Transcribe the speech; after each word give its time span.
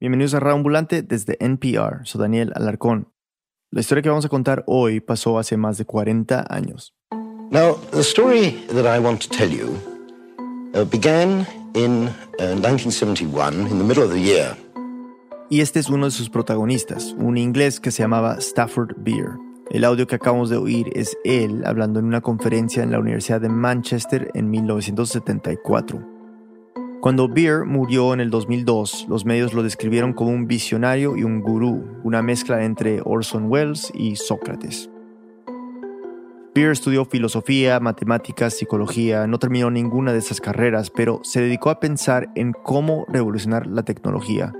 Bienvenidos 0.00 0.32
a 0.34 0.38
Ambulante 0.52 1.02
desde 1.02 1.36
NPR. 1.40 2.06
Soy 2.06 2.20
Daniel 2.20 2.52
Alarcón. 2.54 3.12
La 3.72 3.80
historia 3.80 4.00
que 4.00 4.08
vamos 4.08 4.24
a 4.24 4.28
contar 4.28 4.62
hoy 4.68 5.00
pasó 5.00 5.40
hace 5.40 5.56
más 5.56 5.76
de 5.76 5.86
40 5.86 6.46
años. 6.48 6.94
Now, 7.50 7.76
the 7.90 8.02
story 8.02 8.64
that 8.72 8.86
I 8.86 9.00
want 9.00 9.20
to 9.22 9.28
tell 9.28 9.50
you 9.50 9.76
uh, 10.72 10.84
began 10.84 11.44
in 11.74 12.10
1971, 12.38 13.56
uh, 13.56 13.66
in 13.68 13.78
the 13.78 13.84
middle 13.84 14.04
of 14.04 14.12
the 14.12 14.20
year. 14.20 14.56
Y 15.50 15.62
este 15.62 15.80
es 15.80 15.88
uno 15.90 16.04
de 16.04 16.12
sus 16.12 16.30
protagonistas, 16.30 17.12
un 17.18 17.36
inglés 17.36 17.80
que 17.80 17.90
se 17.90 18.04
llamaba 18.04 18.36
Stafford 18.38 18.94
Beer. 18.98 19.32
El 19.72 19.82
audio 19.82 20.06
que 20.06 20.14
acabamos 20.14 20.48
de 20.48 20.58
oír 20.58 20.92
es 20.94 21.16
él 21.24 21.64
hablando 21.66 21.98
en 21.98 22.06
una 22.06 22.20
conferencia 22.20 22.84
en 22.84 22.92
la 22.92 23.00
Universidad 23.00 23.40
de 23.40 23.48
Manchester 23.48 24.30
en 24.34 24.48
1974. 24.48 26.17
Cuando 27.00 27.28
Beer 27.28 27.64
murió 27.64 28.12
en 28.12 28.18
el 28.18 28.28
2002, 28.28 29.06
los 29.08 29.24
medios 29.24 29.54
lo 29.54 29.62
describieron 29.62 30.12
como 30.12 30.32
un 30.32 30.48
visionario 30.48 31.16
y 31.16 31.22
un 31.22 31.40
gurú, 31.40 32.00
una 32.02 32.22
mezcla 32.22 32.64
entre 32.64 33.00
Orson 33.04 33.44
Welles 33.48 33.92
y 33.94 34.16
Sócrates. 34.16 34.90
Beer 36.56 36.72
estudió 36.72 37.04
filosofía, 37.04 37.78
matemáticas, 37.78 38.54
psicología, 38.54 39.28
no 39.28 39.38
terminó 39.38 39.70
ninguna 39.70 40.12
de 40.12 40.18
esas 40.18 40.40
carreras, 40.40 40.90
pero 40.90 41.20
se 41.22 41.40
dedicó 41.40 41.70
a 41.70 41.78
pensar 41.78 42.30
en 42.34 42.52
cómo 42.52 43.06
revolucionar 43.08 43.68
la 43.68 43.84
tecnología. 43.84 44.52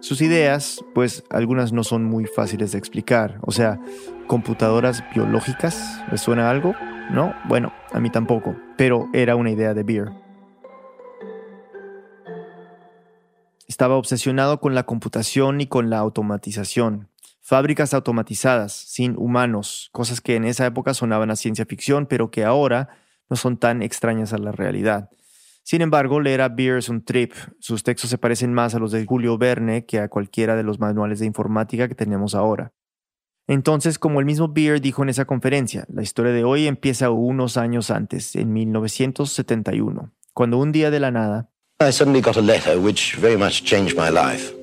Sus 0.00 0.20
ideas, 0.20 0.84
pues 0.94 1.24
algunas 1.30 1.72
no 1.72 1.82
son 1.82 2.04
muy 2.04 2.26
fáciles 2.26 2.72
de 2.72 2.78
explicar, 2.78 3.38
o 3.40 3.52
sea, 3.52 3.80
computadoras 4.26 5.02
biológicas, 5.14 6.02
¿les 6.10 6.20
suena 6.20 6.50
algo? 6.50 6.74
No, 7.10 7.34
bueno, 7.48 7.72
a 7.90 8.00
mí 8.00 8.10
tampoco, 8.10 8.54
pero 8.76 9.08
era 9.14 9.34
una 9.34 9.50
idea 9.50 9.72
de 9.72 9.82
Beer. 9.82 10.25
Estaba 13.66 13.96
obsesionado 13.96 14.60
con 14.60 14.74
la 14.74 14.84
computación 14.84 15.60
y 15.60 15.66
con 15.66 15.90
la 15.90 15.98
automatización. 15.98 17.08
Fábricas 17.40 17.94
automatizadas, 17.94 18.72
sin 18.72 19.16
humanos, 19.18 19.90
cosas 19.92 20.20
que 20.20 20.36
en 20.36 20.44
esa 20.44 20.66
época 20.66 20.94
sonaban 20.94 21.30
a 21.30 21.36
ciencia 21.36 21.66
ficción, 21.66 22.06
pero 22.06 22.30
que 22.30 22.44
ahora 22.44 22.88
no 23.28 23.36
son 23.36 23.56
tan 23.56 23.82
extrañas 23.82 24.32
a 24.32 24.38
la 24.38 24.52
realidad. 24.52 25.10
Sin 25.64 25.82
embargo, 25.82 26.20
leer 26.20 26.42
a 26.42 26.48
Beer 26.48 26.78
es 26.78 26.88
un 26.88 27.04
trip. 27.04 27.32
Sus 27.58 27.82
textos 27.82 28.10
se 28.10 28.18
parecen 28.18 28.54
más 28.54 28.76
a 28.76 28.78
los 28.78 28.92
de 28.92 29.04
Julio 29.04 29.36
Verne 29.36 29.84
que 29.84 29.98
a 29.98 30.08
cualquiera 30.08 30.54
de 30.54 30.62
los 30.62 30.78
manuales 30.78 31.18
de 31.18 31.26
informática 31.26 31.88
que 31.88 31.96
tenemos 31.96 32.36
ahora. 32.36 32.72
Entonces, 33.48 33.98
como 33.98 34.20
el 34.20 34.26
mismo 34.26 34.48
Beer 34.48 34.80
dijo 34.80 35.02
en 35.02 35.08
esa 35.08 35.24
conferencia, 35.24 35.84
la 35.88 36.02
historia 36.02 36.32
de 36.32 36.44
hoy 36.44 36.68
empieza 36.68 37.10
unos 37.10 37.56
años 37.56 37.90
antes, 37.90 38.36
en 38.36 38.52
1971, 38.52 40.12
cuando 40.32 40.58
un 40.58 40.70
día 40.72 40.90
de 40.92 41.00
la 41.00 41.10
nada, 41.10 41.50
I 41.78 41.92
suddenly 41.92 42.22
got 42.22 42.38
a 42.38 42.40
letter 42.40 42.80
which 42.80 43.16
very 43.16 43.36
much 43.36 43.62
changed 43.62 43.98
my 43.98 44.08
life. 44.10 44.54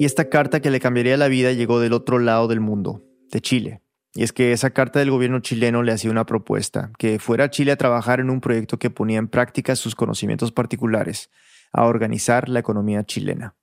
Y 0.00 0.04
esta 0.04 0.28
carta 0.28 0.58
que 0.58 0.70
le 0.70 0.80
cambiaría 0.80 1.16
la 1.16 1.28
vida 1.28 1.52
llegó 1.52 1.78
del 1.78 1.92
otro 1.92 2.18
lado 2.18 2.48
del 2.48 2.58
mundo, 2.58 3.04
de 3.30 3.40
Chile. 3.40 3.80
Y 4.12 4.24
es 4.24 4.32
que 4.32 4.50
esa 4.50 4.70
carta 4.70 4.98
del 4.98 5.12
gobierno 5.12 5.38
chileno 5.38 5.84
le 5.84 5.92
hacía 5.92 6.10
una 6.10 6.26
propuesta, 6.26 6.90
que 6.98 7.20
fuera 7.20 7.44
a 7.44 7.50
Chile 7.50 7.70
a 7.70 7.76
trabajar 7.76 8.18
en 8.18 8.30
un 8.30 8.40
proyecto 8.40 8.76
que 8.76 8.90
ponía 8.90 9.18
en 9.18 9.28
práctica 9.28 9.76
sus 9.76 9.94
conocimientos 9.94 10.50
particulares, 10.50 11.30
a 11.72 11.84
organizar 11.84 12.48
la 12.48 12.58
economía 12.58 13.04
chilena. 13.04 13.54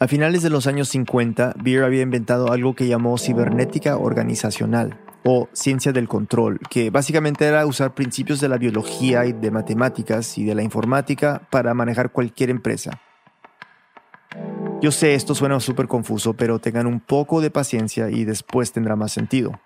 A 0.00 0.08
finales 0.08 0.42
de 0.42 0.50
los 0.50 0.66
años 0.66 0.88
50, 0.88 1.54
Beer 1.62 1.84
había 1.84 2.02
inventado 2.02 2.50
algo 2.50 2.74
que 2.74 2.88
llamó 2.88 3.16
cibernética 3.16 3.96
organizacional, 3.96 4.98
o 5.30 5.46
ciencia 5.52 5.92
del 5.92 6.08
control, 6.08 6.58
que 6.70 6.88
básicamente 6.88 7.44
era 7.44 7.66
usar 7.66 7.94
principios 7.94 8.40
de 8.40 8.48
la 8.48 8.56
biología 8.56 9.26
y 9.26 9.34
de 9.34 9.50
matemáticas 9.50 10.38
y 10.38 10.44
de 10.44 10.54
la 10.54 10.62
informática 10.62 11.42
para 11.50 11.74
manejar 11.74 12.12
cualquier 12.12 12.48
empresa. 12.48 12.98
Yo 14.80 14.90
sé, 14.90 15.14
esto 15.14 15.34
suena 15.34 15.60
súper 15.60 15.86
confuso, 15.86 16.32
pero 16.32 16.60
tengan 16.60 16.86
un 16.86 17.00
poco 17.00 17.42
de 17.42 17.50
paciencia 17.50 18.08
y 18.08 18.24
después 18.24 18.72
tendrá 18.72 18.96
más 18.96 19.12
sentido. 19.12 19.60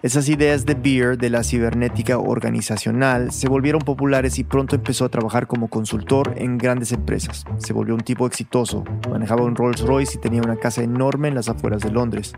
Esas 0.00 0.28
ideas 0.28 0.64
de 0.64 0.74
Beer 0.74 1.18
de 1.18 1.30
la 1.30 1.42
cibernética 1.42 2.18
organizacional 2.18 3.32
se 3.32 3.48
volvieron 3.48 3.80
populares 3.80 4.38
y 4.38 4.44
pronto 4.44 4.76
empezó 4.76 5.06
a 5.06 5.08
trabajar 5.08 5.48
como 5.48 5.66
consultor 5.66 6.34
en 6.36 6.56
grandes 6.56 6.92
empresas. 6.92 7.44
Se 7.56 7.72
volvió 7.72 7.96
un 7.96 8.02
tipo 8.02 8.28
exitoso, 8.28 8.84
manejaba 9.10 9.42
un 9.42 9.56
Rolls 9.56 9.80
Royce 9.80 10.18
y 10.18 10.20
tenía 10.20 10.40
una 10.40 10.54
casa 10.54 10.84
enorme 10.84 11.26
en 11.26 11.34
las 11.34 11.48
afueras 11.48 11.82
de 11.82 11.90
Londres. 11.90 12.32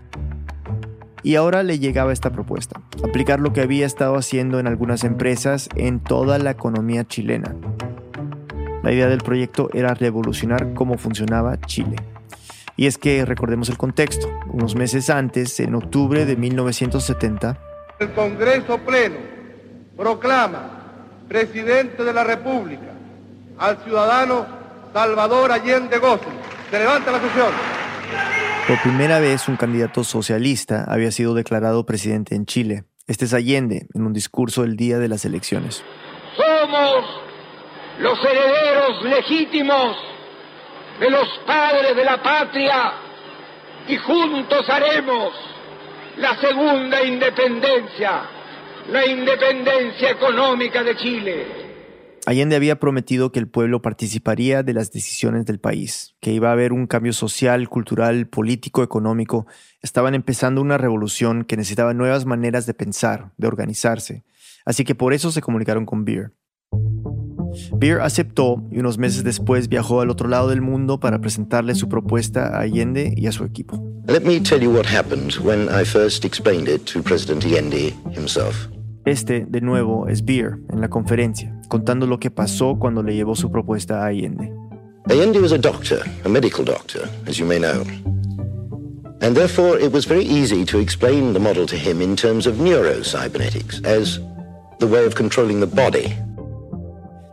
Y 1.23 1.37
ahora 1.37 1.63
le 1.63 1.79
llegaba 1.79 2.13
esta 2.13 2.31
propuesta, 2.31 2.81
aplicar 3.05 3.41
lo 3.41 3.53
que 3.53 3.61
había 3.61 3.87
estado 3.87 4.17
haciendo 4.17 4.59
en 4.59 4.67
algunas 4.67 5.05
empresas 5.05 5.69
en 5.77 6.01
toda 6.01 6.39
la 6.39 6.53
economía 6.53 7.05
chilena. 7.07 7.55
La 8.83 8.93
idea 8.93 9.09
del 9.09 9.21
proyecto 9.21 9.69
era 9.75 9.93
revolucionar 9.95 10.73
cómo 10.75 10.97
funcionaba 10.97 11.61
Chile. 11.61 11.97
Y 12.77 12.87
es 12.87 12.97
que 12.97 13.27
recordemos 13.27 13.69
el 13.69 13.77
contexto. 13.77 14.31
Unos 14.49 14.75
meses 14.75 15.11
antes, 15.11 15.61
en 15.61 15.75
octubre 15.75 16.25
de 16.25 16.37
1970, 16.37 17.59
el 17.99 18.13
Congreso 18.13 18.79
Pleno 18.79 19.17
proclama 19.95 20.81
presidente 21.29 22.03
de 22.03 22.13
la 22.15 22.25
República 22.25 22.95
al 23.59 23.77
ciudadano 23.85 24.47
Salvador 24.95 25.53
Allende 25.53 25.99
Gómez. 25.99 26.23
Se 26.71 26.79
levanta 26.79 27.13
la 27.13 27.21
sesión. 27.21 27.80
Por 28.67 28.81
primera 28.83 29.19
vez, 29.19 29.49
un 29.49 29.57
candidato 29.57 30.05
socialista 30.05 30.85
había 30.87 31.11
sido 31.11 31.35
declarado 31.35 31.85
presidente 31.85 32.35
en 32.35 32.47
Chile. 32.47 32.85
Este 33.07 33.25
es 33.25 33.35
Allende, 33.35 33.87
en 33.95 34.07
un 34.07 34.13
discurso 34.13 34.63
el 34.63 34.77
día 34.77 34.99
de 34.99 35.09
las 35.09 35.25
elecciones. 35.25 35.85
Somos 36.37 37.05
los 37.99 38.19
herederos 38.25 39.03
legítimos 39.03 39.97
de 41.01 41.11
los 41.11 41.29
padres 41.47 41.97
de 41.97 42.05
la 42.05 42.23
patria 42.23 42.93
y 43.89 43.97
juntos 43.97 44.69
haremos 44.69 45.33
la 46.19 46.37
segunda 46.41 47.03
independencia, 47.03 48.23
la 48.91 49.07
independencia 49.07 50.11
económica 50.11 50.85
de 50.85 50.97
Chile. 50.97 51.70
Allende 52.31 52.55
había 52.55 52.79
prometido 52.79 53.33
que 53.33 53.41
el 53.41 53.49
pueblo 53.49 53.83
participaría 53.83 54.63
de 54.63 54.73
las 54.73 54.93
decisiones 54.93 55.47
del 55.47 55.59
país, 55.59 56.15
que 56.21 56.33
iba 56.33 56.51
a 56.51 56.53
haber 56.53 56.73
un 56.73 56.87
cambio 56.87 57.13
social, 57.13 57.69
cultural, 57.69 58.29
político, 58.29 58.85
económico. 58.85 59.49
Estaban 59.83 60.15
empezando 60.15 60.61
una 60.61 60.79
revolución 60.79 61.43
que 61.43 61.57
necesitaba 61.57 61.93
nuevas 61.93 62.27
maneras 62.27 62.67
de 62.67 62.75
pensar, 62.75 63.33
de 63.37 63.49
organizarse. 63.49 64.23
Así 64.65 64.85
que 64.85 64.95
por 64.95 65.13
eso 65.13 65.33
se 65.33 65.43
comunicaron 65.43 65.85
con 65.87 66.05
Beer. 66.05 66.33
Beer 67.77 68.01
aceptó 68.01 68.65
y 68.71 68.79
unos 68.79 68.97
meses 68.97 69.25
después 69.25 69.69
viajó 69.69 70.01
al 70.01 70.09
otro 70.09 70.29
lado 70.29 70.51
del 70.51 70.61
mundo 70.61 71.01
para 71.01 71.21
presentarle 71.21 71.75
su 71.75 71.89
propuesta 71.89 72.57
a 72.57 72.61
Allende 72.61 73.13
y 73.17 73.27
a 73.27 73.33
su 73.33 73.43
equipo. 73.43 73.85
Let 74.07 74.21
me 74.21 74.39
tell 74.39 74.61
you 74.61 74.71
what 74.71 74.87
happened 74.87 75.35
when 75.43 75.63
I 75.69 75.85
first 75.85 76.25
explained 76.25 76.69
it 76.69 76.85
to 76.93 77.03
President 77.03 77.45
Allende 77.45 77.93
himself. 78.15 78.69
Este, 79.05 79.47
de 79.49 79.61
nuevo, 79.63 80.09
es 80.09 80.25
Beer 80.25 80.59
en 80.69 80.81
la 80.81 80.89
conferencia, 80.89 81.59
contando 81.69 82.07
lo 82.07 82.19
que 82.19 82.31
pasó 82.31 82.79
cuando 82.79 83.03
le 83.03 83.15
llevó 83.15 83.35
su 83.35 83.51
propuesta 83.51 84.03
a 84.03 84.07
Allende. 84.07 84.53
Allende 85.09 85.41
was 85.41 85.53
a 85.53 85.59
doctor, 85.59 86.01
a 86.25 86.29
medical 86.29 86.65
doctor, 86.65 87.09
as 87.27 87.37
you 87.39 87.47
may 87.47 87.59
know. 87.59 87.83
And 89.23 89.35
therefore 89.35 89.79
it 89.81 89.93
was 89.93 90.07
very 90.07 90.25
easy 90.25 90.65
to 90.67 90.79
explain 90.79 91.33
the 91.33 91.41
model 91.41 91.67
to 91.67 91.77
him 91.77 92.03
in 92.03 92.15
terms 92.15 92.47
of 92.47 92.57
neurocybernetics, 92.57 93.85
as 93.87 94.21
the 94.79 94.87
way 94.87 95.07
of 95.07 95.15
controlling 95.15 95.61
the 95.61 95.67
body. 95.67 96.15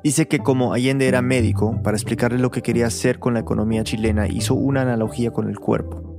Dice 0.03 0.27
que 0.29 0.39
como 0.39 0.73
Allende 0.73 1.07
era 1.07 1.21
médico, 1.21 1.81
para 1.83 1.97
explicarle 1.97 2.39
lo 2.39 2.49
que 2.49 2.61
quería 2.61 2.87
hacer 2.87 3.19
con 3.19 3.33
la 3.33 3.41
economía 3.41 3.83
chilena, 3.83 4.27
hizo 4.27 4.53
una 4.53 4.83
analogía 4.83 5.31
con 5.31 5.49
el 5.49 5.59
cuerpo. 5.59 6.16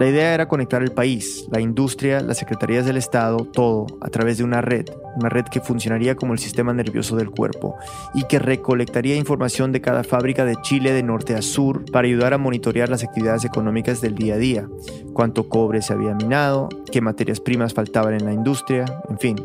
La 0.00 0.08
idea 0.08 0.32
era 0.32 0.48
conectar 0.48 0.82
el 0.82 0.92
país, 0.92 1.46
la 1.50 1.60
industria, 1.60 2.22
las 2.22 2.38
secretarías 2.38 2.86
del 2.86 2.96
Estado, 2.96 3.44
todo, 3.44 3.86
a 4.00 4.08
través 4.08 4.38
de 4.38 4.44
una 4.44 4.62
red, 4.62 4.86
una 5.16 5.28
red 5.28 5.44
que 5.44 5.60
funcionaría 5.60 6.16
como 6.16 6.32
el 6.32 6.38
sistema 6.38 6.72
nervioso 6.72 7.16
del 7.16 7.30
cuerpo 7.30 7.76
y 8.14 8.22
que 8.22 8.38
recolectaría 8.38 9.16
información 9.16 9.72
de 9.72 9.82
cada 9.82 10.02
fábrica 10.02 10.46
de 10.46 10.56
Chile 10.62 10.94
de 10.94 11.02
norte 11.02 11.34
a 11.34 11.42
sur 11.42 11.84
para 11.92 12.08
ayudar 12.08 12.32
a 12.32 12.38
monitorear 12.38 12.88
las 12.88 13.04
actividades 13.04 13.44
económicas 13.44 14.00
del 14.00 14.14
día 14.14 14.36
a 14.36 14.38
día, 14.38 14.68
cuánto 15.12 15.50
cobre 15.50 15.82
se 15.82 15.92
había 15.92 16.14
minado, 16.14 16.70
qué 16.90 17.02
materias 17.02 17.38
primas 17.38 17.74
faltaban 17.74 18.14
en 18.14 18.24
la 18.24 18.32
industria, 18.32 18.86
en 19.10 19.18
fin. 19.18 19.36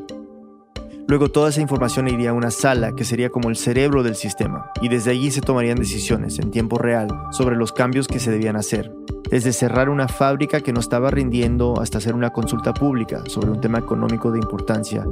Luego 1.08 1.30
toda 1.30 1.50
esa 1.50 1.62
información 1.62 2.08
iría 2.08 2.32
a 2.32 2.34
una 2.34 2.50
sala 2.50 2.94
que 2.96 3.06
sería 3.06 3.30
como 3.30 3.50
el 3.50 3.56
cerebro 3.56 4.02
del 4.02 4.16
sistema 4.16 4.72
y 4.82 4.90
desde 4.90 5.12
allí 5.12 5.30
se 5.30 5.42
tomarían 5.42 5.78
decisiones 5.78 6.40
en 6.40 6.50
tiempo 6.50 6.80
real 6.80 7.08
sobre 7.32 7.56
los 7.56 7.72
cambios 7.72 8.08
que 8.08 8.20
se 8.20 8.32
debían 8.32 8.56
hacer, 8.56 8.92
desde 9.30 9.54
cerrar 9.54 9.90
una 9.90 10.08
fábrica 10.08 10.62
que 10.62 10.74
no 10.74 10.80
estaba 10.80 11.12
rindiendo 11.12 11.80
hasta 11.80 12.00
hacer 12.00 12.16
una 12.16 12.32
consulta 12.32 12.74
pública 12.74 13.24
sobre 13.28 13.52
un 13.52 13.62
tema 13.62 13.78
económico 13.78 14.32
de 14.32 14.40
importancia. 14.40 15.06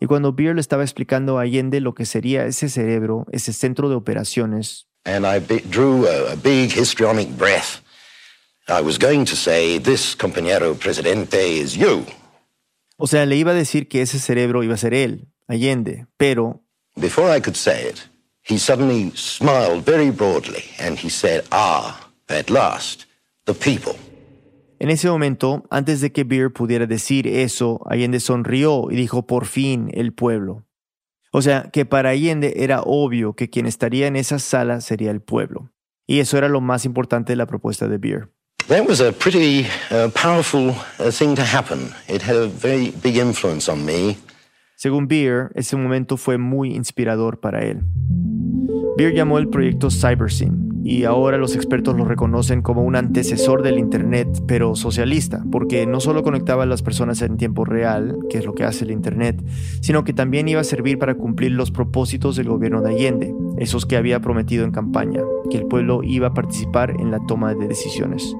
Y 0.00 0.06
cuando 0.06 0.34
Beer 0.34 0.54
le 0.54 0.60
estaba 0.60 0.82
explicando 0.82 1.38
a 1.38 1.42
Allende 1.42 1.80
lo 1.80 1.94
que 1.94 2.04
sería 2.04 2.44
ese 2.44 2.68
cerebro, 2.68 3.26
ese 3.32 3.54
centro 3.54 3.88
de 3.88 3.94
operaciones, 3.94 4.86
And 5.06 5.24
I 5.24 5.38
drew 5.70 6.06
a, 6.06 6.36
big 6.36 6.76
histrionic 6.76 7.30
breath. 7.38 7.80
I 8.68 8.82
was 8.82 8.98
going 8.98 9.24
to 9.24 9.34
say, 9.34 9.78
this 9.78 10.14
compañero 10.14 10.74
presidente 10.74 11.38
is 11.38 11.74
you. 11.74 12.04
O 13.02 13.06
sea, 13.06 13.24
le 13.24 13.36
iba 13.36 13.52
a 13.52 13.54
decir 13.54 13.88
que 13.88 14.02
ese 14.02 14.18
cerebro 14.18 14.62
iba 14.62 14.74
a 14.74 14.76
ser 14.76 14.92
él, 14.92 15.28
Allende, 15.48 16.06
pero 16.18 16.62
Before 16.96 17.34
I 17.34 17.40
could 17.40 17.56
say 17.56 17.88
it, 17.88 18.10
he 18.42 18.58
suddenly 18.58 19.10
smiled 19.14 19.86
very 19.86 20.10
broadly 20.10 20.64
and 20.78 20.98
he 20.98 21.08
said, 21.08 21.44
Ah, 21.50 22.12
at 22.28 22.50
last, 22.50 23.06
the 23.46 23.54
people. 23.54 23.94
En 24.78 24.90
ese 24.90 25.08
momento, 25.08 25.64
antes 25.70 26.02
de 26.02 26.12
que 26.12 26.24
Beer 26.24 26.52
pudiera 26.52 26.86
decir 26.86 27.26
eso, 27.26 27.80
Allende 27.86 28.20
sonrió 28.20 28.90
y 28.90 28.96
dijo 28.96 29.26
por 29.26 29.46
fin 29.46 29.90
el 29.94 30.12
pueblo. 30.12 30.66
O 31.32 31.40
sea, 31.40 31.70
que 31.72 31.86
para 31.86 32.10
Allende 32.10 32.52
era 32.56 32.82
obvio 32.82 33.34
que 33.34 33.48
quien 33.48 33.64
estaría 33.64 34.08
en 34.08 34.16
esa 34.16 34.38
sala 34.38 34.82
sería 34.82 35.10
el 35.10 35.22
pueblo. 35.22 35.72
Y 36.06 36.20
eso 36.20 36.36
era 36.36 36.50
lo 36.50 36.60
más 36.60 36.84
importante 36.84 37.32
de 37.32 37.36
la 37.36 37.46
propuesta 37.46 37.88
de 37.88 37.96
Beer. 37.96 38.28
That 38.68 38.86
was 38.86 39.00
a 39.00 39.12
pretty 39.12 39.66
uh, 39.90 40.10
powerful 40.10 40.74
uh, 40.98 41.10
thing 41.10 41.34
to 41.36 41.42
happen. 41.42 41.92
It 42.08 42.22
had 42.22 42.36
a 42.36 42.46
very 42.46 42.92
big 43.02 43.16
influence 43.16 43.68
on 43.68 43.84
me. 43.84 44.16
Según 44.76 45.08
Beer, 45.08 45.50
ese 45.54 45.76
momento 45.76 46.16
fue 46.16 46.38
muy 46.38 46.74
inspirador 46.74 47.40
para 47.40 47.60
él. 47.64 47.82
Beer 48.96 49.12
llamó 49.12 49.38
el 49.38 49.48
proyecto 49.48 49.90
CyberSyn 49.90 50.70
y 50.84 51.04
ahora 51.04 51.36
los 51.36 51.54
expertos 51.54 51.96
lo 51.96 52.04
reconocen 52.04 52.62
como 52.62 52.82
un 52.82 52.96
antecesor 52.96 53.62
del 53.62 53.78
Internet, 53.78 54.28
pero 54.46 54.74
socialista, 54.74 55.44
porque 55.52 55.86
no 55.86 56.00
solo 56.00 56.22
conectaba 56.22 56.62
a 56.62 56.66
las 56.66 56.82
personas 56.82 57.20
en 57.22 57.36
tiempo 57.36 57.64
real, 57.64 58.16
que 58.30 58.38
es 58.38 58.46
lo 58.46 58.54
que 58.54 58.64
hace 58.64 58.84
el 58.84 58.90
Internet, 58.90 59.42
sino 59.82 60.04
que 60.04 60.12
también 60.12 60.48
iba 60.48 60.60
a 60.60 60.64
servir 60.64 60.98
para 60.98 61.14
cumplir 61.14 61.52
los 61.52 61.70
propósitos 61.70 62.36
del 62.36 62.48
gobierno 62.48 62.80
de 62.80 62.90
Allende, 62.90 63.34
esos 63.58 63.84
que 63.84 63.96
había 63.96 64.20
prometido 64.20 64.64
en 64.64 64.70
campaña, 64.70 65.22
que 65.50 65.58
el 65.58 65.66
pueblo 65.66 66.02
iba 66.02 66.28
a 66.28 66.34
participar 66.34 66.94
en 66.98 67.10
la 67.10 67.20
toma 67.26 67.54
de 67.54 67.68
decisiones. 67.68 68.34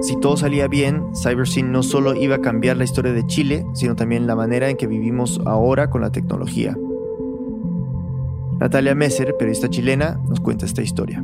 Si 0.00 0.16
todo 0.20 0.36
salía 0.36 0.68
bien, 0.68 1.12
CyberSyn 1.12 1.72
no 1.72 1.82
solo 1.82 2.14
iba 2.14 2.36
a 2.36 2.40
cambiar 2.40 2.76
la 2.76 2.84
historia 2.84 3.12
de 3.12 3.26
Chile, 3.26 3.66
sino 3.74 3.96
también 3.96 4.28
la 4.28 4.36
manera 4.36 4.70
en 4.70 4.76
que 4.76 4.86
vivimos 4.86 5.40
ahora 5.44 5.90
con 5.90 6.02
la 6.02 6.12
tecnología. 6.12 6.76
Natalia 8.60 8.94
Messer, 8.94 9.34
periodista 9.36 9.68
chilena, 9.68 10.20
nos 10.28 10.40
cuenta 10.40 10.66
esta 10.66 10.82
historia. 10.82 11.22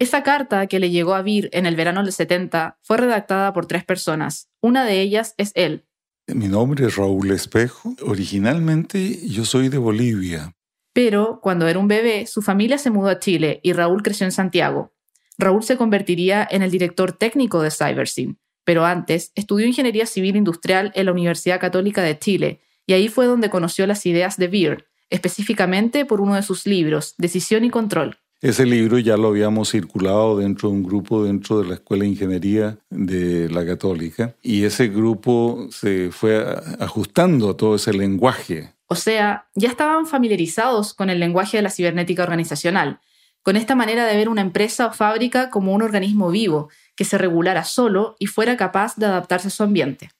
Esa 0.00 0.22
carta 0.24 0.66
que 0.66 0.80
le 0.80 0.90
llegó 0.90 1.14
a 1.14 1.22
Vir 1.22 1.48
en 1.52 1.66
el 1.66 1.76
verano 1.76 2.02
del 2.02 2.12
70 2.12 2.78
fue 2.82 2.96
redactada 2.96 3.52
por 3.52 3.66
tres 3.66 3.84
personas. 3.84 4.48
Una 4.60 4.84
de 4.84 5.00
ellas 5.00 5.34
es 5.38 5.52
él. 5.54 5.86
Mi 6.26 6.48
nombre 6.48 6.86
es 6.86 6.96
Raúl 6.96 7.30
Espejo. 7.30 7.94
Originalmente 8.04 9.26
yo 9.28 9.44
soy 9.44 9.68
de 9.68 9.78
Bolivia. 9.78 10.52
Pero 10.92 11.40
cuando 11.40 11.68
era 11.68 11.78
un 11.78 11.88
bebé, 11.88 12.26
su 12.26 12.42
familia 12.42 12.78
se 12.78 12.90
mudó 12.90 13.08
a 13.08 13.18
Chile 13.18 13.60
y 13.62 13.72
Raúl 13.72 14.02
creció 14.02 14.24
en 14.24 14.32
Santiago. 14.32 14.92
Raúl 15.38 15.62
se 15.62 15.76
convertiría 15.76 16.46
en 16.50 16.62
el 16.62 16.70
director 16.70 17.12
técnico 17.12 17.62
de 17.62 17.70
CyberSyn, 17.70 18.38
pero 18.64 18.84
antes 18.84 19.32
estudió 19.36 19.66
Ingeniería 19.66 20.04
Civil 20.04 20.36
Industrial 20.36 20.92
en 20.94 21.06
la 21.06 21.12
Universidad 21.12 21.60
Católica 21.60 22.02
de 22.02 22.18
Chile, 22.18 22.60
y 22.86 22.92
ahí 22.92 23.08
fue 23.08 23.26
donde 23.26 23.48
conoció 23.48 23.86
las 23.86 24.04
ideas 24.04 24.36
de 24.36 24.48
Beard, 24.48 24.84
específicamente 25.10 26.04
por 26.04 26.20
uno 26.20 26.34
de 26.34 26.42
sus 26.42 26.66
libros, 26.66 27.14
Decisión 27.18 27.64
y 27.64 27.70
Control. 27.70 28.18
Ese 28.40 28.66
libro 28.66 28.98
ya 28.98 29.16
lo 29.16 29.28
habíamos 29.28 29.70
circulado 29.70 30.38
dentro 30.38 30.68
de 30.68 30.76
un 30.76 30.84
grupo 30.84 31.24
dentro 31.24 31.60
de 31.60 31.68
la 31.68 31.74
Escuela 31.74 32.02
de 32.02 32.10
Ingeniería 32.10 32.78
de 32.88 33.50
la 33.50 33.66
Católica 33.66 34.36
y 34.42 34.64
ese 34.64 34.88
grupo 34.88 35.66
se 35.72 36.10
fue 36.12 36.44
ajustando 36.78 37.50
a 37.50 37.56
todo 37.56 37.74
ese 37.74 37.92
lenguaje. 37.92 38.74
O 38.86 38.94
sea, 38.94 39.48
ya 39.54 39.68
estaban 39.68 40.06
familiarizados 40.06 40.94
con 40.94 41.10
el 41.10 41.18
lenguaje 41.18 41.56
de 41.56 41.64
la 41.64 41.70
cibernética 41.70 42.22
organizacional, 42.22 43.00
con 43.48 43.56
esta 43.56 43.74
manera 43.74 44.04
de 44.04 44.14
ver 44.14 44.28
una 44.28 44.42
empresa 44.42 44.88
o 44.88 44.92
fábrica 44.92 45.48
como 45.48 45.72
un 45.72 45.80
organismo 45.80 46.30
vivo, 46.30 46.68
que 46.94 47.06
se 47.06 47.16
regulara 47.16 47.64
solo 47.64 48.14
y 48.18 48.26
fuera 48.26 48.58
capaz 48.58 48.96
de 48.96 49.06
adaptarse 49.06 49.48
a 49.48 49.50
su 49.50 49.62
ambiente. 49.62 50.10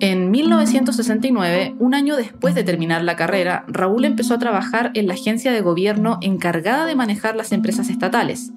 En 0.00 0.30
1969, 0.30 1.74
un 1.78 1.94
año 1.94 2.16
después 2.16 2.54
de 2.54 2.64
terminar 2.64 3.02
la 3.02 3.16
carrera, 3.16 3.64
Raúl 3.66 4.04
empezó 4.04 4.34
a 4.34 4.38
trabajar 4.38 4.90
en 4.92 5.06
la 5.06 5.14
agencia 5.14 5.52
de 5.52 5.62
gobierno 5.62 6.18
encargada 6.20 6.84
de 6.84 6.96
manejar 6.96 7.34
las 7.34 7.50
empresas 7.50 7.88
estatales. 7.88 8.52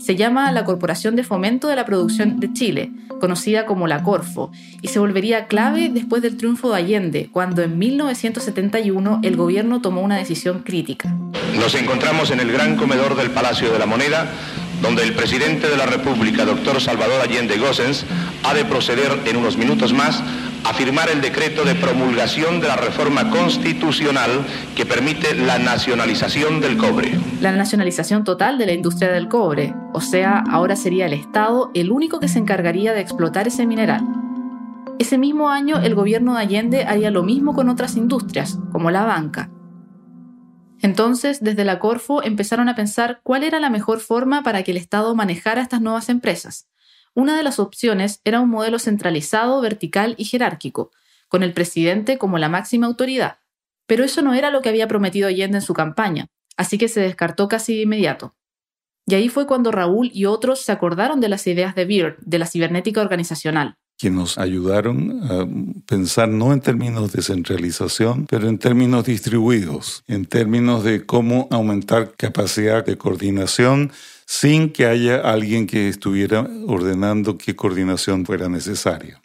Se 0.00 0.16
llama 0.16 0.50
la 0.50 0.64
Corporación 0.64 1.14
de 1.14 1.24
Fomento 1.24 1.68
de 1.68 1.76
la 1.76 1.84
Producción 1.84 2.40
de 2.40 2.50
Chile, 2.54 2.90
conocida 3.20 3.66
como 3.66 3.86
la 3.86 4.02
Corfo, 4.02 4.50
y 4.80 4.88
se 4.88 4.98
volvería 4.98 5.46
clave 5.46 5.90
después 5.90 6.22
del 6.22 6.38
triunfo 6.38 6.70
de 6.70 6.78
Allende, 6.78 7.28
cuando 7.30 7.62
en 7.62 7.78
1971 7.78 9.20
el 9.22 9.36
gobierno 9.36 9.82
tomó 9.82 10.00
una 10.00 10.16
decisión 10.16 10.60
crítica. 10.60 11.14
Nos 11.58 11.74
encontramos 11.74 12.30
en 12.30 12.40
el 12.40 12.50
gran 12.50 12.76
comedor 12.76 13.14
del 13.14 13.30
Palacio 13.30 13.70
de 13.70 13.78
la 13.78 13.84
Moneda, 13.84 14.26
donde 14.80 15.02
el 15.02 15.12
presidente 15.12 15.68
de 15.68 15.76
la 15.76 15.84
República, 15.84 16.46
doctor 16.46 16.80
Salvador 16.80 17.20
Allende 17.20 17.58
Gossens, 17.58 18.06
ha 18.42 18.54
de 18.54 18.64
proceder 18.64 19.18
en 19.26 19.36
unos 19.36 19.58
minutos 19.58 19.92
más 19.92 20.22
a 20.64 20.74
firmar 20.74 21.08
el 21.10 21.20
decreto 21.20 21.64
de 21.64 21.74
promulgación 21.74 22.60
de 22.60 22.68
la 22.68 22.76
reforma 22.76 23.30
constitucional 23.30 24.30
que 24.76 24.86
permite 24.86 25.34
la 25.34 25.58
nacionalización 25.58 26.60
del 26.60 26.76
cobre. 26.76 27.18
La 27.40 27.52
nacionalización 27.52 28.24
total 28.24 28.58
de 28.58 28.66
la 28.66 28.72
industria 28.72 29.10
del 29.10 29.28
cobre, 29.28 29.74
o 29.92 30.00
sea, 30.00 30.44
ahora 30.50 30.76
sería 30.76 31.06
el 31.06 31.12
Estado 31.12 31.70
el 31.74 31.90
único 31.90 32.20
que 32.20 32.28
se 32.28 32.38
encargaría 32.38 32.92
de 32.92 33.00
explotar 33.00 33.48
ese 33.48 33.66
mineral. 33.66 34.02
Ese 34.98 35.16
mismo 35.16 35.48
año 35.48 35.78
el 35.78 35.94
gobierno 35.94 36.34
de 36.34 36.40
Allende 36.42 36.84
haría 36.84 37.10
lo 37.10 37.22
mismo 37.22 37.54
con 37.54 37.68
otras 37.68 37.96
industrias, 37.96 38.58
como 38.70 38.90
la 38.90 39.04
banca. 39.04 39.50
Entonces, 40.82 41.40
desde 41.42 41.64
la 41.64 41.78
Corfo 41.78 42.22
empezaron 42.22 42.68
a 42.68 42.74
pensar 42.74 43.20
cuál 43.22 43.44
era 43.44 43.60
la 43.60 43.70
mejor 43.70 44.00
forma 44.00 44.42
para 44.42 44.62
que 44.62 44.70
el 44.70 44.76
Estado 44.76 45.14
manejara 45.14 45.62
estas 45.62 45.80
nuevas 45.80 46.08
empresas. 46.08 46.68
Una 47.14 47.36
de 47.36 47.42
las 47.42 47.58
opciones 47.58 48.20
era 48.24 48.40
un 48.40 48.50
modelo 48.50 48.78
centralizado, 48.78 49.60
vertical 49.60 50.14
y 50.16 50.24
jerárquico, 50.24 50.90
con 51.28 51.42
el 51.42 51.52
presidente 51.52 52.18
como 52.18 52.38
la 52.38 52.48
máxima 52.48 52.86
autoridad. 52.86 53.38
Pero 53.86 54.04
eso 54.04 54.22
no 54.22 54.34
era 54.34 54.50
lo 54.50 54.62
que 54.62 54.68
había 54.68 54.88
prometido 54.88 55.28
Allende 55.28 55.58
en 55.58 55.62
su 55.62 55.74
campaña, 55.74 56.28
así 56.56 56.78
que 56.78 56.88
se 56.88 57.00
descartó 57.00 57.48
casi 57.48 57.74
de 57.74 57.82
inmediato. 57.82 58.34
Y 59.06 59.14
ahí 59.14 59.28
fue 59.28 59.46
cuando 59.46 59.72
Raúl 59.72 60.10
y 60.14 60.26
otros 60.26 60.60
se 60.60 60.70
acordaron 60.70 61.20
de 61.20 61.28
las 61.28 61.46
ideas 61.48 61.74
de 61.74 61.84
Beard, 61.84 62.18
de 62.20 62.38
la 62.38 62.46
cibernética 62.46 63.00
organizacional. 63.00 63.76
Que 63.98 64.08
nos 64.08 64.38
ayudaron 64.38 65.20
a 65.24 65.46
pensar 65.86 66.28
no 66.28 66.52
en 66.52 66.60
términos 66.60 67.12
de 67.12 67.22
centralización, 67.22 68.26
pero 68.26 68.48
en 68.48 68.58
términos 68.58 69.04
distribuidos, 69.04 70.04
en 70.06 70.26
términos 70.26 70.84
de 70.84 71.04
cómo 71.04 71.48
aumentar 71.50 72.14
capacidad 72.16 72.84
de 72.84 72.96
coordinación 72.96 73.90
sin 74.32 74.72
que 74.72 74.86
haya 74.86 75.16
alguien 75.16 75.66
que 75.66 75.88
estuviera 75.88 76.48
ordenando 76.68 77.36
qué 77.36 77.56
coordinación 77.56 78.24
fuera 78.24 78.48
necesaria. 78.48 79.20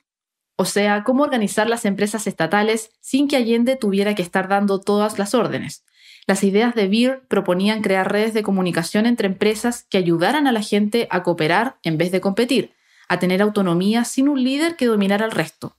O 0.57 0.65
sea, 0.65 1.03
cómo 1.03 1.21
organizar 1.21 1.69
las 1.69 1.85
empresas 1.85 2.25
estatales 2.25 2.89
sin 3.01 3.27
que 3.27 3.35
Allende 3.35 3.75
tuviera 3.75 4.15
que 4.15 4.23
estar 4.23 4.47
dando 4.47 4.81
todas 4.81 5.19
las 5.19 5.35
órdenes. 5.35 5.85
Las 6.25 6.43
ideas 6.43 6.73
de 6.73 6.87
Beer 6.87 7.21
proponían 7.27 7.83
crear 7.83 8.11
redes 8.11 8.33
de 8.33 8.41
comunicación 8.41 9.05
entre 9.05 9.27
empresas 9.27 9.85
que 9.91 9.99
ayudaran 9.99 10.47
a 10.47 10.51
la 10.51 10.63
gente 10.63 11.07
a 11.11 11.21
cooperar 11.21 11.77
en 11.83 11.99
vez 11.99 12.11
de 12.11 12.19
competir, 12.19 12.73
a 13.07 13.19
tener 13.19 13.43
autonomía 13.43 14.05
sin 14.05 14.27
un 14.27 14.43
líder 14.43 14.75
que 14.75 14.87
dominara 14.87 15.25
al 15.25 15.31
resto. 15.31 15.77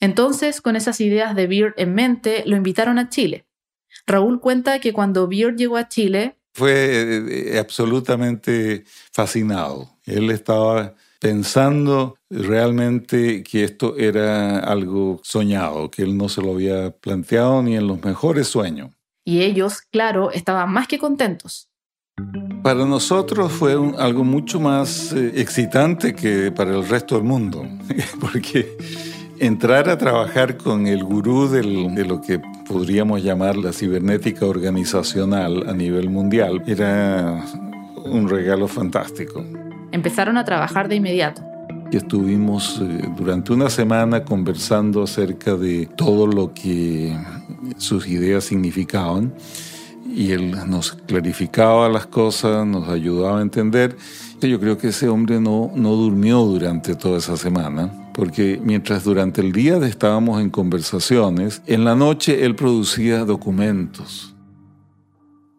Entonces, 0.00 0.60
con 0.60 0.74
esas 0.74 1.00
ideas 1.00 1.36
de 1.36 1.46
Beer 1.46 1.74
en 1.76 1.94
mente, 1.94 2.42
lo 2.44 2.56
invitaron 2.56 2.98
a 2.98 3.08
Chile. 3.08 3.46
Raúl 4.04 4.40
cuenta 4.40 4.80
que 4.80 4.92
cuando 4.92 5.28
Beer 5.28 5.54
llegó 5.54 5.76
a 5.76 5.88
Chile, 5.88 6.37
fue 6.58 6.72
eh, 6.72 7.54
eh, 7.54 7.58
absolutamente 7.58 8.84
fascinado. 9.12 9.88
Él 10.04 10.30
estaba 10.30 10.94
pensando 11.20 12.16
realmente 12.28 13.42
que 13.42 13.64
esto 13.64 13.96
era 13.96 14.58
algo 14.58 15.20
soñado, 15.22 15.90
que 15.90 16.02
él 16.02 16.16
no 16.16 16.28
se 16.28 16.42
lo 16.42 16.52
había 16.52 16.90
planteado 16.90 17.62
ni 17.62 17.76
en 17.76 17.86
los 17.86 18.02
mejores 18.02 18.48
sueños. 18.48 18.90
Y 19.24 19.42
ellos, 19.42 19.82
claro, 19.82 20.30
estaban 20.32 20.72
más 20.72 20.88
que 20.88 20.98
contentos. 20.98 21.68
Para 22.62 22.84
nosotros 22.84 23.52
fue 23.52 23.74
algo 23.98 24.24
mucho 24.24 24.58
más 24.58 25.12
eh, 25.12 25.32
excitante 25.36 26.14
que 26.14 26.50
para 26.50 26.72
el 26.72 26.88
resto 26.88 27.14
del 27.14 27.24
mundo, 27.24 27.64
porque 28.20 28.76
entrar 29.40 29.88
a 29.88 29.98
trabajar 29.98 30.56
con 30.56 30.86
el 30.86 31.04
gurú 31.04 31.48
de 31.48 32.04
lo 32.04 32.20
que 32.20 32.40
podríamos 32.66 33.22
llamar 33.22 33.56
la 33.56 33.72
cibernética 33.72 34.46
organizacional 34.46 35.68
a 35.68 35.72
nivel 35.72 36.10
mundial 36.10 36.62
era 36.66 37.44
un 38.04 38.28
regalo 38.28 38.68
fantástico. 38.68 39.44
Empezaron 39.92 40.36
a 40.36 40.44
trabajar 40.44 40.88
de 40.88 40.96
inmediato. 40.96 41.42
Y 41.90 41.96
estuvimos 41.96 42.80
eh, 42.82 43.08
durante 43.16 43.52
una 43.52 43.70
semana 43.70 44.22
conversando 44.22 45.02
acerca 45.02 45.56
de 45.56 45.86
todo 45.96 46.26
lo 46.26 46.52
que 46.52 47.16
sus 47.78 48.06
ideas 48.06 48.44
significaban 48.44 49.32
y 50.06 50.32
él 50.32 50.54
nos 50.68 50.92
clarificaba 50.92 51.88
las 51.88 52.06
cosas, 52.06 52.66
nos 52.66 52.88
ayudaba 52.88 53.38
a 53.38 53.42
entender. 53.42 53.96
Yo 54.40 54.60
creo 54.60 54.76
que 54.76 54.88
ese 54.88 55.08
hombre 55.08 55.40
no, 55.40 55.70
no 55.74 55.92
durmió 55.92 56.40
durante 56.40 56.94
toda 56.94 57.18
esa 57.18 57.36
semana 57.36 58.07
porque 58.18 58.58
mientras 58.60 59.04
durante 59.04 59.40
el 59.40 59.52
día 59.52 59.76
estábamos 59.86 60.42
en 60.42 60.50
conversaciones, 60.50 61.62
en 61.66 61.84
la 61.84 61.94
noche 61.94 62.44
él 62.44 62.56
producía 62.56 63.24
documentos. 63.24 64.34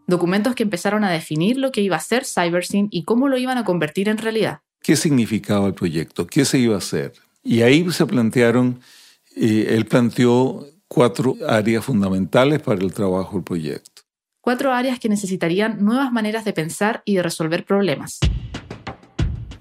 Documentos 0.08 0.56
que 0.56 0.64
empezaron 0.64 1.06
a 1.06 1.10
definir 1.10 1.56
lo 1.56 1.72
que 1.72 1.80
iba 1.80 1.96
a 1.96 2.02
ser 2.02 2.26
CyberSyn 2.26 2.90
y 2.92 3.06
cómo 3.06 3.30
lo 3.30 3.38
iban 3.38 3.58
a 3.58 3.64
convertir 3.64 4.10
en 4.10 4.18
realidad. 4.18 4.60
¿Qué 4.82 4.98
significaba 4.98 5.68
el 5.68 5.74
proyecto? 5.74 6.28
¿Qué 6.28 6.44
se 6.44 6.60
iba 6.60 6.76
a 6.76 6.80
hacer? 6.80 7.14
Y 7.44 7.62
ahí 7.62 7.90
se 7.94 8.06
plantearon, 8.06 8.82
eh, 9.38 9.68
él 9.70 9.86
planteó 9.86 10.68
cuatro 10.90 11.38
áreas 11.48 11.86
fundamentales 11.86 12.62
para 12.62 12.82
el 12.82 12.92
trabajo 12.94 13.36
del 13.36 13.46
proyecto. 13.46 14.02
Cuatro 14.42 14.74
áreas 14.74 15.00
que 15.00 15.08
necesitarían 15.08 15.82
nuevas 15.82 16.12
maneras 16.12 16.44
de 16.44 16.52
pensar 16.52 17.04
y 17.06 17.16
de 17.16 17.24
resolver 17.24 17.64
problemas. 17.64 18.20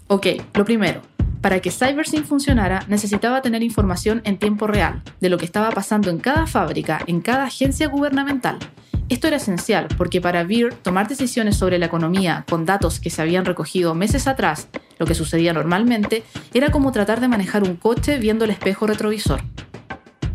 Ok, 0.08 0.26
lo 0.54 0.64
primero, 0.64 1.00
para 1.40 1.60
que 1.60 1.70
CyberSync 1.70 2.24
funcionara, 2.24 2.84
necesitaba 2.88 3.42
tener 3.42 3.62
información 3.62 4.20
en 4.24 4.38
tiempo 4.38 4.66
real 4.66 5.02
de 5.20 5.28
lo 5.28 5.38
que 5.38 5.44
estaba 5.44 5.70
pasando 5.70 6.10
en 6.10 6.18
cada 6.18 6.46
fábrica, 6.46 7.00
en 7.06 7.20
cada 7.20 7.44
agencia 7.44 7.88
gubernamental. 7.88 8.58
Esto 9.08 9.26
era 9.26 9.36
esencial 9.36 9.88
porque 9.96 10.20
para 10.20 10.44
Beer 10.44 10.74
tomar 10.74 11.08
decisiones 11.08 11.56
sobre 11.56 11.78
la 11.78 11.86
economía 11.86 12.44
con 12.48 12.66
datos 12.66 13.00
que 13.00 13.08
se 13.08 13.22
habían 13.22 13.46
recogido 13.46 13.94
meses 13.94 14.26
atrás, 14.26 14.68
lo 14.98 15.06
que 15.06 15.14
sucedía 15.14 15.54
normalmente, 15.54 16.24
era 16.52 16.70
como 16.70 16.92
tratar 16.92 17.20
de 17.20 17.28
manejar 17.28 17.62
un 17.62 17.76
coche 17.76 18.18
viendo 18.18 18.44
el 18.44 18.50
espejo 18.50 18.86
retrovisor. 18.86 19.40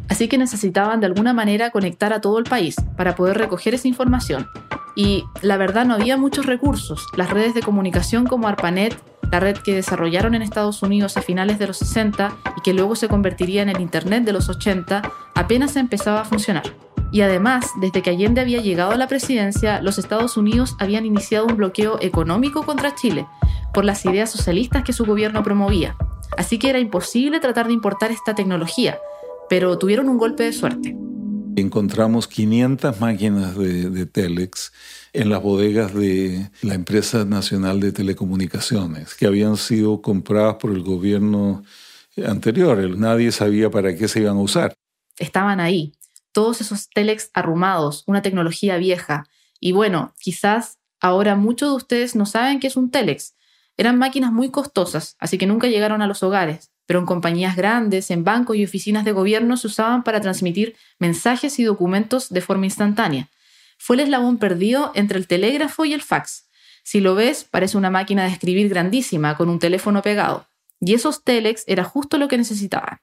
Así 0.10 0.28
que 0.28 0.38
necesitaban 0.38 1.00
de 1.00 1.08
alguna 1.08 1.34
manera 1.34 1.72
conectar 1.72 2.14
a 2.14 2.22
todo 2.22 2.38
el 2.40 2.46
país 2.46 2.76
para 2.98 3.16
poder 3.16 3.38
recoger 3.38 3.74
esa 3.74 3.88
información. 3.88 4.48
Y 4.96 5.24
la 5.42 5.58
verdad 5.58 5.86
no 5.86 5.96
había 5.96 6.18
muchos 6.18 6.46
recursos. 6.46 7.08
Las 7.18 7.30
redes 7.30 7.54
de 7.54 7.62
comunicación 7.62 8.26
como 8.26 8.48
ARPANET 8.48 8.96
la 9.34 9.40
red 9.40 9.58
que 9.58 9.74
desarrollaron 9.74 10.36
en 10.36 10.44
Estados 10.44 10.84
Unidos 10.84 11.18
a 11.18 11.24
finales 11.24 11.58
de 11.58 11.66
los 11.66 11.78
60 11.78 12.36
y 12.56 12.62
que 12.62 12.72
luego 12.72 12.96
se 12.96 13.08
convertiría 13.08 13.64
en 13.64 13.70
el 13.70 13.82
Internet 13.82 14.26
de 14.26 14.32
los 14.32 14.48
80, 14.48 15.02
apenas 15.34 15.76
empezaba 15.76 16.22
a 16.22 16.26
funcionar. 16.26 16.62
Y 17.12 17.22
además, 17.22 17.66
desde 17.82 18.04
que 18.04 18.12
Allende 18.12 18.42
había 18.42 18.62
llegado 18.62 18.92
a 18.92 18.96
la 18.96 19.08
presidencia, 19.08 19.82
los 19.82 19.98
Estados 19.98 20.38
Unidos 20.38 20.76
habían 20.78 21.08
iniciado 21.08 21.48
un 21.48 21.58
bloqueo 21.58 21.98
económico 22.00 22.64
contra 22.64 22.94
Chile 22.94 23.26
por 23.74 23.86
las 23.86 24.06
ideas 24.06 24.30
socialistas 24.30 24.84
que 24.84 24.94
su 24.94 25.04
gobierno 25.04 25.42
promovía. 25.42 25.96
Así 26.38 26.60
que 26.60 26.70
era 26.70 26.78
imposible 26.78 27.40
tratar 27.40 27.66
de 27.66 27.74
importar 27.74 28.12
esta 28.12 28.36
tecnología, 28.36 29.00
pero 29.50 29.78
tuvieron 29.78 30.10
un 30.10 30.18
golpe 30.18 30.44
de 30.44 30.54
suerte. 30.54 30.96
Encontramos 31.56 32.28
500 32.28 33.00
máquinas 33.00 33.58
de, 33.58 33.90
de 33.90 34.06
Telex 34.06 34.74
en 35.14 35.30
las 35.30 35.42
bodegas 35.42 35.94
de 35.94 36.50
la 36.62 36.74
empresa 36.74 37.26
nacional 37.26 37.80
de 37.80 37.92
telecomunicaciones, 37.92 39.14
que 39.14 39.28
habían 39.28 39.58
sido 39.58 40.02
compradas 40.02 40.56
por 40.56 40.72
el 40.72 40.82
gobierno 40.82 41.64
anterior. 42.26 42.98
Nadie 42.98 43.32
sabía 43.32 43.70
para 43.70 43.96
qué 43.96 44.08
se 44.08 44.22
iban 44.22 44.38
a 44.38 44.42
usar. 44.42 44.74
Estaban 45.18 45.60
ahí, 45.60 45.94
todos 46.32 46.60
esos 46.62 46.90
telex 46.90 47.30
arrumados, 47.34 48.04
una 48.08 48.22
tecnología 48.22 48.78
vieja. 48.78 49.26
Y 49.60 49.72
bueno, 49.72 50.14
quizás 50.20 50.80
ahora 51.00 51.36
muchos 51.36 51.70
de 51.70 51.76
ustedes 51.76 52.16
no 52.16 52.26
saben 52.26 52.60
qué 52.60 52.68
es 52.68 52.76
un 52.76 52.92
telex. 52.92 53.36
Eran 53.78 53.98
máquinas 53.98 54.32
muy 54.32 54.50
costosas, 54.50 55.16
así 55.20 55.38
que 55.38 55.48
nunca 55.48 55.68
llegaron 55.68 56.02
a 56.02 56.08
los 56.08 56.22
hogares, 56.24 56.72
pero 56.86 57.00
en 57.00 57.06
compañías 57.06 57.56
grandes, 57.56 58.12
en 58.12 58.24
bancos 58.24 58.58
y 58.58 58.64
oficinas 58.64 59.06
de 59.06 59.12
gobierno 59.12 59.58
se 59.58 59.68
usaban 59.68 60.04
para 60.04 60.22
transmitir 60.22 60.76
mensajes 61.00 61.60
y 61.60 61.64
documentos 61.64 62.30
de 62.30 62.42
forma 62.42 62.66
instantánea 62.66 63.30
fue 63.84 63.98
el 63.98 64.04
eslabón 64.04 64.38
perdido 64.38 64.94
entre 64.96 65.18
el 65.18 65.28
telégrafo 65.28 65.84
y 65.84 65.92
el 65.92 66.02
fax. 66.02 66.48
Si 66.84 67.02
lo 67.02 67.16
ves, 67.16 67.44
parece 67.44 67.78
una 67.78 67.90
máquina 67.90 68.24
de 68.24 68.30
escribir 68.30 68.70
grandísima 68.70 69.36
con 69.36 69.50
un 69.50 69.60
teléfono 69.60 70.02
pegado. 70.02 70.48
Y 70.80 70.94
esos 70.94 71.26
telex 71.26 71.66
era 71.68 71.84
justo 71.84 72.18
lo 72.18 72.30
que 72.30 72.38
necesitaban. 72.38 73.00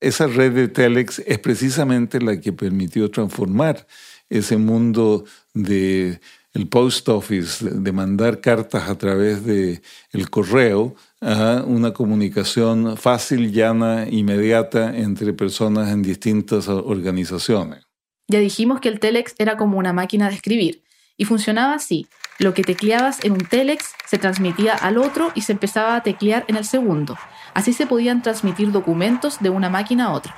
Esa 0.00 0.26
red 0.26 0.52
de 0.52 0.66
telex 0.66 1.20
es 1.20 1.38
precisamente 1.38 2.20
la 2.20 2.40
que 2.40 2.52
permitió 2.52 3.12
transformar 3.12 3.86
ese 4.28 4.56
mundo 4.56 5.24
de 5.52 6.20
el 6.54 6.68
post 6.68 7.08
office, 7.08 7.68
de 7.68 7.92
mandar 7.92 8.40
cartas 8.40 8.88
a 8.88 8.96
través 8.96 9.44
de 9.44 9.82
el 10.12 10.30
correo 10.30 10.94
a 11.20 11.64
una 11.66 11.92
comunicación 11.92 12.96
fácil, 12.96 13.52
llana, 13.52 14.06
inmediata 14.08 14.96
entre 14.96 15.32
personas 15.32 15.90
en 15.90 16.02
distintas 16.02 16.68
organizaciones. 16.68 17.84
Ya 18.28 18.38
dijimos 18.38 18.80
que 18.80 18.88
el 18.88 19.00
telex 19.00 19.34
era 19.38 19.56
como 19.56 19.78
una 19.78 19.92
máquina 19.92 20.28
de 20.28 20.36
escribir 20.36 20.84
y 21.16 21.24
funcionaba 21.24 21.74
así. 21.74 22.06
Lo 22.38 22.54
que 22.54 22.62
tecleabas 22.62 23.24
en 23.24 23.32
un 23.32 23.46
telex 23.46 23.92
se 24.06 24.18
transmitía 24.18 24.74
al 24.74 24.96
otro 24.96 25.32
y 25.34 25.42
se 25.42 25.52
empezaba 25.52 25.96
a 25.96 26.02
teclear 26.02 26.44
en 26.48 26.56
el 26.56 26.64
segundo. 26.64 27.16
Así 27.52 27.72
se 27.72 27.86
podían 27.86 28.22
transmitir 28.22 28.72
documentos 28.72 29.38
de 29.40 29.50
una 29.50 29.70
máquina 29.70 30.06
a 30.06 30.12
otra. 30.12 30.34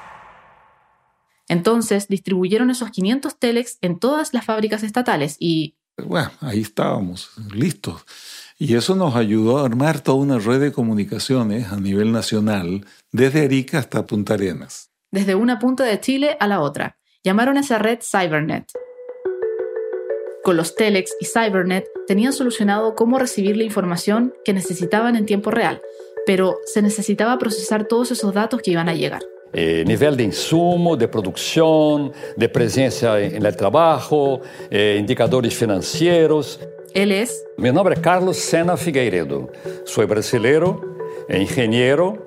Entonces 1.48 2.08
distribuyeron 2.08 2.70
esos 2.70 2.90
500 2.90 3.38
telex 3.38 3.78
en 3.82 3.98
todas 3.98 4.32
las 4.32 4.44
fábricas 4.46 4.82
estatales 4.82 5.36
y... 5.38 5.75
Bueno, 6.04 6.30
ahí 6.40 6.60
estábamos, 6.60 7.30
listos. 7.52 8.04
Y 8.58 8.74
eso 8.74 8.94
nos 8.94 9.16
ayudó 9.16 9.58
a 9.58 9.66
armar 9.66 10.00
toda 10.00 10.18
una 10.18 10.38
red 10.38 10.60
de 10.60 10.72
comunicaciones 10.72 11.72
a 11.72 11.76
nivel 11.76 12.12
nacional, 12.12 12.86
desde 13.12 13.44
Arica 13.44 13.78
hasta 13.78 14.06
Punta 14.06 14.34
Arenas. 14.34 14.90
Desde 15.10 15.34
una 15.34 15.58
punta 15.58 15.84
de 15.84 16.00
Chile 16.00 16.36
a 16.40 16.46
la 16.46 16.60
otra. 16.60 16.98
Llamaron 17.24 17.56
a 17.56 17.60
esa 17.60 17.78
red 17.78 17.98
Cybernet. 18.02 18.70
Con 20.44 20.56
los 20.56 20.74
Telex 20.74 21.12
y 21.20 21.26
Cybernet 21.26 21.86
tenían 22.06 22.32
solucionado 22.32 22.94
cómo 22.94 23.18
recibir 23.18 23.56
la 23.56 23.64
información 23.64 24.32
que 24.44 24.52
necesitaban 24.52 25.16
en 25.16 25.26
tiempo 25.26 25.50
real, 25.50 25.80
pero 26.24 26.58
se 26.66 26.82
necesitaba 26.82 27.38
procesar 27.38 27.86
todos 27.88 28.10
esos 28.10 28.32
datos 28.32 28.62
que 28.62 28.70
iban 28.70 28.88
a 28.88 28.94
llegar. 28.94 29.22
Eh, 29.58 29.84
nivel 29.86 30.18
de 30.18 30.24
insumo, 30.24 30.98
de 30.98 31.08
producción, 31.08 32.12
de 32.36 32.46
presencia 32.46 33.18
en 33.18 33.46
el 33.46 33.56
trabajo, 33.56 34.42
eh, 34.70 34.98
indicadores 35.00 35.54
financieros. 35.54 36.60
Él 36.92 37.10
es... 37.10 37.42
Mi 37.56 37.72
nombre 37.72 37.94
es 37.94 38.00
Carlos 38.00 38.36
Sena 38.36 38.76
Figueiredo. 38.76 39.50
Soy 39.86 40.04
brasileiro, 40.04 40.82
ingeniero 41.30 42.18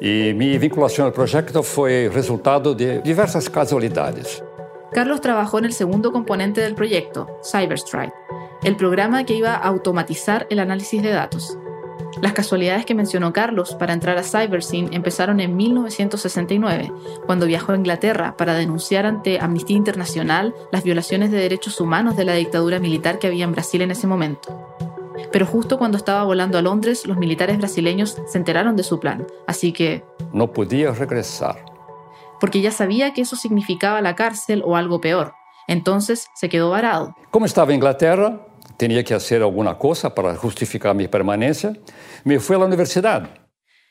y 0.00 0.34
mi 0.34 0.58
vinculación 0.58 1.06
al 1.06 1.12
proyecto 1.12 1.62
fue 1.62 2.10
resultado 2.12 2.74
de 2.74 3.00
diversas 3.02 3.48
casualidades. 3.48 4.42
Carlos 4.90 5.20
trabajó 5.20 5.60
en 5.60 5.66
el 5.66 5.72
segundo 5.72 6.10
componente 6.10 6.60
del 6.60 6.74
proyecto, 6.74 7.38
CyberStrike, 7.44 8.12
el 8.64 8.74
programa 8.74 9.24
que 9.24 9.34
iba 9.34 9.54
a 9.54 9.68
automatizar 9.68 10.48
el 10.50 10.58
análisis 10.58 11.00
de 11.00 11.10
datos. 11.10 11.56
Las 12.20 12.32
casualidades 12.32 12.86
que 12.86 12.94
mencionó 12.94 13.32
Carlos 13.32 13.74
para 13.74 13.92
entrar 13.92 14.16
a 14.18 14.22
CyberSyn 14.22 14.92
empezaron 14.92 15.40
en 15.40 15.56
1969, 15.56 16.92
cuando 17.26 17.46
viajó 17.46 17.72
a 17.72 17.76
Inglaterra 17.76 18.36
para 18.36 18.54
denunciar 18.54 19.06
ante 19.06 19.40
Amnistía 19.40 19.76
Internacional 19.76 20.54
las 20.70 20.84
violaciones 20.84 21.30
de 21.30 21.38
derechos 21.38 21.80
humanos 21.80 22.16
de 22.16 22.24
la 22.24 22.34
dictadura 22.34 22.78
militar 22.78 23.18
que 23.18 23.26
había 23.26 23.44
en 23.44 23.52
Brasil 23.52 23.82
en 23.82 23.90
ese 23.90 24.06
momento. 24.06 24.76
Pero 25.32 25.46
justo 25.46 25.78
cuando 25.78 25.96
estaba 25.96 26.24
volando 26.24 26.58
a 26.58 26.62
Londres, 26.62 27.06
los 27.06 27.16
militares 27.16 27.58
brasileños 27.58 28.16
se 28.26 28.38
enteraron 28.38 28.76
de 28.76 28.84
su 28.84 29.00
plan, 29.00 29.26
así 29.46 29.72
que... 29.72 30.04
No 30.32 30.52
podía 30.52 30.92
regresar. 30.92 31.64
Porque 32.40 32.60
ya 32.60 32.70
sabía 32.70 33.12
que 33.12 33.22
eso 33.22 33.36
significaba 33.36 34.00
la 34.00 34.14
cárcel 34.14 34.62
o 34.64 34.76
algo 34.76 35.00
peor. 35.00 35.34
Entonces 35.66 36.28
se 36.34 36.48
quedó 36.48 36.70
varado. 36.70 37.16
Como 37.30 37.46
estaba 37.46 37.72
Inglaterra, 37.72 38.46
tenía 38.76 39.04
que 39.04 39.14
hacer 39.14 39.42
alguna 39.42 39.78
cosa 39.78 40.14
para 40.14 40.34
justificar 40.36 40.94
mi 40.94 41.08
permanencia. 41.08 41.72
Me 42.24 42.40
fui 42.40 42.56
a 42.56 42.58
la 42.58 42.66
universidad. 42.66 43.28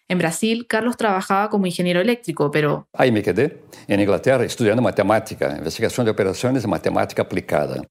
En 0.07 0.17
Brasil, 0.17 0.67
Carlos 0.67 0.97
trabajaba 0.97 1.49
como 1.49 1.65
ingeniero 1.65 2.01
eléctrico, 2.01 2.51
pero... 2.51 2.87
Ahí 2.93 3.11
me 3.11 3.23
quedé, 3.23 3.63
en 3.87 3.99
Inglaterra, 3.99 4.43
estudiando 4.43 4.81
matemática, 4.81 5.55
investigación 5.57 6.05
de 6.05 6.11
operaciones 6.11 6.63
y 6.63 6.67
matemática 6.67 7.21
aplicada. 7.21 7.81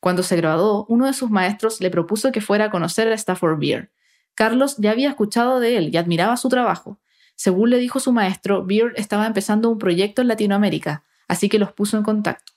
Cuando 0.00 0.22
se 0.22 0.36
graduó, 0.36 0.86
uno 0.88 1.06
de 1.06 1.12
sus 1.12 1.30
maestros 1.30 1.80
le 1.80 1.90
propuso 1.90 2.32
que 2.32 2.40
fuera 2.40 2.66
a 2.66 2.70
conocer 2.70 3.08
a 3.08 3.14
Stafford 3.14 3.58
Beer. 3.58 3.92
Carlos 4.34 4.76
ya 4.78 4.92
había 4.92 5.10
escuchado 5.10 5.60
de 5.60 5.76
él 5.76 5.90
y 5.92 5.98
admiraba 5.98 6.38
su 6.38 6.48
trabajo. 6.48 6.98
Según 7.36 7.70
le 7.70 7.78
dijo 7.78 8.00
su 8.00 8.12
maestro, 8.12 8.64
Beer 8.64 8.92
estaba 8.96 9.26
empezando 9.26 9.68
un 9.68 9.78
proyecto 9.78 10.22
en 10.22 10.28
Latinoamérica, 10.28 11.04
así 11.28 11.48
que 11.48 11.58
los 11.58 11.72
puso 11.72 11.98
en 11.98 12.02
contacto. 12.02 12.52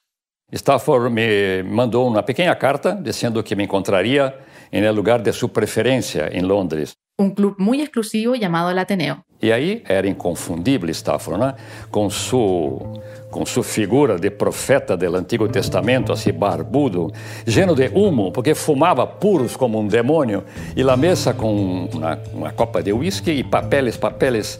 Stafford 0.53 1.09
me 1.09 1.63
mandó 1.63 2.03
una 2.03 2.23
pequeña 2.23 2.57
carta 2.57 2.95
diciendo 2.95 3.43
que 3.43 3.55
me 3.55 3.63
encontraría 3.63 4.35
en 4.71 4.83
el 4.83 4.95
lugar 4.95 5.21
de 5.23 5.33
su 5.33 5.51
preferencia 5.51 6.27
en 6.27 6.47
Londres. 6.47 6.93
Un 7.17 7.31
club 7.31 7.55
muy 7.57 7.81
exclusivo 7.81 8.35
llamado 8.35 8.71
el 8.71 8.79
Ateneo. 8.79 9.23
Y 9.39 9.51
ahí 9.51 9.83
era 9.87 10.07
inconfundible 10.07 10.91
Stafford, 10.91 11.37
¿no? 11.37 11.55
con 11.91 12.09
su 12.09 13.01
com 13.33 13.45
sua 13.45 13.63
figura 13.63 14.15
de 14.17 14.29
profeta 14.29 14.95
do 14.95 15.15
Antigo 15.17 15.49
Testamento, 15.49 16.13
assim 16.13 16.31
barbudo, 16.31 17.11
lleno 17.45 17.73
de 17.73 17.89
humo, 17.89 18.31
porque 18.31 18.53
fumava 18.53 19.07
puros 19.07 19.57
como 19.57 19.79
um 19.79 19.87
demônio, 19.87 20.43
e 20.75 20.83
a 20.83 20.95
mesa 20.95 21.33
com 21.33 21.89
uma, 21.91 22.19
uma 22.31 22.51
copa 22.51 22.81
de 22.83 22.93
whisky 22.93 23.31
e 23.31 23.43
papeles, 23.43 23.97
papeles. 23.97 24.59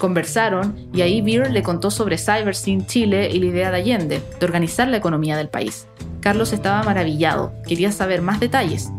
Conversaron 0.00 0.88
y 0.94 1.02
ahí 1.02 1.20
Beer 1.20 1.52
le 1.52 1.62
contó 1.62 1.90
sobre 1.90 2.16
CyberSyn 2.16 2.86
Chile 2.86 3.28
y 3.30 3.38
la 3.38 3.46
idea 3.46 3.70
de 3.70 3.76
Allende 3.76 4.22
de 4.40 4.46
organizar 4.46 4.88
la 4.88 4.96
economía 4.96 5.36
del 5.36 5.50
país. 5.50 5.86
Carlos 6.20 6.54
estaba 6.54 6.82
maravillado, 6.82 7.52
quería 7.68 7.92
saber 7.92 8.22
más 8.22 8.40
detalles. 8.40 8.90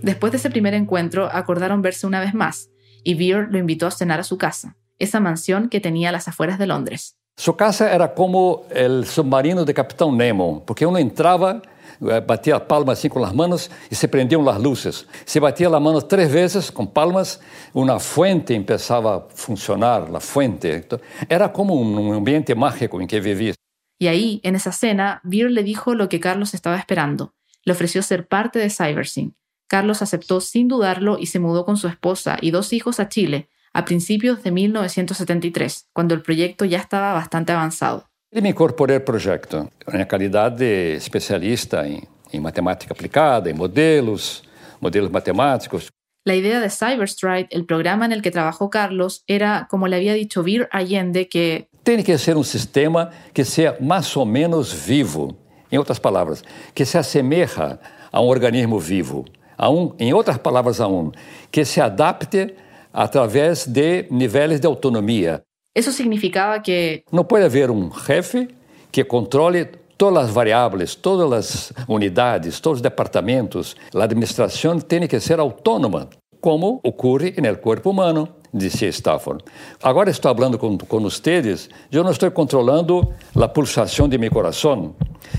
Después 0.00 0.30
de 0.30 0.38
ese 0.38 0.48
primer 0.48 0.74
encuentro, 0.74 1.28
acordaron 1.32 1.82
verse 1.82 2.06
una 2.06 2.20
vez 2.20 2.34
más, 2.34 2.70
y 3.02 3.14
Beer 3.14 3.48
lo 3.50 3.58
invitó 3.58 3.88
a 3.88 3.90
cenar 3.90 4.20
a 4.20 4.24
su 4.24 4.38
casa 4.38 4.76
esa 4.98 5.20
mansión 5.20 5.68
que 5.68 5.80
tenía 5.80 6.10
a 6.10 6.12
las 6.12 6.28
afueras 6.28 6.58
de 6.58 6.68
Londres. 6.68 7.16
Su 7.36 7.56
casa 7.56 7.92
era 7.92 8.14
como 8.14 8.62
el 8.70 9.04
submarino 9.06 9.64
de 9.64 9.74
Capitán 9.74 10.16
Nemo, 10.16 10.64
porque 10.64 10.86
uno 10.86 10.98
entraba, 10.98 11.60
eh, 12.00 12.22
batía 12.26 12.66
palmas 12.66 12.98
así 12.98 13.08
con 13.08 13.22
las 13.22 13.34
manos 13.34 13.70
y 13.90 13.94
se 13.94 14.08
prendían 14.08 14.44
las 14.44 14.60
luces. 14.60 15.06
Se 15.24 15.40
batía 15.40 15.68
la 15.68 15.80
mano 15.80 16.00
tres 16.02 16.32
veces 16.32 16.70
con 16.72 16.88
palmas, 16.88 17.40
una 17.72 17.98
fuente 17.98 18.54
empezaba 18.54 19.16
a 19.16 19.20
funcionar, 19.34 20.10
la 20.10 20.20
fuente. 20.20 20.86
Era 21.28 21.52
como 21.52 21.74
un 21.74 22.14
ambiente 22.14 22.54
mágico 22.54 23.00
en 23.00 23.06
que 23.06 23.20
vivía. 23.20 23.54
Y 23.98 24.08
ahí, 24.08 24.40
en 24.42 24.56
esa 24.56 24.72
cena, 24.72 25.20
Beer 25.24 25.50
le 25.50 25.62
dijo 25.62 25.94
lo 25.94 26.08
que 26.08 26.20
Carlos 26.20 26.54
estaba 26.54 26.76
esperando. 26.76 27.34
Le 27.64 27.72
ofreció 27.72 28.02
ser 28.02 28.28
parte 28.28 28.58
de 28.58 28.70
CyberSync. 28.70 29.34
Carlos 29.68 30.02
aceptó 30.02 30.40
sin 30.40 30.68
dudarlo 30.68 31.18
y 31.18 31.26
se 31.26 31.40
mudó 31.40 31.64
con 31.64 31.76
su 31.76 31.88
esposa 31.88 32.36
y 32.40 32.50
dos 32.50 32.72
hijos 32.72 33.00
a 33.00 33.08
Chile 33.08 33.48
a 33.72 33.84
principios 33.84 34.42
de 34.42 34.52
1973, 34.52 35.90
cuando 35.92 36.14
el 36.14 36.22
proyecto 36.22 36.64
ya 36.64 36.78
estaba 36.78 37.12
bastante 37.12 37.52
avanzado. 37.52 38.08
Y 38.36 38.42
me 38.42 38.50
incorporé 38.50 38.96
al 38.96 39.02
proyecto 39.02 39.70
en 39.90 39.98
la 39.98 40.06
calidad 40.06 40.52
de 40.52 40.96
especialista 40.96 41.86
en, 41.86 42.06
en 42.30 42.42
matemática 42.42 42.92
aplicada, 42.92 43.48
en 43.48 43.56
modelos, 43.56 44.44
modelos 44.78 45.10
matemáticos. 45.10 45.88
La 46.22 46.34
idea 46.34 46.60
de 46.60 46.68
CyberStride, 46.68 47.48
el 47.48 47.64
programa 47.64 48.04
en 48.04 48.12
el 48.12 48.20
que 48.20 48.30
trabajó 48.30 48.68
Carlos, 48.68 49.24
era, 49.26 49.66
como 49.70 49.88
le 49.88 49.96
había 49.96 50.12
dicho 50.12 50.42
Vir 50.42 50.68
Allende, 50.70 51.30
que... 51.30 51.70
Tiene 51.82 52.04
que 52.04 52.18
ser 52.18 52.36
un 52.36 52.44
sistema 52.44 53.08
que 53.32 53.42
sea 53.42 53.74
más 53.80 54.14
o 54.18 54.26
menos 54.26 54.86
vivo. 54.86 55.34
En 55.70 55.80
otras 55.80 55.98
palabras, 55.98 56.44
que 56.74 56.84
se 56.84 56.98
asemeja 56.98 57.80
a 58.12 58.20
un 58.20 58.28
organismo 58.28 58.78
vivo. 58.78 59.24
Aún, 59.56 59.94
en 59.98 60.12
otras 60.12 60.38
palabras 60.38 60.78
aún, 60.78 61.16
que 61.50 61.64
se 61.64 61.80
adapte 61.80 62.54
a 62.92 63.10
través 63.10 63.72
de 63.72 64.06
niveles 64.10 64.60
de 64.60 64.68
autonomía. 64.68 65.42
Eso 65.76 65.92
significaba 65.92 66.62
que... 66.62 67.04
No 67.12 67.28
puede 67.28 67.44
haber 67.44 67.70
un 67.70 67.92
jefe 67.92 68.48
que 68.90 69.06
controle 69.06 69.66
todas 69.98 70.14
las 70.14 70.32
variables, 70.32 71.02
todas 71.02 71.28
las 71.28 71.74
unidades, 71.86 72.62
todos 72.62 72.78
los 72.78 72.82
departamentos. 72.82 73.76
La 73.92 74.04
administración 74.04 74.80
tiene 74.80 75.06
que 75.06 75.20
ser 75.20 75.38
autónoma, 75.38 76.08
como 76.40 76.80
ocurre 76.82 77.34
en 77.36 77.44
el 77.44 77.60
cuerpo 77.60 77.90
humano, 77.90 78.38
dizia 78.54 78.88
Stafford. 78.88 79.44
Agora 79.82 80.10
estou 80.10 80.34
falando 80.34 80.58
com, 80.58 80.78
com 80.78 81.04
ustedes, 81.04 81.68
eu 81.92 82.02
não 82.02 82.12
estou 82.12 82.30
controlando 82.30 83.12
a 83.34 83.46
pulsação 83.46 84.08
de 84.08 84.16
meu 84.16 84.30
coração, 84.30 84.96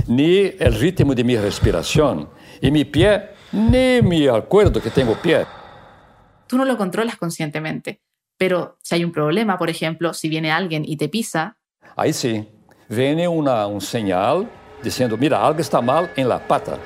nem 0.08 0.54
o 0.62 0.70
ritmo 0.70 1.16
de 1.16 1.24
minha 1.24 1.42
respiração, 1.42 2.30
e 2.62 2.70
meu 2.70 2.86
pé, 2.86 3.34
nem 3.52 4.04
me 4.04 4.30
acuerdo 4.30 4.80
que 4.80 4.92
tenho 4.92 5.16
pé. 5.16 5.48
Tú 6.48 6.58
no 6.58 6.64
lo 6.64 6.78
controlas 6.78 7.16
conscientemente, 7.18 8.02
pero 8.38 8.78
si 8.82 8.96
hay 8.96 9.04
un 9.04 9.12
problema, 9.12 9.58
por 9.58 9.70
ejemplo, 9.70 10.14
si 10.14 10.30
viene 10.30 10.52
alguien 10.52 10.84
y 10.86 10.98
te 10.98 11.10
pisa... 11.10 11.58
Aí 11.96 12.14
sim, 12.14 12.48
vem 12.88 13.28
uma, 13.28 13.68
um 13.68 13.80
sinal 13.80 14.48
dizendo, 14.84 15.18
mira, 15.18 15.42
algo 15.42 15.62
está 15.62 15.82
mal 15.82 16.12
en 16.16 16.30
la 16.30 16.40
pata. 16.40 16.80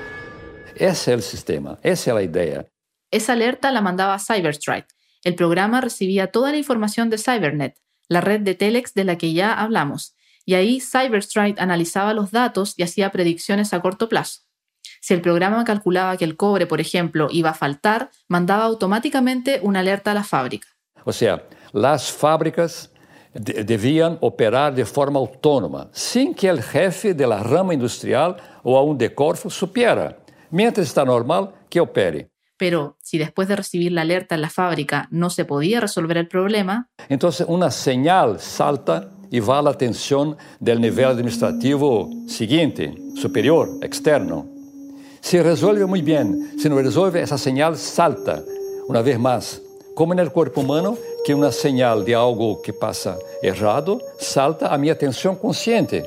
Ese 0.74 0.90
es 0.90 1.08
el 1.08 1.22
sistema, 1.22 1.78
esa 1.82 2.10
es 2.10 2.14
la 2.14 2.22
idea. 2.22 2.66
Esa 3.10 3.34
alerta 3.34 3.70
la 3.70 3.82
mandaba 3.82 4.18
Cyberstrike. 4.18 4.88
El 5.22 5.34
programa 5.34 5.80
recibía 5.80 6.28
toda 6.28 6.50
la 6.50 6.56
información 6.56 7.10
de 7.10 7.18
Cybernet, 7.18 7.78
la 8.08 8.20
red 8.20 8.40
de 8.40 8.54
Telex 8.54 8.94
de 8.94 9.04
la 9.04 9.18
que 9.18 9.32
ya 9.32 9.52
hablamos, 9.52 10.16
y 10.44 10.54
ahí 10.54 10.80
Cyberstrike 10.80 11.60
analizaba 11.60 12.14
los 12.14 12.30
datos 12.30 12.74
y 12.76 12.82
hacía 12.82 13.10
predicciones 13.10 13.72
a 13.72 13.80
corto 13.80 14.08
plazo. 14.08 14.40
Si 15.00 15.14
el 15.14 15.20
programa 15.20 15.64
calculaba 15.64 16.16
que 16.16 16.24
el 16.24 16.36
cobre, 16.36 16.66
por 16.66 16.80
ejemplo, 16.80 17.28
iba 17.30 17.50
a 17.50 17.54
faltar, 17.54 18.10
mandaba 18.28 18.64
automáticamente 18.64 19.60
una 19.62 19.80
alerta 19.80 20.12
a 20.12 20.14
la 20.14 20.24
fábrica. 20.24 20.68
O 21.04 21.12
sea, 21.12 21.44
las 21.72 22.10
fábricas 22.10 22.90
debían 23.34 24.18
operar 24.20 24.74
de 24.74 24.84
forma 24.84 25.18
autónoma, 25.18 25.88
sin 25.92 26.34
que 26.34 26.48
el 26.48 26.62
jefe 26.62 27.14
de 27.14 27.26
la 27.26 27.42
rama 27.42 27.72
industrial 27.74 28.36
o 28.62 28.76
aún 28.76 28.98
de 28.98 29.14
Corfo 29.14 29.48
supiera. 29.48 30.18
Mientras 30.50 30.86
está 30.86 31.04
normal, 31.04 31.50
que 31.70 31.80
opere. 31.80 32.30
Pero 32.58 32.96
si 33.00 33.18
después 33.18 33.48
de 33.48 33.56
recibir 33.56 33.90
la 33.92 34.02
alerta 34.02 34.34
en 34.34 34.42
la 34.42 34.50
fábrica 34.50 35.08
no 35.10 35.30
se 35.30 35.44
podía 35.44 35.80
resolver 35.80 36.16
el 36.18 36.28
problema, 36.28 36.90
entonces 37.08 37.46
una 37.48 37.70
señal 37.70 38.38
salta 38.38 39.10
y 39.30 39.40
va 39.40 39.58
a 39.58 39.62
la 39.62 39.70
atención 39.70 40.36
del 40.60 40.80
nivel 40.80 41.06
administrativo 41.06 42.10
siguiente, 42.28 42.94
superior, 43.16 43.68
externo. 43.80 44.46
Se 45.20 45.42
resuelve 45.42 45.86
muy 45.86 46.02
bien, 46.02 46.52
si 46.58 46.68
no 46.68 46.78
resuelve, 46.78 47.22
esa 47.22 47.38
señal 47.38 47.76
salta 47.76 48.42
una 48.88 49.00
vez 49.00 49.18
más, 49.18 49.62
como 49.94 50.12
en 50.12 50.18
el 50.18 50.30
cuerpo 50.30 50.60
humano, 50.60 50.96
que 51.24 51.34
una 51.34 51.52
señal 51.52 52.04
de 52.04 52.14
algo 52.14 52.62
que 52.62 52.72
pasa 52.72 53.18
errado 53.42 54.00
salta 54.18 54.72
a 54.72 54.78
mi 54.78 54.90
atención 54.90 55.36
consciente. 55.36 56.04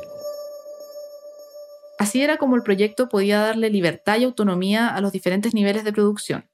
Así 1.98 2.22
era 2.22 2.38
como 2.38 2.56
el 2.56 2.64
proyecto 2.64 3.08
podía 3.08 3.40
darle 3.40 3.70
libertad 3.70 4.18
y 4.18 4.26
autonomía 4.26 4.90
a 4.90 5.02
los 5.02 5.12
diferentes 5.12 5.54
niveles 5.54 5.84
de 5.84 5.94
producción. 5.94 6.50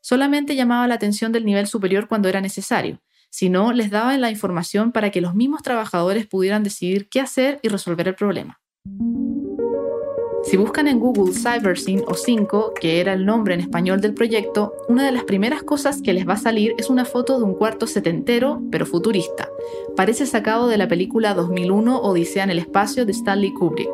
Solamente 0.00 0.54
llamaba 0.54 0.86
la 0.86 0.94
atención 0.94 1.32
del 1.32 1.44
nivel 1.44 1.66
superior 1.66 2.08
cuando 2.08 2.28
era 2.28 2.40
necesario, 2.40 3.00
si 3.34 3.48
no, 3.48 3.72
les 3.72 3.90
daba 3.90 4.16
la 4.16 4.30
información 4.30 4.92
para 4.92 5.10
que 5.10 5.20
los 5.20 5.34
mismos 5.34 5.64
trabajadores 5.64 6.24
pudieran 6.24 6.62
decidir 6.62 7.08
qué 7.08 7.20
hacer 7.20 7.58
y 7.62 7.68
resolver 7.68 8.06
el 8.06 8.14
problema. 8.14 8.60
Si 10.54 10.58
buscan 10.58 10.86
en 10.86 11.00
Google 11.00 11.34
CyberSyn 11.34 12.04
o 12.06 12.14
5, 12.14 12.74
que 12.80 13.00
era 13.00 13.14
el 13.14 13.26
nombre 13.26 13.54
en 13.54 13.60
español 13.60 14.00
del 14.00 14.14
proyecto, 14.14 14.72
una 14.86 15.04
de 15.04 15.10
las 15.10 15.24
primeras 15.24 15.64
cosas 15.64 16.00
que 16.00 16.12
les 16.12 16.28
va 16.28 16.34
a 16.34 16.36
salir 16.36 16.76
es 16.78 16.90
una 16.90 17.04
foto 17.04 17.38
de 17.38 17.44
un 17.44 17.54
cuarto 17.54 17.88
setentero, 17.88 18.62
pero 18.70 18.86
futurista. 18.86 19.48
Parece 19.96 20.26
sacado 20.26 20.68
de 20.68 20.78
la 20.78 20.86
película 20.86 21.34
2001 21.34 22.00
Odisea 22.02 22.44
en 22.44 22.50
el 22.50 22.60
espacio 22.60 23.04
de 23.04 23.10
Stanley 23.10 23.52
Kubrick. 23.52 23.90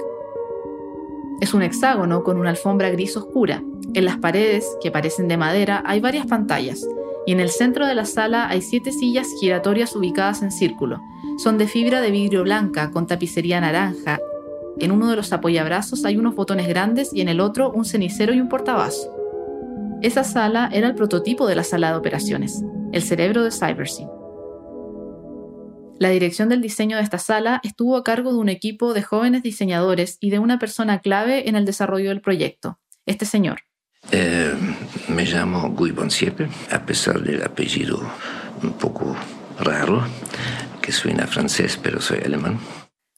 Es 1.40 1.54
un 1.54 1.62
hexágono 1.62 2.22
con 2.24 2.36
una 2.36 2.50
alfombra 2.50 2.90
gris 2.90 3.16
oscura. 3.16 3.62
En 3.94 4.04
las 4.04 4.18
paredes, 4.18 4.68
que 4.82 4.90
parecen 4.90 5.28
de 5.28 5.38
madera, 5.38 5.82
hay 5.86 6.00
varias 6.00 6.26
pantallas, 6.26 6.86
y 7.24 7.32
en 7.32 7.40
el 7.40 7.48
centro 7.48 7.86
de 7.86 7.94
la 7.94 8.04
sala 8.04 8.50
hay 8.50 8.60
siete 8.60 8.92
sillas 8.92 9.28
giratorias 9.40 9.96
ubicadas 9.96 10.42
en 10.42 10.52
círculo. 10.52 11.00
Son 11.38 11.56
de 11.56 11.66
fibra 11.66 12.02
de 12.02 12.10
vidrio 12.10 12.42
blanca 12.42 12.90
con 12.90 13.06
tapicería 13.06 13.62
naranja 13.62 14.20
en 14.80 14.92
uno 14.92 15.08
de 15.10 15.16
los 15.16 15.32
apoyabrazos 15.32 16.04
hay 16.04 16.16
unos 16.16 16.34
botones 16.34 16.68
grandes 16.68 17.10
y 17.12 17.20
en 17.20 17.28
el 17.28 17.40
otro 17.40 17.70
un 17.70 17.84
cenicero 17.84 18.34
y 18.34 18.40
un 18.40 18.48
portavasos. 18.48 19.10
Esa 20.02 20.24
sala 20.24 20.70
era 20.72 20.88
el 20.88 20.94
prototipo 20.94 21.46
de 21.46 21.54
la 21.54 21.64
sala 21.64 21.90
de 21.90 21.96
operaciones, 21.96 22.62
el 22.92 23.02
cerebro 23.02 23.44
de 23.44 23.50
CyberSync. 23.50 24.08
La 25.98 26.08
dirección 26.08 26.48
del 26.48 26.62
diseño 26.62 26.96
de 26.96 27.02
esta 27.02 27.18
sala 27.18 27.60
estuvo 27.62 27.94
a 27.96 28.02
cargo 28.02 28.32
de 28.32 28.38
un 28.38 28.48
equipo 28.48 28.94
de 28.94 29.02
jóvenes 29.02 29.42
diseñadores 29.42 30.16
y 30.18 30.30
de 30.30 30.38
una 30.38 30.58
persona 30.58 31.00
clave 31.00 31.48
en 31.48 31.56
el 31.56 31.66
desarrollo 31.66 32.08
del 32.08 32.22
proyecto, 32.22 32.78
este 33.04 33.26
señor. 33.26 33.60
Eh, 34.10 34.54
me 35.08 35.26
llamo 35.26 35.68
Guy 35.70 35.90
Bonsiepe, 35.90 36.48
a 36.70 36.86
pesar 36.86 37.20
del 37.20 37.42
apellido 37.42 38.00
un 38.62 38.72
poco 38.72 39.14
raro, 39.58 40.02
que 40.80 40.90
suena 40.90 41.26
francés, 41.26 41.78
pero 41.82 42.00
soy 42.00 42.20
alemán. 42.24 42.58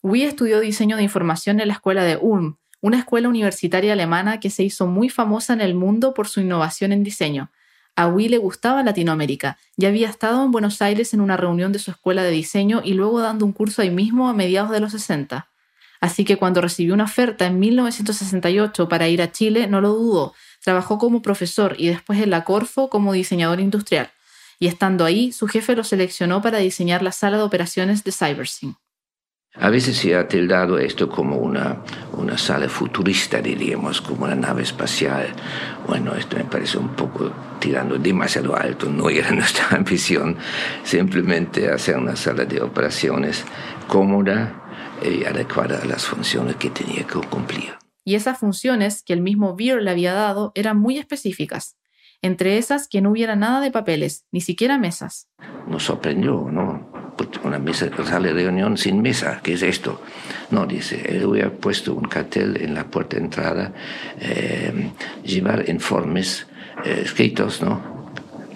Wee 0.02 0.24
estudió 0.24 0.58
diseño 0.58 0.96
de 0.96 1.04
información 1.04 1.60
en 1.60 1.68
la 1.68 1.74
escuela 1.74 2.02
de 2.02 2.16
Ulm, 2.16 2.56
una 2.80 2.98
escuela 2.98 3.28
universitaria 3.28 3.92
alemana 3.92 4.40
que 4.40 4.50
se 4.50 4.64
hizo 4.64 4.88
muy 4.88 5.08
famosa 5.08 5.52
en 5.52 5.60
el 5.60 5.74
mundo 5.74 6.12
por 6.12 6.26
su 6.26 6.40
innovación 6.40 6.90
en 6.90 7.04
diseño. 7.04 7.52
A 7.94 8.08
Wee 8.08 8.28
le 8.28 8.38
gustaba 8.38 8.82
Latinoamérica, 8.82 9.58
ya 9.76 9.88
había 9.88 10.08
estado 10.08 10.44
en 10.44 10.50
Buenos 10.50 10.82
Aires 10.82 11.14
en 11.14 11.20
una 11.20 11.36
reunión 11.36 11.70
de 11.70 11.78
su 11.78 11.92
escuela 11.92 12.24
de 12.24 12.32
diseño 12.32 12.82
y 12.84 12.94
luego 12.94 13.20
dando 13.20 13.46
un 13.46 13.52
curso 13.52 13.80
ahí 13.80 13.90
mismo 13.90 14.28
a 14.28 14.34
mediados 14.34 14.72
de 14.72 14.80
los 14.80 14.90
60. 14.90 15.48
Así 16.00 16.24
que 16.24 16.36
cuando 16.36 16.60
recibió 16.60 16.94
una 16.94 17.04
oferta 17.04 17.46
en 17.46 17.60
1968 17.60 18.88
para 18.88 19.06
ir 19.06 19.22
a 19.22 19.30
Chile, 19.30 19.68
no 19.68 19.80
lo 19.80 19.90
dudó. 19.90 20.34
Trabajó 20.64 20.98
como 20.98 21.22
profesor 21.22 21.76
y 21.78 21.86
después 21.86 22.20
en 22.20 22.30
la 22.30 22.42
Corfo 22.42 22.90
como 22.90 23.12
diseñador 23.12 23.60
industrial. 23.60 24.10
Y 24.58 24.66
estando 24.66 25.04
ahí, 25.04 25.30
su 25.30 25.46
jefe 25.46 25.76
lo 25.76 25.84
seleccionó 25.84 26.42
para 26.42 26.58
diseñar 26.58 27.02
la 27.04 27.12
sala 27.12 27.36
de 27.36 27.44
operaciones 27.44 28.02
de 28.02 28.10
CyberSync. 28.10 28.81
A 29.54 29.68
veces 29.68 29.98
se 29.98 30.16
ha 30.16 30.26
tildado 30.26 30.78
esto 30.78 31.10
como 31.10 31.36
una, 31.36 31.82
una 32.12 32.38
sala 32.38 32.70
futurista, 32.70 33.42
diríamos, 33.42 34.00
como 34.00 34.24
una 34.24 34.34
nave 34.34 34.62
espacial. 34.62 35.26
Bueno, 35.86 36.14
esto 36.14 36.38
me 36.38 36.44
parece 36.44 36.78
un 36.78 36.88
poco 36.90 37.30
tirando 37.58 37.98
demasiado 37.98 38.56
alto, 38.56 38.88
no 38.88 39.10
era 39.10 39.30
nuestra 39.32 39.68
ambición, 39.76 40.38
simplemente 40.84 41.70
hacer 41.70 41.98
una 41.98 42.16
sala 42.16 42.46
de 42.46 42.62
operaciones 42.62 43.44
cómoda 43.88 44.54
y 45.04 45.24
adecuada 45.24 45.80
a 45.82 45.84
las 45.84 46.06
funciones 46.06 46.56
que 46.56 46.70
tenía 46.70 47.06
que 47.06 47.20
cumplir. 47.28 47.74
Y 48.04 48.14
esas 48.14 48.38
funciones 48.38 49.02
que 49.02 49.12
el 49.12 49.20
mismo 49.20 49.54
Beer 49.54 49.82
le 49.82 49.90
había 49.90 50.14
dado 50.14 50.52
eran 50.54 50.78
muy 50.78 50.98
específicas. 50.98 51.76
Entre 52.22 52.56
esas, 52.56 52.88
que 52.88 53.00
no 53.00 53.10
hubiera 53.10 53.34
nada 53.36 53.60
de 53.60 53.70
papeles, 53.70 54.24
ni 54.30 54.40
siquiera 54.40 54.78
mesas. 54.78 55.28
Nos 55.66 55.84
sorprendió, 55.84 56.48
¿no? 56.50 56.90
una 57.44 57.58
mesa, 57.58 57.88
sala 58.04 58.28
de 58.28 58.34
reunión 58.34 58.76
sin 58.76 59.02
mesa, 59.02 59.40
¿qué 59.42 59.54
es 59.54 59.62
esto? 59.62 60.00
No, 60.50 60.66
dice, 60.66 61.02
él 61.08 61.24
hubiera 61.24 61.50
puesto 61.50 61.94
un 61.94 62.04
cartel 62.04 62.60
en 62.60 62.74
la 62.74 62.84
puerta 62.84 63.16
de 63.16 63.22
entrada, 63.22 63.72
eh, 64.18 64.90
llevar 65.24 65.68
informes 65.68 66.46
eh, 66.84 67.02
escritos, 67.04 67.62
¿no? 67.62 67.91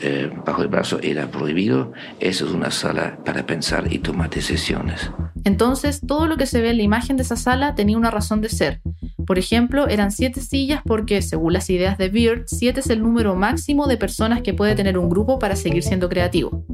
Eh, 0.00 0.30
bajo 0.44 0.62
el 0.62 0.68
brazo 0.68 0.98
era 1.02 1.26
prohibido, 1.30 1.92
eso 2.20 2.46
es 2.46 2.52
una 2.52 2.70
sala 2.70 3.18
para 3.24 3.46
pensar 3.46 3.90
y 3.90 3.98
tomar 3.98 4.28
decisiones. 4.28 5.10
Entonces, 5.44 6.00
todo 6.06 6.26
lo 6.26 6.36
que 6.36 6.46
se 6.46 6.60
ve 6.60 6.70
en 6.70 6.76
la 6.76 6.82
imagen 6.82 7.16
de 7.16 7.22
esa 7.22 7.36
sala 7.36 7.74
tenía 7.74 7.96
una 7.96 8.10
razón 8.10 8.40
de 8.40 8.48
ser. 8.48 8.82
Por 9.26 9.38
ejemplo, 9.38 9.88
eran 9.88 10.10
siete 10.10 10.40
sillas 10.40 10.82
porque, 10.84 11.22
según 11.22 11.52
las 11.52 11.70
ideas 11.70 11.98
de 11.98 12.08
Beard, 12.08 12.44
siete 12.46 12.80
es 12.80 12.90
el 12.90 13.02
número 13.02 13.34
máximo 13.36 13.86
de 13.86 13.96
personas 13.96 14.42
que 14.42 14.54
puede 14.54 14.74
tener 14.74 14.98
un 14.98 15.08
grupo 15.08 15.38
para 15.38 15.56
seguir 15.56 15.82
siendo 15.82 16.08
creativo. 16.08 16.64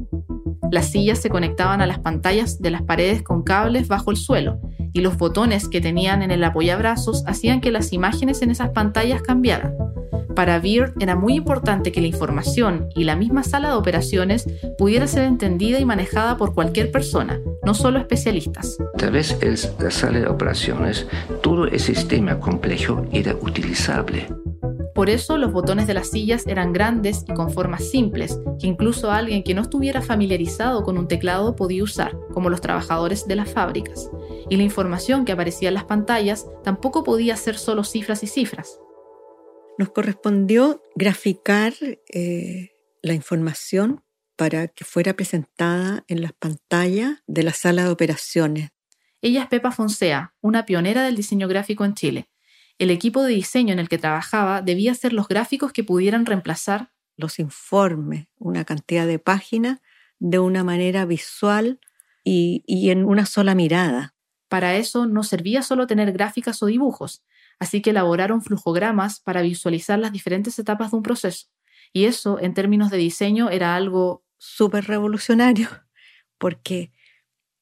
Las 0.71 0.91
sillas 0.91 1.19
se 1.19 1.29
conectaban 1.29 1.81
a 1.81 1.85
las 1.85 1.99
pantallas 1.99 2.59
de 2.59 2.71
las 2.71 2.81
paredes 2.81 3.21
con 3.21 3.43
cables 3.43 3.87
bajo 3.87 4.11
el 4.11 4.17
suelo, 4.17 4.59
y 4.91 5.01
los 5.01 5.17
botones 5.17 5.69
que 5.69 5.81
tenían 5.81 6.21
en 6.21 6.31
el 6.31 6.43
apoyabrazos 6.43 7.23
hacían 7.27 7.61
que 7.61 7.71
las 7.71 7.93
imágenes 7.93 8.41
en 8.41 8.51
esas 8.51 8.71
pantallas 8.71 9.21
cambiaran. 9.21 9.73
Para 10.35 10.59
Beard 10.59 10.93
era 10.99 11.15
muy 11.15 11.35
importante 11.35 11.91
que 11.91 12.01
la 12.01 12.07
información 12.07 12.89
y 12.95 13.03
la 13.03 13.15
misma 13.15 13.43
sala 13.43 13.69
de 13.69 13.75
operaciones 13.75 14.47
pudiera 14.77 15.07
ser 15.07 15.23
entendida 15.23 15.79
y 15.79 15.85
manejada 15.85 16.37
por 16.37 16.53
cualquier 16.53 16.91
persona, 16.91 17.39
no 17.63 17.73
solo 17.73 17.99
especialistas. 17.99 18.77
Tal 18.97 19.11
vez 19.11 19.37
en 19.41 19.55
la 19.79 19.91
sala 19.91 20.19
de 20.19 20.27
operaciones 20.27 21.07
todo 21.41 21.65
el 21.65 21.79
sistema 21.79 22.39
complejo 22.39 23.05
era 23.11 23.35
utilizable. 23.35 24.27
Por 24.93 25.09
eso 25.09 25.37
los 25.37 25.51
botones 25.51 25.87
de 25.87 25.95
las 25.95 26.09
sillas 26.09 26.45
eran 26.45 26.71
grandes 26.71 27.25
y 27.27 27.33
con 27.33 27.49
formas 27.51 27.83
simples, 27.89 28.39
que 28.59 28.67
incluso 28.67 29.11
alguien 29.11 29.43
que 29.43 29.55
no 29.55 29.63
estuviera 29.63 30.03
familiarizado 30.03 30.83
con 30.83 30.99
un 30.99 31.07
teclado 31.07 31.55
podía 31.55 31.83
usar, 31.83 32.15
como 32.31 32.51
los 32.51 32.61
trabajadores 32.61 33.27
de 33.27 33.35
las 33.35 33.49
fábricas. 33.49 34.11
Y 34.49 34.57
la 34.57 34.63
información 34.63 35.25
que 35.25 35.31
aparecía 35.31 35.69
en 35.69 35.73
las 35.73 35.85
pantallas 35.85 36.45
tampoco 36.63 37.03
podía 37.03 37.35
ser 37.37 37.57
solo 37.57 37.83
cifras 37.83 38.21
y 38.21 38.27
cifras, 38.27 38.79
nos 39.77 39.89
correspondió 39.91 40.81
graficar 40.95 41.73
eh, 42.13 42.71
la 43.01 43.13
información 43.13 44.03
para 44.35 44.67
que 44.67 44.85
fuera 44.85 45.13
presentada 45.13 46.03
en 46.07 46.21
las 46.21 46.33
pantallas 46.33 47.19
de 47.27 47.43
la 47.43 47.53
sala 47.53 47.83
de 47.83 47.89
operaciones. 47.89 48.69
Ella 49.21 49.43
es 49.43 49.47
Pepa 49.47 49.71
Fonsea, 49.71 50.33
una 50.41 50.65
pionera 50.65 51.03
del 51.03 51.15
diseño 51.15 51.47
gráfico 51.47 51.85
en 51.85 51.93
Chile. 51.93 52.29
El 52.77 52.89
equipo 52.89 53.23
de 53.23 53.33
diseño 53.33 53.73
en 53.73 53.79
el 53.79 53.87
que 53.87 53.97
trabajaba 53.97 54.61
debía 54.61 54.91
hacer 54.91 55.13
los 55.13 55.27
gráficos 55.27 55.71
que 55.71 55.83
pudieran 55.83 56.25
reemplazar 56.25 56.91
los 57.15 57.39
informes, 57.39 58.27
una 58.37 58.65
cantidad 58.65 59.05
de 59.05 59.19
páginas, 59.19 59.79
de 60.19 60.39
una 60.39 60.63
manera 60.63 61.05
visual 61.05 61.79
y, 62.23 62.63
y 62.65 62.89
en 62.89 63.05
una 63.05 63.25
sola 63.25 63.55
mirada. 63.55 64.15
Para 64.49 64.75
eso 64.75 65.05
no 65.05 65.23
servía 65.23 65.61
solo 65.61 65.87
tener 65.87 66.11
gráficas 66.11 66.61
o 66.63 66.65
dibujos, 66.65 67.23
así 67.59 67.81
que 67.81 67.91
elaboraron 67.91 68.41
flujogramas 68.41 69.19
para 69.19 69.41
visualizar 69.41 69.99
las 69.99 70.11
diferentes 70.11 70.57
etapas 70.59 70.91
de 70.91 70.97
un 70.97 71.03
proceso. 71.03 71.47
Y 71.93 72.05
eso, 72.05 72.39
en 72.39 72.53
términos 72.53 72.89
de 72.89 72.97
diseño, 72.97 73.49
era 73.49 73.75
algo 73.75 74.23
súper 74.37 74.85
revolucionario, 74.85 75.69
porque 76.37 76.91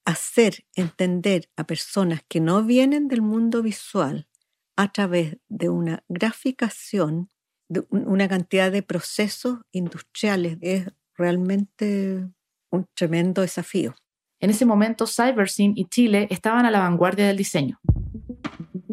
hacer 0.06 0.66
entender 0.76 1.50
a 1.56 1.66
personas 1.66 2.22
que 2.28 2.40
no 2.40 2.64
vienen 2.64 3.08
del 3.08 3.22
mundo 3.22 3.62
visual 3.62 4.28
a 4.76 4.92
través 4.92 5.38
de 5.48 5.70
una 5.70 6.04
graficación, 6.08 7.30
de 7.70 7.86
una 7.90 8.28
cantidad 8.28 8.72
de 8.72 8.82
procesos 8.82 9.60
industriales, 9.72 10.58
es 10.62 10.88
realmente 11.16 12.28
un 12.72 12.88
tremendo 12.96 13.42
desafío. 13.42 13.96
En 14.40 14.50
ese 14.50 14.66
momento, 14.66 15.06
CyberSyn 15.06 15.74
y 15.76 15.86
Chile 15.86 16.28
estaban 16.32 16.66
a 16.66 16.72
la 16.72 16.80
vanguardia 16.80 17.28
del 17.28 17.38
diseño. 17.38 17.80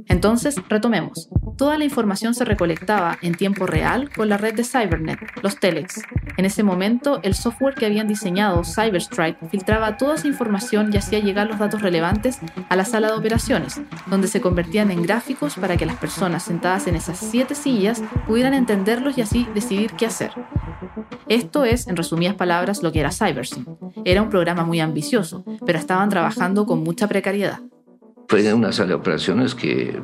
Entonces, 0.07 0.57
retomemos. 0.69 1.29
Toda 1.57 1.77
la 1.77 1.85
información 1.85 2.35
se 2.35 2.45
recolectaba 2.45 3.19
en 3.21 3.35
tiempo 3.35 3.67
real 3.67 4.11
con 4.15 4.29
la 4.29 4.37
red 4.37 4.55
de 4.55 4.65
Cybernet, 4.65 5.19
los 5.43 5.59
telex. 5.59 6.01
En 6.37 6.45
ese 6.45 6.63
momento, 6.63 7.21
el 7.23 7.35
software 7.35 7.75
que 7.75 7.87
habían 7.87 8.07
diseñado 8.07 8.63
Cyberstrike 8.65 9.49
filtraba 9.51 9.97
toda 9.97 10.15
esa 10.15 10.29
información 10.29 10.91
y 10.93 10.97
hacía 10.97 11.19
llegar 11.19 11.49
los 11.49 11.59
datos 11.59 11.83
relevantes 11.83 12.39
a 12.69 12.77
la 12.77 12.85
sala 12.85 13.09
de 13.09 13.15
operaciones, 13.15 13.81
donde 14.07 14.29
se 14.29 14.41
convertían 14.41 14.91
en 14.91 15.03
gráficos 15.03 15.57
para 15.57 15.77
que 15.77 15.87
las 15.87 15.97
personas 15.97 16.45
sentadas 16.45 16.87
en 16.87 16.95
esas 16.95 17.19
siete 17.19 17.55
sillas 17.55 18.03
pudieran 18.27 18.55
entenderlos 18.55 19.19
y 19.19 19.23
así 19.23 19.49
decidir 19.55 19.93
qué 19.95 20.07
hacer. 20.07 20.31
Esto 21.29 21.65
es, 21.65 21.89
en 21.89 21.97
resumidas 21.97 22.37
palabras, 22.37 22.83
lo 22.83 22.93
que 22.93 23.01
era 23.01 23.11
CyberSync. 23.11 23.69
Era 24.05 24.23
un 24.23 24.31
programa 24.31 24.65
muy 24.65 24.81
ambicioso, 24.81 25.45
pero 25.67 25.79
estaban 25.79 26.09
trabajando 26.09 26.67
con 26.67 26.83
mucha 26.83 27.09
precariedad 27.09 27.61
fue 28.29 28.53
una 28.53 28.73
sala 28.73 28.89
de 28.89 28.95
operaciones 28.95 29.55
que 29.55 29.99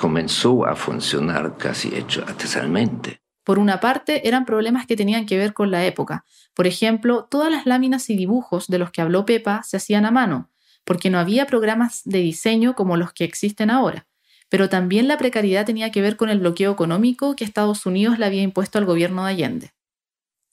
comenzó 0.00 0.66
a 0.66 0.76
funcionar 0.76 1.56
casi 1.58 1.92
hecho 1.92 2.22
artesanalmente. 2.26 3.20
Por 3.42 3.58
una 3.58 3.80
parte, 3.80 4.28
eran 4.28 4.44
problemas 4.44 4.86
que 4.86 4.96
tenían 4.96 5.26
que 5.26 5.36
ver 5.36 5.52
con 5.52 5.72
la 5.72 5.84
época. 5.84 6.24
Por 6.54 6.68
ejemplo, 6.68 7.26
todas 7.28 7.50
las 7.50 7.66
láminas 7.66 8.08
y 8.08 8.16
dibujos 8.16 8.68
de 8.68 8.78
los 8.78 8.92
que 8.92 9.02
habló 9.02 9.26
Pepa 9.26 9.64
se 9.64 9.76
hacían 9.76 10.06
a 10.06 10.12
mano, 10.12 10.48
porque 10.84 11.10
no 11.10 11.18
había 11.18 11.46
programas 11.46 12.02
de 12.04 12.18
diseño 12.18 12.76
como 12.76 12.96
los 12.96 13.12
que 13.12 13.24
existen 13.24 13.68
ahora. 13.68 14.06
Pero 14.48 14.68
también 14.68 15.08
la 15.08 15.18
precariedad 15.18 15.66
tenía 15.66 15.90
que 15.90 16.02
ver 16.02 16.16
con 16.16 16.30
el 16.30 16.38
bloqueo 16.38 16.70
económico 16.70 17.34
que 17.34 17.44
Estados 17.44 17.84
Unidos 17.84 18.18
le 18.20 18.26
había 18.26 18.42
impuesto 18.42 18.78
al 18.78 18.84
gobierno 18.84 19.24
de 19.24 19.32
Allende. 19.32 19.72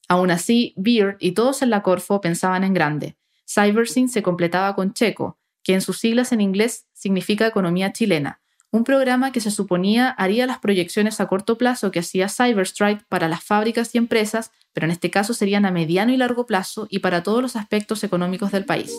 Aún 0.07 0.31
así, 0.31 0.73
Beard 0.77 1.17
y 1.19 1.33
todos 1.33 1.61
en 1.61 1.69
la 1.69 1.83
Corfo 1.83 2.21
pensaban 2.21 2.63
en 2.63 2.73
grande. 2.73 3.17
CyberSyn 3.45 4.09
se 4.09 4.23
completaba 4.23 4.75
con 4.75 4.93
Checo, 4.93 5.37
que 5.63 5.73
en 5.73 5.81
sus 5.81 5.99
siglas 5.99 6.31
en 6.31 6.41
inglés 6.41 6.87
significa 6.93 7.47
Economía 7.47 7.93
Chilena, 7.93 8.41
un 8.73 8.85
programa 8.85 9.33
que 9.33 9.41
se 9.41 9.51
suponía 9.51 10.09
haría 10.09 10.47
las 10.47 10.59
proyecciones 10.59 11.19
a 11.19 11.27
corto 11.27 11.57
plazo 11.57 11.91
que 11.91 11.99
hacía 11.99 12.29
Cyberstrike 12.29 13.05
para 13.09 13.27
las 13.27 13.43
fábricas 13.43 13.93
y 13.93 13.97
empresas, 13.97 14.51
pero 14.71 14.85
en 14.85 14.91
este 14.91 15.11
caso 15.11 15.33
serían 15.33 15.65
a 15.65 15.71
mediano 15.71 16.13
y 16.13 16.17
largo 16.17 16.45
plazo 16.45 16.87
y 16.89 16.99
para 16.99 17.21
todos 17.21 17.41
los 17.41 17.57
aspectos 17.57 18.03
económicos 18.05 18.51
del 18.51 18.63
país. 18.63 18.93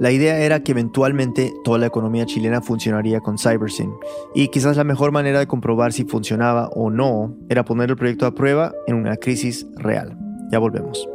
La 0.00 0.10
idea 0.10 0.40
era 0.40 0.64
que 0.64 0.72
eventualmente 0.72 1.52
toda 1.62 1.78
la 1.78 1.86
economía 1.86 2.26
chilena 2.26 2.62
funcionaría 2.62 3.20
con 3.20 3.38
CyberSyn, 3.38 3.92
y 4.34 4.48
quizás 4.48 4.76
la 4.76 4.82
mejor 4.82 5.12
manera 5.12 5.38
de 5.38 5.46
comprobar 5.46 5.92
si 5.92 6.04
funcionaba 6.04 6.68
o 6.68 6.90
no 6.90 7.36
era 7.48 7.64
poner 7.64 7.90
el 7.90 7.96
proyecto 7.96 8.26
a 8.26 8.34
prueba 8.34 8.72
en 8.88 8.96
una 8.96 9.18
crisis 9.18 9.66
real. 9.76 10.18
Ya 10.50 10.58
volvemos. 10.58 11.06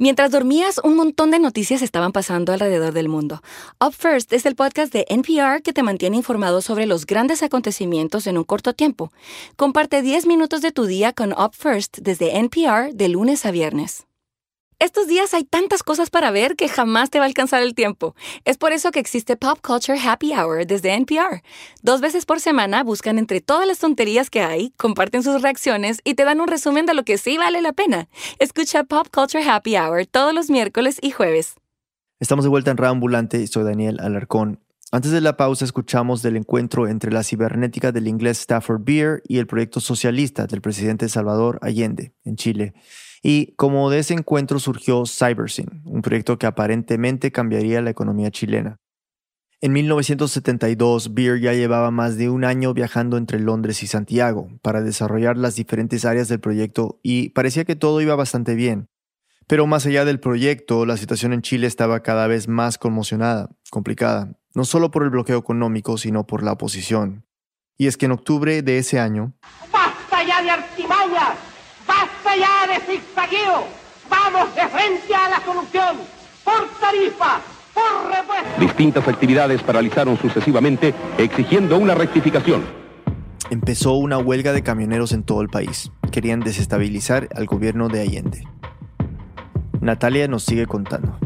Mientras 0.00 0.30
dormías, 0.30 0.80
un 0.84 0.94
montón 0.94 1.32
de 1.32 1.40
noticias 1.40 1.82
estaban 1.82 2.12
pasando 2.12 2.52
alrededor 2.52 2.92
del 2.92 3.08
mundo. 3.08 3.42
Up 3.84 3.92
First 3.92 4.32
es 4.32 4.46
el 4.46 4.54
podcast 4.54 4.92
de 4.92 5.04
NPR 5.08 5.60
que 5.62 5.72
te 5.72 5.82
mantiene 5.82 6.16
informado 6.16 6.62
sobre 6.62 6.86
los 6.86 7.04
grandes 7.04 7.42
acontecimientos 7.42 8.28
en 8.28 8.38
un 8.38 8.44
corto 8.44 8.74
tiempo. 8.74 9.12
Comparte 9.56 10.00
10 10.00 10.26
minutos 10.26 10.62
de 10.62 10.70
tu 10.70 10.86
día 10.86 11.12
con 11.12 11.32
Up 11.32 11.52
First 11.52 11.98
desde 11.98 12.38
NPR 12.38 12.94
de 12.94 13.08
lunes 13.08 13.44
a 13.44 13.50
viernes. 13.50 14.07
Estos 14.80 15.08
días 15.08 15.34
hay 15.34 15.42
tantas 15.42 15.82
cosas 15.82 16.08
para 16.08 16.30
ver 16.30 16.54
que 16.54 16.68
jamás 16.68 17.10
te 17.10 17.18
va 17.18 17.24
a 17.24 17.26
alcanzar 17.26 17.64
el 17.64 17.74
tiempo. 17.74 18.14
Es 18.44 18.58
por 18.58 18.70
eso 18.70 18.92
que 18.92 19.00
existe 19.00 19.36
Pop 19.36 19.58
Culture 19.60 19.98
Happy 19.98 20.32
Hour 20.32 20.66
desde 20.66 20.94
NPR. 20.94 21.42
Dos 21.82 22.00
veces 22.00 22.24
por 22.24 22.38
semana 22.38 22.84
buscan 22.84 23.18
entre 23.18 23.40
todas 23.40 23.66
las 23.66 23.80
tonterías 23.80 24.30
que 24.30 24.40
hay, 24.40 24.70
comparten 24.76 25.24
sus 25.24 25.42
reacciones 25.42 26.00
y 26.04 26.14
te 26.14 26.24
dan 26.24 26.40
un 26.40 26.46
resumen 26.46 26.86
de 26.86 26.94
lo 26.94 27.02
que 27.02 27.18
sí 27.18 27.36
vale 27.38 27.60
la 27.60 27.72
pena. 27.72 28.08
Escucha 28.38 28.84
Pop 28.84 29.08
Culture 29.12 29.42
Happy 29.42 29.76
Hour 29.76 30.06
todos 30.06 30.32
los 30.32 30.48
miércoles 30.48 30.98
y 31.02 31.10
jueves. 31.10 31.56
Estamos 32.20 32.44
de 32.44 32.50
vuelta 32.50 32.70
en 32.70 32.84
Ambulante 32.84 33.40
y 33.40 33.48
soy 33.48 33.64
Daniel 33.64 33.98
Alarcón. 33.98 34.60
Antes 34.90 35.10
de 35.10 35.20
la 35.20 35.36
pausa 35.36 35.66
escuchamos 35.66 36.22
del 36.22 36.36
encuentro 36.36 36.88
entre 36.88 37.12
la 37.12 37.22
cibernética 37.22 37.92
del 37.92 38.08
inglés 38.08 38.40
Stafford 38.40 38.80
Beer 38.84 39.22
y 39.28 39.36
el 39.36 39.46
proyecto 39.46 39.80
socialista 39.80 40.46
del 40.46 40.62
presidente 40.62 41.10
Salvador 41.10 41.58
Allende 41.60 42.14
en 42.24 42.36
Chile. 42.36 42.72
Y 43.22 43.54
como 43.56 43.90
de 43.90 43.98
ese 43.98 44.14
encuentro 44.14 44.58
surgió 44.58 45.04
CyberSyn, 45.04 45.82
un 45.84 46.00
proyecto 46.00 46.38
que 46.38 46.46
aparentemente 46.46 47.30
cambiaría 47.30 47.82
la 47.82 47.90
economía 47.90 48.30
chilena. 48.30 48.78
En 49.60 49.74
1972, 49.74 51.12
Beer 51.12 51.38
ya 51.38 51.52
llevaba 51.52 51.90
más 51.90 52.16
de 52.16 52.30
un 52.30 52.44
año 52.44 52.72
viajando 52.72 53.18
entre 53.18 53.40
Londres 53.40 53.82
y 53.82 53.88
Santiago 53.88 54.48
para 54.62 54.80
desarrollar 54.80 55.36
las 55.36 55.54
diferentes 55.54 56.06
áreas 56.06 56.28
del 56.28 56.40
proyecto 56.40 56.98
y 57.02 57.28
parecía 57.30 57.64
que 57.64 57.76
todo 57.76 58.00
iba 58.00 58.16
bastante 58.16 58.54
bien. 58.54 58.88
Pero 59.48 59.66
más 59.66 59.84
allá 59.84 60.06
del 60.06 60.20
proyecto, 60.20 60.86
la 60.86 60.96
situación 60.96 61.34
en 61.34 61.42
Chile 61.42 61.66
estaba 61.66 62.02
cada 62.02 62.26
vez 62.26 62.48
más 62.48 62.78
conmocionada, 62.78 63.50
complicada, 63.70 64.38
no 64.58 64.64
solo 64.64 64.90
por 64.90 65.04
el 65.04 65.10
bloqueo 65.10 65.38
económico, 65.38 65.96
sino 65.98 66.26
por 66.26 66.42
la 66.42 66.50
oposición. 66.50 67.24
Y 67.76 67.86
es 67.86 67.96
que 67.96 68.06
en 68.06 68.10
octubre 68.10 68.60
de 68.60 68.78
ese 68.78 68.98
año... 68.98 69.32
¡Basta 69.72 70.24
ya 70.24 70.42
de 70.42 70.50
artimañas! 70.50 71.34
¡Basta 71.86 72.36
ya 72.36 72.66
de 72.66 72.80
zigzagueo! 72.80 73.68
¡Vamos 74.10 74.52
de 74.56 74.66
frente 74.66 75.14
a 75.14 75.30
la 75.30 75.44
solución! 75.44 75.98
¡Por 76.42 76.68
tarifa! 76.80 77.40
¡Por 77.72 78.10
repuesto! 78.10 78.58
Distintas 78.58 79.06
actividades 79.06 79.62
paralizaron 79.62 80.18
sucesivamente, 80.18 80.92
exigiendo 81.18 81.78
una 81.78 81.94
rectificación. 81.94 82.64
Empezó 83.50 83.92
una 83.92 84.18
huelga 84.18 84.52
de 84.52 84.64
camioneros 84.64 85.12
en 85.12 85.22
todo 85.22 85.40
el 85.40 85.48
país. 85.50 85.92
Querían 86.10 86.40
desestabilizar 86.40 87.28
al 87.36 87.46
gobierno 87.46 87.88
de 87.88 88.00
Allende. 88.00 88.42
Natalia 89.80 90.26
nos 90.26 90.42
sigue 90.42 90.66
contando. 90.66 91.16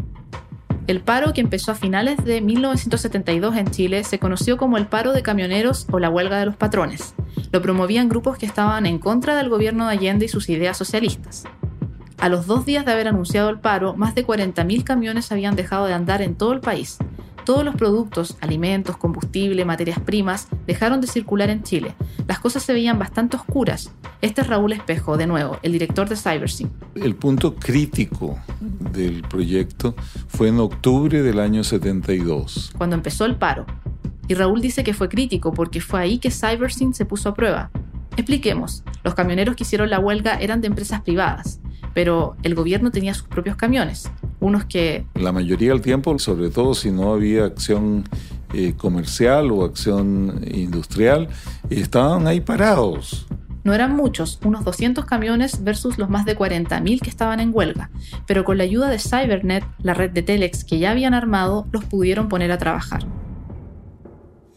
El 0.88 1.01
paro 1.01 1.33
que 1.33 1.40
empezó 1.40 1.71
a 1.71 1.77
finales 1.77 2.25
de 2.25 2.40
1972 2.40 3.57
en 3.57 3.71
Chile 3.71 4.03
se 4.03 4.18
conoció 4.18 4.57
como 4.57 4.77
el 4.77 4.88
paro 4.88 5.12
de 5.12 5.23
camioneros 5.23 5.87
o 5.92 6.01
la 6.01 6.11
huelga 6.11 6.40
de 6.40 6.47
los 6.47 6.57
patrones. 6.57 7.14
Lo 7.53 7.62
promovían 7.62 8.09
grupos 8.09 8.37
que 8.37 8.47
estaban 8.47 8.85
en 8.87 8.99
contra 8.99 9.37
del 9.37 9.49
gobierno 9.49 9.87
de 9.87 9.92
Allende 9.92 10.25
y 10.25 10.29
sus 10.29 10.49
ideas 10.49 10.77
socialistas. 10.77 11.45
A 12.18 12.29
los 12.29 12.47
dos 12.47 12.66
días 12.66 12.85
de 12.85 12.92
haber 12.92 13.07
anunciado 13.07 13.49
el 13.49 13.61
paro, 13.61 13.95
más 13.95 14.16
de 14.16 14.27
40.000 14.27 14.83
camiones 14.83 15.31
habían 15.31 15.55
dejado 15.55 15.87
de 15.87 15.95
andar 15.95 16.21
en 16.21 16.35
todo 16.35 16.53
el 16.53 16.61
país. 16.61 16.99
Todos 17.45 17.65
los 17.65 17.75
productos, 17.75 18.37
alimentos, 18.41 18.97
combustible, 18.97 19.65
materias 19.65 19.99
primas, 19.99 20.47
dejaron 20.67 21.01
de 21.01 21.09
circular 21.09 21.51
en 21.51 21.65
Chile. 21.65 21.95
Las 22.29 22.39
cosas 22.39 22.63
se 22.63 22.73
veían 22.73 23.01
bastante 23.01 23.37
oscuras. 23.37 23.93
Este 24.21 24.43
es 24.43 24.47
Raúl 24.47 24.73
Espejo, 24.73 25.17
de 25.17 25.27
nuevo, 25.27 25.59
el 25.63 25.73
director 25.73 26.09
de 26.09 26.15
CyberSync. 26.17 26.71
El 26.95 27.17
punto 27.17 27.57
crítico 27.57 28.39
del 28.93 29.23
proyecto 29.23 29.97
fue 30.29 30.49
en 30.49 30.61
octubre 30.61 31.23
del 31.23 31.41
año 31.41 31.65
72. 31.65 32.73
Cuando 32.79 32.95
empezó 32.95 33.25
el 33.25 33.35
paro. 33.35 33.67
Y 34.29 34.35
Raúl 34.35 34.61
dice 34.61 34.85
que 34.85 34.95
fue 34.95 35.09
crítico 35.09 35.53
porque 35.53 35.81
fue 35.81 36.01
ahí 36.01 36.19
que 36.19 36.31
CyberSync 36.31 36.95
se 36.95 37.05
puso 37.05 37.31
a 37.31 37.35
prueba. 37.35 37.71
Expliquemos, 38.17 38.85
los 39.03 39.15
camioneros 39.15 39.57
que 39.57 39.65
hicieron 39.65 39.91
la 39.91 39.99
huelga 39.99 40.35
eran 40.35 40.61
de 40.61 40.69
empresas 40.69 41.01
privadas, 41.01 41.61
pero 41.93 42.37
el 42.45 42.55
gobierno 42.55 42.93
tenía 42.93 43.15
sus 43.15 43.27
propios 43.27 43.57
camiones, 43.57 44.11
unos 44.43 44.65
que... 44.65 45.07
La 45.15 45.33
mayoría 45.33 45.71
del 45.71 45.81
tiempo, 45.81 46.19
sobre 46.19 46.51
todo 46.51 46.75
si 46.75 46.91
no 46.91 47.13
había 47.13 47.45
acción 47.45 48.05
eh, 48.53 48.75
comercial 48.77 49.51
o 49.51 49.65
acción 49.65 50.43
industrial, 50.53 51.29
estaban 51.71 52.27
ahí 52.27 52.41
parados. 52.41 53.27
No 53.65 53.73
eran 53.73 53.95
muchos, 53.95 54.41
unos 54.45 54.65
200 54.65 55.05
camiones 55.05 55.63
versus 55.63 55.97
los 55.97 56.11
más 56.11 56.25
de 56.25 56.37
40.000 56.37 57.01
que 57.01 57.09
estaban 57.09 57.39
en 57.39 57.51
huelga, 57.55 57.91
pero 58.27 58.45
con 58.45 58.59
la 58.59 58.65
ayuda 58.65 58.91
de 58.91 58.99
Cybernet, 58.99 59.65
la 59.79 59.95
red 59.95 60.11
de 60.11 60.23
Telex 60.23 60.65
que 60.65 60.81
ya 60.81 60.91
habían 60.91 61.15
armado, 61.15 61.69
los 61.71 61.85
pudieron 61.85 62.29
poner 62.29 62.51
a 62.51 62.59
trabajar. 62.59 63.07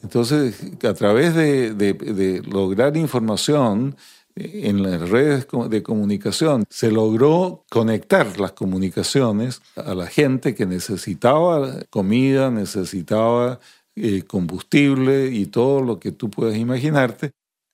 Entonces, 0.01 0.71
a 0.83 0.93
través 0.93 1.35
de, 1.35 2.41
lograr 2.47 2.95
información 2.97 3.95
en 4.35 4.83
las 4.83 5.09
redes 5.09 5.47
de 5.69 5.83
comunicación, 5.83 6.65
se 6.69 6.91
logró 6.91 7.65
conectar 7.69 8.39
las 8.39 8.51
comunicaciones 8.51 9.61
a 9.75 9.95
la 9.95 10.07
gente 10.07 10.55
que 10.55 10.65
necesitaba 10.65 11.83
comida, 11.89 12.51
necesitaba 12.51 13.59
eh, 13.95 14.23
combustible 14.23 15.27
y 15.27 15.45
todo 15.45 15.81
lo 15.81 15.99
que 15.99 16.11
tú 16.11 16.29
puedas 16.29 16.57
imaginarte. 16.57 17.31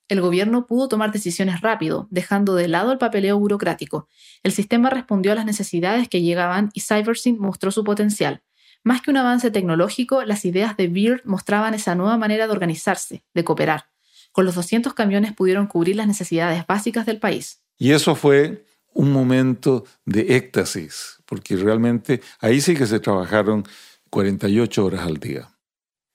El 0.07 0.21
gobierno 0.21 0.67
pudo 0.67 0.87
tomar 0.89 1.11
decisiones 1.11 1.61
rápido, 1.61 2.07
dejando 2.11 2.53
de 2.55 2.67
lado 2.67 2.91
el 2.91 2.97
papeleo 2.97 3.39
burocrático. 3.39 4.07
El 4.43 4.51
sistema 4.51 4.89
respondió 4.89 5.31
a 5.31 5.35
las 5.35 5.45
necesidades 5.45 6.09
que 6.09 6.21
llegaban 6.21 6.69
y 6.73 6.81
CyberSync 6.81 7.39
mostró 7.39 7.71
su 7.71 7.83
potencial. 7.83 8.43
Más 8.83 9.01
que 9.01 9.09
un 9.09 9.17
avance 9.17 9.51
tecnológico, 9.51 10.23
las 10.23 10.43
ideas 10.43 10.75
de 10.75 10.89
Beard 10.89 11.21
mostraban 11.23 11.73
esa 11.73 11.95
nueva 11.95 12.17
manera 12.17 12.45
de 12.47 12.51
organizarse, 12.53 13.23
de 13.33 13.43
cooperar. 13.43 13.90
Con 14.31 14.45
los 14.45 14.55
200 14.55 14.93
camiones 14.93 15.33
pudieron 15.33 15.67
cubrir 15.67 15.95
las 15.95 16.07
necesidades 16.07 16.65
básicas 16.67 17.05
del 17.05 17.19
país. 17.19 17.61
Y 17.77 17.91
eso 17.91 18.15
fue 18.15 18.65
un 18.93 19.11
momento 19.11 19.85
de 20.05 20.35
éxtasis, 20.35 21.21
porque 21.25 21.55
realmente 21.55 22.21
ahí 22.39 22.61
sí 22.61 22.75
que 22.75 22.85
se 22.85 22.99
trabajaron 22.99 23.65
48 24.09 24.85
horas 24.85 25.05
al 25.05 25.17
día. 25.17 25.49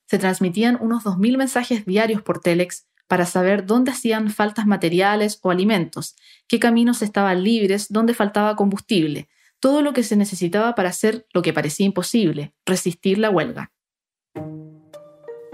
Se 0.06 0.18
transmitían 0.18 0.78
unos 0.80 1.04
2.000 1.04 1.36
mensajes 1.36 1.84
diarios 1.84 2.22
por 2.22 2.40
Telex 2.40 2.86
para 3.08 3.26
saber 3.26 3.66
dónde 3.66 3.92
hacían 3.92 4.30
faltas 4.30 4.66
materiales 4.66 5.38
o 5.42 5.50
alimentos, 5.50 6.16
qué 6.48 6.58
caminos 6.58 7.02
estaban 7.02 7.42
libres, 7.42 7.86
dónde 7.88 8.14
faltaba 8.14 8.56
combustible, 8.56 9.28
todo 9.60 9.82
lo 9.82 9.92
que 9.92 10.02
se 10.02 10.16
necesitaba 10.16 10.74
para 10.74 10.90
hacer 10.90 11.26
lo 11.32 11.42
que 11.42 11.52
parecía 11.52 11.86
imposible, 11.86 12.54
resistir 12.64 13.18
la 13.18 13.30
huelga. 13.30 13.72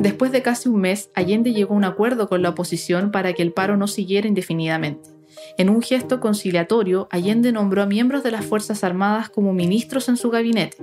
Después 0.02 0.32
de 0.32 0.42
casi 0.42 0.68
un 0.68 0.80
mes, 0.80 1.10
Allende 1.14 1.52
llegó 1.52 1.74
a 1.74 1.76
un 1.76 1.84
acuerdo 1.84 2.28
con 2.28 2.42
la 2.42 2.48
oposición 2.48 3.12
para 3.12 3.34
que 3.34 3.42
el 3.42 3.52
paro 3.52 3.76
no 3.76 3.86
siguiera 3.86 4.26
indefinidamente. 4.26 5.08
En 5.56 5.70
un 5.70 5.80
gesto 5.80 6.18
conciliatorio, 6.18 7.06
Allende 7.12 7.52
nombró 7.52 7.82
a 7.82 7.86
miembros 7.86 8.24
de 8.24 8.32
las 8.32 8.44
Fuerzas 8.44 8.82
Armadas 8.82 9.30
como 9.30 9.52
ministros 9.52 10.08
en 10.08 10.16
su 10.16 10.28
gabinete. 10.30 10.78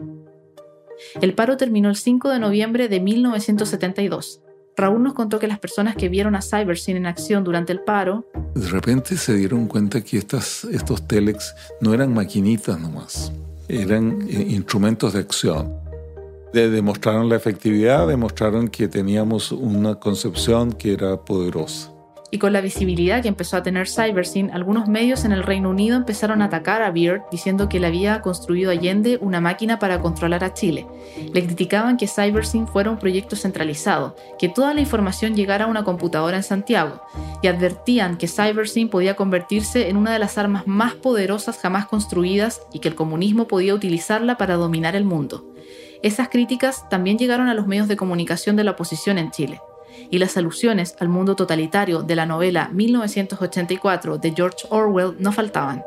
El 1.20 1.34
paro 1.34 1.58
terminó 1.58 1.90
el 1.90 1.98
5 1.98 2.30
de 2.30 2.40
noviembre 2.40 2.88
de 2.88 3.02
1972. 3.02 4.42
Raúl 4.78 5.04
nos 5.04 5.16
contó 5.16 5.38
que 5.38 5.50
las 5.50 5.60
personas 5.60 5.98
que 5.98 6.08
vieron 6.08 6.36
a 6.36 6.42
CyberSyn 6.42 6.96
en 6.96 7.06
acción 7.06 7.44
durante 7.44 7.74
el 7.74 7.82
paro... 7.82 8.26
De 8.56 8.70
repente 8.70 9.18
se 9.18 9.34
dieron 9.36 9.68
cuenta 9.68 10.00
que 10.00 10.18
estos 10.18 10.66
telex 11.10 11.54
no 11.82 11.94
eran 11.94 12.14
maquinitas 12.14 12.80
nomás, 12.80 13.34
eran 13.68 14.26
eh, 14.30 14.46
instrumentos 14.48 15.12
de 15.12 15.20
acción. 15.20 15.89
Demostraron 16.54 17.30
la 17.30 17.36
efectividad, 17.36 18.08
demostraron 18.08 18.68
que 18.68 18.88
teníamos 18.88 19.52
una 19.52 19.96
concepción 19.96 20.72
que 20.72 20.94
era 20.94 21.18
poderosa 21.24 21.92
y 22.32 22.38
con 22.38 22.54
la 22.54 22.62
visibilidad 22.62 23.22
que 23.22 23.28
empezó 23.28 23.58
a 23.58 23.64
tener 23.64 23.88
CyberSyn, 23.88 24.52
algunos 24.52 24.88
medios 24.88 25.26
en 25.26 25.32
el 25.32 25.44
Reino 25.44 25.70
Unido 25.70 25.98
empezaron 25.98 26.42
a 26.42 26.46
atacar 26.46 26.82
a 26.82 26.92
Beard 26.92 27.24
diciendo 27.32 27.70
que 27.70 27.80
le 27.80 27.88
había 27.88 28.22
construido 28.22 28.72
Allende 28.72 29.18
una 29.22 29.42
máquina 29.42 29.80
para 29.80 30.00
controlar 30.00 30.44
a 30.44 30.54
Chile. 30.54 30.86
Le 31.34 31.44
criticaban 31.44 31.98
que 31.98 32.08
CyberSyn 32.08 32.68
fuera 32.68 32.92
un 32.92 33.00
proyecto 33.00 33.36
centralizado, 33.36 34.16
que 34.38 34.50
toda 34.50 34.74
la 34.74 34.82
información 34.82 35.36
llegara 35.36 35.66
a 35.66 35.70
una 35.70 35.84
computadora 35.84 36.38
en 36.38 36.44
Santiago, 36.44 37.02
y 37.42 37.48
advertían 37.48 38.18
que 38.18 38.28
CyberSyn 38.28 38.90
podía 38.90 39.16
convertirse 39.16 39.90
en 39.90 39.98
una 39.98 40.14
de 40.14 40.20
las 40.20 40.38
armas 40.38 40.68
más 40.68 40.94
poderosas 40.94 41.58
jamás 41.58 41.88
construidas 41.88 42.62
y 42.74 42.80
que 42.80 42.90
el 42.90 42.96
comunismo 42.96 43.48
podía 43.48 43.74
utilizarla 43.74 44.38
para 44.38 44.56
dominar 44.56 44.96
el 44.96 45.06
mundo. 45.06 45.46
Esas 46.02 46.30
críticas 46.30 46.88
también 46.88 47.18
llegaron 47.18 47.50
a 47.50 47.54
los 47.54 47.68
medios 47.68 47.90
de 47.90 47.98
comunicación 47.98 48.56
de 48.56 48.64
la 48.64 48.72
oposición 48.72 49.18
en 49.18 49.32
Chile 49.32 49.60
y 50.10 50.18
las 50.18 50.38
alusiones 50.38 50.96
al 51.00 51.10
mundo 51.10 51.36
totalitario 51.36 52.04
de 52.04 52.16
la 52.16 52.26
novela 52.26 52.70
1984 52.72 54.18
de 54.18 54.34
George 54.34 54.66
Orwell 54.70 55.18
no 55.20 55.34
faltaban. 55.34 55.84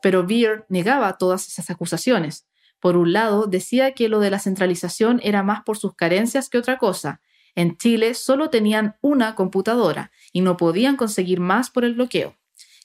Pero 0.00 0.26
Beard 0.26 0.64
negaba 0.70 1.18
todas 1.18 1.46
esas 1.46 1.68
acusaciones. 1.68 2.46
Por 2.80 2.96
un 2.96 3.12
lado, 3.12 3.46
decía 3.46 3.92
que 3.92 4.08
lo 4.08 4.20
de 4.20 4.30
la 4.30 4.38
centralización 4.38 5.20
era 5.22 5.42
más 5.42 5.62
por 5.62 5.76
sus 5.76 5.94
carencias 5.94 6.48
que 6.48 6.58
otra 6.58 6.78
cosa. 6.78 7.20
En 7.54 7.76
Chile 7.76 8.14
solo 8.14 8.48
tenían 8.48 8.96
una 9.02 9.34
computadora 9.34 10.10
y 10.32 10.40
no 10.40 10.56
podían 10.56 10.96
conseguir 10.96 11.40
más 11.40 11.70
por 11.70 11.84
el 11.84 11.94
bloqueo 11.94 12.36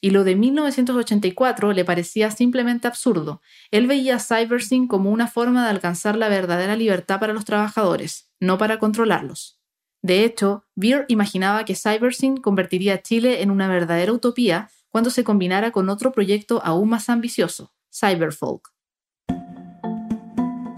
y 0.02 0.12
lo 0.12 0.24
de 0.24 0.36
1984 0.36 1.74
le 1.74 1.86
parecía 1.86 2.32
simplemente 2.32 2.88
absurdo. 2.88 3.42
Él 3.72 3.88
veía 3.88 4.16
a 4.16 4.20
CyberSync 4.20 4.90
como 4.90 5.12
una 5.12 5.28
forma 5.28 5.64
de 5.64 5.70
alcanzar 5.70 6.16
la 6.16 6.30
verdadera 6.30 6.76
libertad 6.76 7.20
para 7.20 7.34
los 7.34 7.46
trabajadores, 7.46 8.30
no 8.40 8.58
para 8.58 8.80
controlarlos. 8.80 9.60
De 10.02 10.24
hecho, 10.24 10.64
Beer 10.76 11.06
imaginaba 11.10 11.66
que 11.66 11.76
CyberSync 11.76 12.40
convertiría 12.40 12.96
a 12.96 13.02
Chile 13.02 13.42
en 13.42 13.52
una 13.52 13.68
verdadera 13.68 14.14
utopía 14.14 14.70
cuando 14.88 15.10
se 15.10 15.24
combinara 15.24 15.72
con 15.72 15.90
otro 15.90 16.12
proyecto 16.12 16.62
aún 16.64 16.90
más 16.90 17.10
ambicioso, 17.10 17.74
Cyberfolk. 17.94 18.70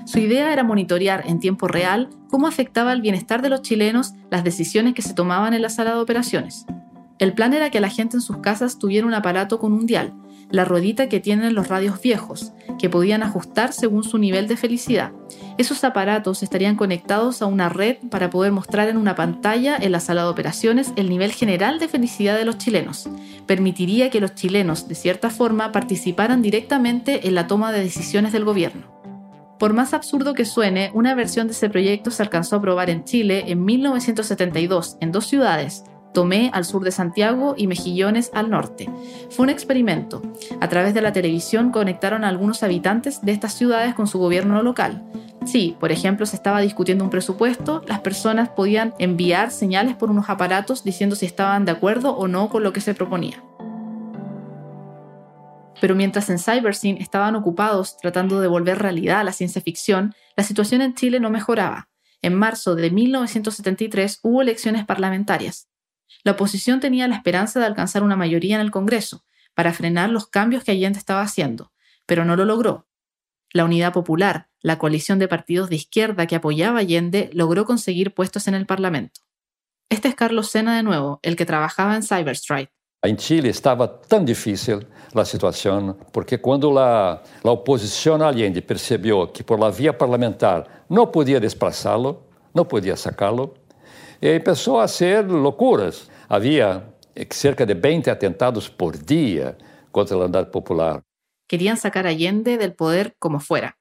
Su 0.06 0.20
idea 0.20 0.52
era 0.52 0.64
monitorear 0.64 1.24
en 1.28 1.40
tiempo 1.40 1.68
real 1.68 2.10
cómo 2.30 2.48
afectaba 2.48 2.92
el 2.92 3.02
bienestar 3.02 3.42
de 3.42 3.50
los 3.50 3.62
chilenos 3.62 4.14
las 4.30 4.44
decisiones 4.44 4.94
que 4.94 5.02
se 5.02 5.14
tomaban 5.14 5.54
en 5.54 5.62
la 5.62 5.70
sala 5.70 5.94
de 5.94 6.02
operaciones. 6.02 6.66
El 7.22 7.34
plan 7.34 7.54
era 7.54 7.70
que 7.70 7.80
la 7.80 7.92
gente 7.92 8.18
en 8.18 8.22
sus 8.22 8.38
casas 8.38 8.80
tuviera 8.80 9.06
un 9.06 9.14
aparato 9.14 9.60
con 9.60 9.74
un 9.74 9.86
dial, 9.86 10.12
la 10.50 10.66
ruedita 10.66 11.08
que 11.08 11.20
tienen 11.20 11.54
los 11.54 11.68
radios 11.68 12.02
viejos, 12.02 12.52
que 12.80 12.90
podían 12.90 13.22
ajustar 13.22 13.74
según 13.74 14.04
su 14.04 14.18
nivel 14.18 14.48
de 14.48 14.58
felicidad. 14.58 15.12
Esos 15.60 15.84
aparatos 15.84 16.42
estarían 16.42 16.76
conectados 16.76 17.44
a 17.44 17.46
una 17.46 17.70
red 17.70 17.98
para 18.10 18.32
poder 18.32 18.52
mostrar 18.52 18.90
en 18.90 18.98
una 18.98 19.14
pantalla 19.14 19.78
en 19.80 19.92
la 19.92 20.00
sala 20.00 20.24
de 20.24 20.30
operaciones 20.30 20.94
el 20.96 21.10
nivel 21.10 21.32
general 21.32 21.78
de 21.78 21.88
felicidad 21.88 22.36
de 22.36 22.46
los 22.46 22.58
chilenos. 22.58 23.08
Permitiría 23.46 24.10
que 24.10 24.20
los 24.20 24.34
chilenos, 24.34 24.88
de 24.88 24.96
cierta 24.96 25.30
forma, 25.30 25.72
participaran 25.72 26.42
directamente 26.42 27.28
en 27.28 27.36
la 27.36 27.46
toma 27.46 27.72
de 27.72 27.84
decisiones 27.84 28.32
del 28.32 28.46
gobierno. 28.46 29.00
Por 29.60 29.74
más 29.74 29.94
absurdo 29.94 30.34
que 30.34 30.46
suene, 30.46 30.90
una 30.96 31.14
versión 31.14 31.46
de 31.46 31.54
ese 31.54 31.70
proyecto 31.70 32.10
se 32.10 32.24
alcanzó 32.24 32.56
a 32.56 32.58
aprobar 32.58 32.90
en 32.90 33.04
Chile 33.04 33.44
en 33.46 33.64
1972 33.64 34.98
en 35.02 35.12
dos 35.12 35.28
ciudades, 35.28 35.84
Tomé 36.14 36.52
al 36.54 36.66
sur 36.66 36.84
de 36.84 36.92
Santiago 36.92 37.56
y 37.58 37.68
Mejillones 37.68 38.32
al 38.34 38.50
norte. 38.50 38.90
Fue 39.30 39.44
un 39.44 39.50
experimento. 39.50 40.22
A 40.60 40.68
través 40.68 40.94
de 40.94 41.02
la 41.02 41.14
televisión 41.14 41.72
conectaron 41.72 42.24
a 42.24 42.30
algunos 42.30 42.64
habitantes 42.64 43.22
de 43.22 43.32
estas 43.32 43.54
ciudades 43.54 43.96
con 43.96 44.08
su 44.08 44.20
gobierno 44.20 44.62
local. 44.62 45.04
Si, 45.46 45.76
por 45.80 45.92
ejemplo, 45.92 46.26
se 46.26 46.36
estaba 46.36 46.62
discutiendo 46.62 47.04
un 47.04 47.10
presupuesto, 47.10 47.82
las 47.88 48.02
personas 48.02 48.50
podían 48.50 48.94
enviar 49.00 49.52
señales 49.52 49.96
por 49.96 50.12
unos 50.12 50.30
aparatos 50.30 50.84
diciendo 50.84 51.16
si 51.16 51.26
estaban 51.26 51.66
de 51.66 51.72
acuerdo 51.72 52.16
o 52.16 52.28
no 52.28 52.50
con 52.50 52.64
lo 52.64 52.74
que 52.74 52.82
se 52.82 52.94
proponía. 52.94 53.44
Pero 55.80 55.96
mientras 55.96 56.30
en 56.30 56.38
CyberSyn 56.38 56.98
estaban 56.98 57.36
ocupados 57.36 57.98
tratando 57.98 58.40
de 58.40 58.48
volver 58.48 58.78
realidad 58.78 59.22
a 59.22 59.24
la 59.24 59.34
ciencia 59.34 59.64
ficción, 59.64 60.14
la 60.38 60.44
situación 60.44 60.82
en 60.82 60.94
Chile 60.94 61.20
no 61.20 61.32
mejoraba. 61.32 61.90
En 62.22 62.36
marzo 62.36 62.76
de 62.76 62.92
1973 62.92 64.20
hubo 64.22 64.44
elecciones 64.44 64.86
parlamentarias. 64.86 65.71
La 66.24 66.34
oposición 66.34 66.80
tenía 66.80 67.08
la 67.08 67.16
esperanza 67.16 67.60
de 67.60 67.66
alcanzar 67.66 68.04
una 68.04 68.16
mayoría 68.16 68.56
en 68.56 68.62
el 68.62 68.72
Congreso 68.72 69.26
para 69.54 69.74
frenar 69.74 70.10
los 70.10 70.28
cambios 70.28 70.64
que 70.64 70.72
Allende 70.72 71.00
estaba 71.00 71.22
haciendo, 71.22 71.72
pero 72.06 72.26
no 72.26 72.36
lo 72.36 72.46
logró. 72.46 72.88
La 73.54 73.66
Unidad 73.66 73.92
Popular, 73.92 74.50
la 74.62 74.78
coalición 74.78 75.20
de 75.20 75.28
partidos 75.28 75.70
de 75.70 75.76
izquierda 75.76 76.26
que 76.26 76.36
apoyaba 76.36 76.80
a 76.80 76.82
Allende, 76.82 77.30
logró 77.34 77.66
conseguir 77.66 78.14
puestos 78.14 78.48
en 78.48 78.56
el 78.56 78.66
Parlamento. 78.66 79.22
Este 79.90 80.08
es 80.08 80.16
Carlos 80.16 80.50
Sena 80.50 80.76
de 80.78 80.84
nuevo, 80.84 81.20
el 81.22 81.36
que 81.36 81.46
trabajaba 81.46 81.96
en 81.96 82.04
Cyberstrike. 82.04 82.72
En 83.04 83.18
Chile 83.18 83.50
estaba 83.50 84.00
tan 84.00 84.24
difícil 84.24 84.88
la 85.14 85.26
situación 85.26 85.98
porque 86.14 86.40
la 86.64 87.22
oposición 87.42 88.22
a 88.22 88.28
Allende 88.28 88.62
percibió 88.62 89.34
que 89.34 89.44
por 89.44 89.60
la 89.60 89.72
vía 89.72 89.98
parlamentar 89.98 90.86
no 90.88 91.12
podía 91.12 91.40
desplazarlo, 91.40 92.28
no 92.54 92.68
podía 94.22 94.30
sacarlo, 94.30 94.36
empezó 94.36 94.82
a 94.82 94.84
hacer 94.86 95.26
locuras. 95.26 96.10
Había 96.30 96.94
cerca 97.30 97.66
de 97.66 97.74
20 97.74 98.12
atentados 98.12 98.70
por 98.70 99.04
día 99.04 99.58
contra 99.92 100.18
la 100.18 100.26
unidad 100.26 100.52
popular. 100.52 101.04
Querían 101.48 101.78
sacar 101.78 102.08
a 102.08 102.12
Allende 102.12 102.58
del 102.58 102.74
poder 102.74 103.16
como 103.20 103.40
fuera. 103.40 103.78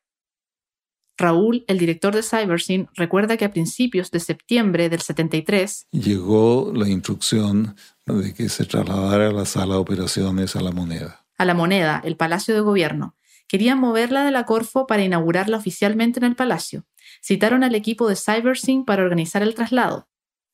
Raúl, 1.16 1.64
el 1.68 1.78
director 1.78 2.14
de 2.14 2.22
CyberSyn, 2.22 2.88
recuerda 2.94 3.36
que 3.36 3.44
a 3.44 3.50
principios 3.50 4.10
de 4.10 4.20
septiembre 4.20 4.88
del 4.88 5.02
73 5.02 5.86
llegó 5.90 6.72
la 6.74 6.88
instrucción 6.88 7.76
de 8.06 8.32
que 8.32 8.48
se 8.48 8.64
trasladara 8.64 9.28
a 9.28 9.32
la 9.32 9.44
sala 9.44 9.74
de 9.74 9.80
operaciones 9.80 10.56
a 10.56 10.62
la 10.62 10.72
moneda. 10.72 11.26
A 11.36 11.44
la 11.44 11.54
moneda, 11.54 12.00
el 12.04 12.16
Palacio 12.16 12.54
de 12.54 12.60
Gobierno. 12.60 13.16
Querían 13.46 13.78
moverla 13.78 14.24
de 14.24 14.30
la 14.30 14.44
Corfo 14.44 14.86
para 14.86 15.04
inaugurarla 15.04 15.58
oficialmente 15.58 16.20
en 16.20 16.24
el 16.24 16.36
Palacio. 16.36 16.86
Citaron 17.22 17.64
al 17.64 17.74
equipo 17.74 18.08
de 18.08 18.16
CyberSyn 18.16 18.84
para 18.84 19.02
organizar 19.02 19.42
el 19.42 19.54
traslado. 19.54 20.08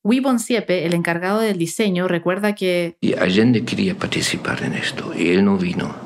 Wibon 0.07 0.39
Siepe, 0.39 0.87
el 0.87 0.95
encargado 0.95 1.41
del 1.41 1.59
diseño, 1.59 2.07
recuerda 2.07 2.55
que... 2.55 2.97
Y 3.01 3.15
Allende 3.15 3.65
quería 3.65 3.97
participar 3.97 4.63
en 4.63 4.75
esto 4.75 5.13
y 5.19 5.31
él 5.31 5.45
no 5.45 5.59
vino. 5.59 5.97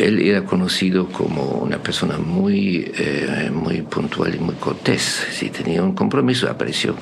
Él 0.00 0.20
era 0.20 0.44
conocido 0.44 1.06
como 1.06 1.42
una 1.44 1.80
persona 1.80 2.18
muy, 2.18 2.90
eh, 2.98 3.50
muy 3.52 3.82
puntual 3.82 4.34
y 4.34 4.40
muy 4.40 4.56
cortés. 4.56 5.28
Si 5.30 5.48
tenía 5.48 5.84
un 5.84 5.94
compromiso, 5.94 6.50
apareció. 6.50 6.96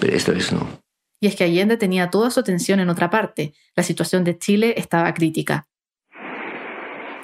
Pero 0.00 0.16
esta 0.16 0.32
vez 0.32 0.52
no. 0.52 0.66
Y 1.20 1.26
es 1.26 1.36
que 1.36 1.44
Allende 1.44 1.76
tenía 1.76 2.08
toda 2.08 2.30
su 2.30 2.40
atención 2.40 2.80
en 2.80 2.88
otra 2.88 3.10
parte. 3.10 3.52
La 3.76 3.82
situación 3.82 4.24
de 4.24 4.38
Chile 4.38 4.72
estaba 4.78 5.12
crítica. 5.12 5.66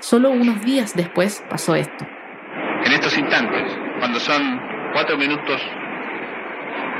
Solo 0.00 0.28
unos 0.28 0.62
días 0.62 0.94
después 0.94 1.42
pasó 1.48 1.74
esto. 1.74 2.06
En 2.84 2.92
estos 2.92 3.16
instantes, 3.16 3.72
cuando 3.98 4.20
son 4.20 4.60
cuatro 4.92 5.16
minutos 5.16 5.62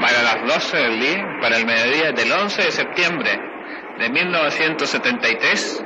para 0.00 0.22
las 0.22 0.46
12 0.46 0.76
del 0.76 1.00
día, 1.00 1.26
para 1.40 1.56
el 1.56 1.66
mediodía 1.66 2.12
del 2.12 2.30
11 2.30 2.62
de 2.62 2.72
septiembre 2.72 3.40
de 3.98 4.08
1973, 4.08 5.84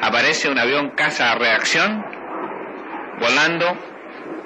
aparece 0.00 0.50
un 0.50 0.58
avión 0.58 0.90
caza 0.96 1.34
reacción 1.36 2.04
volando 3.20 3.66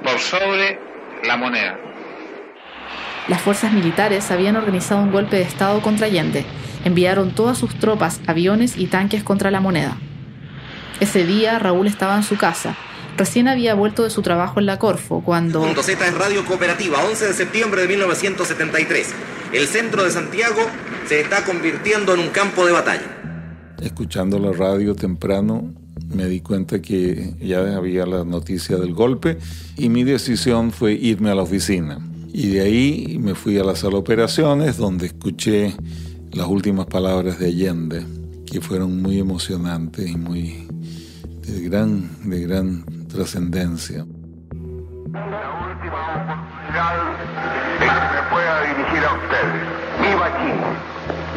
por 0.03 0.19
sobre 0.19 0.79
la 1.25 1.37
moneda. 1.37 1.79
Las 3.29 3.41
fuerzas 3.41 3.73
militares 3.73 4.31
habían 4.31 4.57
organizado 4.57 5.03
un 5.03 5.13
golpe 5.13 5.37
de 5.37 5.43
Estado 5.43 5.81
contra 5.81 6.07
Allende. 6.07 6.45
Enviaron 6.85 7.35
todas 7.35 7.59
sus 7.59 7.79
tropas, 7.79 8.21
aviones 8.27 8.77
y 8.77 8.87
tanques 8.87 9.23
contra 9.23 9.51
la 9.51 9.61
moneda. 9.61 9.97
Ese 11.01 11.25
día 11.25 11.59
Raúl 11.59 11.87
estaba 11.87 12.17
en 12.17 12.23
su 12.23 12.37
casa. 12.37 12.75
Recién 13.21 13.49
había 13.49 13.75
vuelto 13.75 14.03
de 14.03 14.09
su 14.09 14.23
trabajo 14.23 14.61
en 14.61 14.65
la 14.65 14.79
Corfo 14.79 15.23
cuando... 15.23 15.61
Punto 15.61 15.83
Z 15.83 16.09
en 16.09 16.19
Radio 16.19 16.43
Cooperativa, 16.47 17.05
11 17.05 17.27
de 17.27 17.35
septiembre 17.35 17.83
de 17.83 17.89
1973. 17.89 19.09
El 19.53 19.67
centro 19.67 20.05
de 20.05 20.11
Santiago 20.11 20.63
se 21.07 21.21
está 21.21 21.45
convirtiendo 21.45 22.15
en 22.15 22.21
un 22.21 22.29
campo 22.31 22.65
de 22.65 22.73
batalla 22.73 23.21
escuchando 23.83 24.39
la 24.39 24.53
radio 24.53 24.95
temprano, 24.95 25.75
me 26.09 26.27
di 26.27 26.41
cuenta 26.41 26.81
que 26.81 27.35
ya 27.41 27.77
había 27.77 28.07
la 28.07 28.25
noticia 28.25 28.77
del 28.79 28.95
golpe 28.95 29.39
y 29.77 29.91
mi 29.91 30.05
decisión 30.05 30.71
fue 30.73 30.95
irme 30.95 31.31
a 31.31 31.35
la 31.35 31.43
oficina. 31.43 31.99
Y 32.33 32.49
de 32.49 32.61
ahí 32.61 33.19
me 33.21 33.35
fui 33.35 33.59
a 33.59 33.65
la 33.65 33.77
sala 33.77 33.93
de 33.93 33.99
operaciones 33.99 34.77
donde 34.77 35.07
escuché 35.07 35.75
las 36.33 36.47
últimas 36.47 36.87
palabras 36.87 37.39
de 37.39 37.47
Allende, 37.47 38.03
que 38.47 38.61
fueron 38.61 39.03
muy 39.03 39.19
emocionantes 39.19 40.09
y 40.09 40.17
muy 40.17 40.67
de 41.47 41.61
gran, 41.63 42.09
de 42.31 42.41
gran 42.41 43.00
trascendencia. 43.11 44.07
La 45.13 45.51
última 45.69 46.01
oportunidad 46.15 46.97
de 47.81 47.87
que 47.87 48.07
me 48.15 48.23
pueda 48.31 48.55
dirigir 48.63 49.05
a 49.05 49.13
ustedes. 49.15 49.63
¡Viva 50.01 50.27
Chile! 50.39 50.71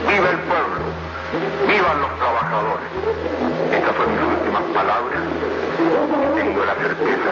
¡Viva 0.07 0.29
el 0.29 0.39
pueblo! 0.49 0.85
¡Vivan 1.67 2.01
los 2.01 2.15
trabajadores! 2.17 2.89
Estas 3.71 3.95
son 3.95 4.07
mis 4.11 4.37
últimas 4.37 4.63
palabras. 4.73 5.21
Tengo 6.35 6.65
la 6.65 6.75
certeza 6.75 7.31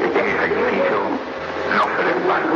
de 0.00 0.12
que 0.12 0.22
mi 0.22 0.32
sacrificio 0.32 0.98
no 1.76 1.84
será 1.96 2.10
en 2.16 2.28
vano. 2.28 2.54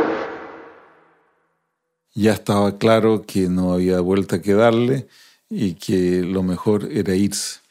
Ya 2.15 2.33
estaba 2.33 2.79
claro 2.79 3.25
que 3.27 3.49
no 3.49 3.73
había 3.75 4.01
vuelta 4.01 4.41
que 4.41 4.55
darle 4.55 5.09
y 5.51 5.75
que 5.75 6.23
lo 6.23 6.43
mejor 6.43 6.89
era 6.91 7.15
irse. 7.15 7.64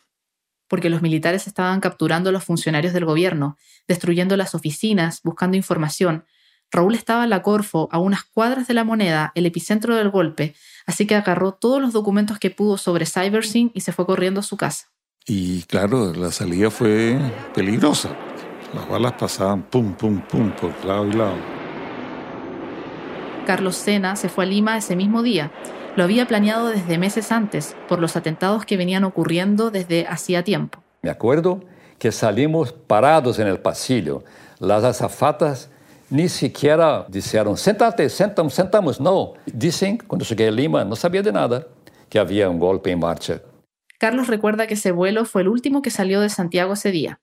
Porque 0.67 0.89
los 0.89 1.01
militares 1.01 1.47
estaban 1.47 1.79
capturando 1.79 2.29
a 2.29 2.33
los 2.33 2.43
funcionarios 2.43 2.93
del 2.93 3.05
gobierno, 3.05 3.57
destruyendo 3.87 4.37
las 4.37 4.55
oficinas, 4.55 5.21
buscando 5.23 5.57
información. 5.57 6.25
Raúl 6.71 6.95
estaba 6.95 7.23
en 7.25 7.29
la 7.29 7.43
Corfo, 7.43 7.87
a 7.91 7.99
unas 7.99 8.23
cuadras 8.23 8.67
de 8.67 8.73
la 8.73 8.83
moneda, 8.83 9.31
el 9.35 9.45
epicentro 9.45 9.95
del 9.95 10.09
golpe, 10.09 10.55
Así 10.85 11.05
que 11.05 11.15
agarró 11.15 11.53
todos 11.53 11.81
los 11.81 11.93
documentos 11.93 12.39
que 12.39 12.49
pudo 12.49 12.77
sobre 12.77 13.05
CyberSync 13.05 13.71
y 13.73 13.81
se 13.81 13.91
fue 13.91 14.05
corriendo 14.05 14.41
a 14.41 14.43
su 14.43 14.57
casa. 14.57 14.87
Y 15.25 15.63
claro, 15.63 16.13
la 16.13 16.31
salida 16.31 16.69
fue 16.69 17.17
peligrosa. 17.55 18.09
Las 18.73 18.87
balas 18.89 19.13
pasaban 19.13 19.63
pum, 19.63 19.93
pum, 19.93 20.21
pum 20.21 20.51
por 20.51 20.73
lado 20.85 21.07
y 21.07 21.13
lado. 21.13 21.52
Carlos 23.45 23.75
Sena 23.75 24.15
se 24.15 24.29
fue 24.29 24.45
a 24.45 24.47
Lima 24.47 24.77
ese 24.77 24.95
mismo 24.95 25.21
día. 25.21 25.51
Lo 25.95 26.03
había 26.03 26.27
planeado 26.27 26.69
desde 26.69 26.97
meses 26.97 27.31
antes 27.31 27.75
por 27.87 27.99
los 27.99 28.15
atentados 28.15 28.65
que 28.65 28.77
venían 28.77 29.03
ocurriendo 29.03 29.69
desde 29.69 30.07
hacía 30.07 30.43
tiempo. 30.43 30.81
Me 31.01 31.09
acuerdo 31.09 31.61
que 31.99 32.11
salimos 32.11 32.73
parados 32.73 33.39
en 33.39 33.47
el 33.47 33.59
pasillo. 33.59 34.23
Las 34.59 34.83
azafatas 34.83 35.69
ni 36.09 36.29
siquiera 36.29 37.05
dijeron, 37.09 37.57
sentate, 37.57 38.09
sentamos, 38.09 38.53
sentamos. 38.53 39.01
No, 39.01 39.33
dicen, 39.45 39.97
cuando 39.97 40.25
llegué 40.25 40.47
a 40.47 40.51
Lima, 40.51 40.85
no 40.85 40.95
sabía 40.95 41.21
de 41.21 41.31
nada, 41.31 41.67
que 42.09 42.19
había 42.19 42.49
un 42.49 42.59
golpe 42.59 42.91
en 42.91 42.99
marcha. 42.99 43.41
Carlos 43.99 44.27
recuerda 44.27 44.67
que 44.67 44.75
ese 44.75 44.91
vuelo 44.91 45.25
fue 45.25 45.41
el 45.41 45.47
último 45.47 45.81
que 45.81 45.89
salió 45.89 46.21
de 46.21 46.29
Santiago 46.29 46.73
ese 46.73 46.91
día. 46.91 47.19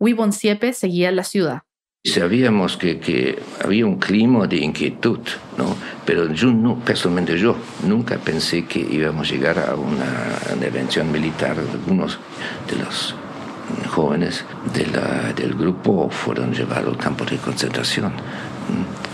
Wibon 0.00 0.32
Siepe 0.32 0.72
seguía 0.72 1.08
en 1.08 1.16
la 1.16 1.24
ciudad. 1.24 1.62
Sabíamos 2.06 2.76
que, 2.76 3.00
que, 3.00 3.42
había 3.64 3.86
un 3.86 3.96
clima 3.96 4.46
de 4.46 4.58
inquietud, 4.58 5.20
¿no? 5.56 5.74
pero 6.04 6.30
yo 6.34 6.52
no, 6.52 6.78
personalmente 6.78 7.38
yo 7.38 7.56
nunca 7.82 8.18
pensé 8.18 8.66
que 8.66 8.78
íbamos 8.78 9.26
a 9.26 9.30
llegar 9.32 9.58
a 9.58 9.74
una 9.74 10.04
intervención 10.52 11.10
militar. 11.10 11.56
Algunos 11.58 12.18
de 12.68 12.76
los 12.76 13.14
jóvenes 13.88 14.44
del 14.74 15.54
grupo 15.54 16.10
fueron 16.10 16.52
llevados 16.52 16.92
al 16.92 16.98
campo 16.98 17.24
de 17.24 17.38
concentración. 17.38 18.12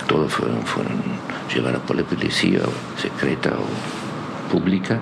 Todos 0.08 0.32
fueron, 0.32 0.60
fueron 0.62 1.00
llevados 1.54 1.82
por 1.82 1.94
la 1.94 2.02
policía 2.02 2.58
secreta 3.00 3.50
o 3.50 4.52
pública. 4.52 5.00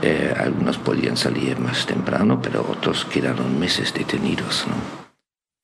Eh, 0.00 0.32
algunos 0.38 0.78
podían 0.78 1.16
salir 1.16 1.58
más 1.58 1.86
temprano, 1.86 2.40
pero 2.40 2.64
otros 2.70 3.04
quedaron 3.04 3.58
meses 3.58 3.92
detenidos. 3.92 4.64
¿no? 4.68 5.05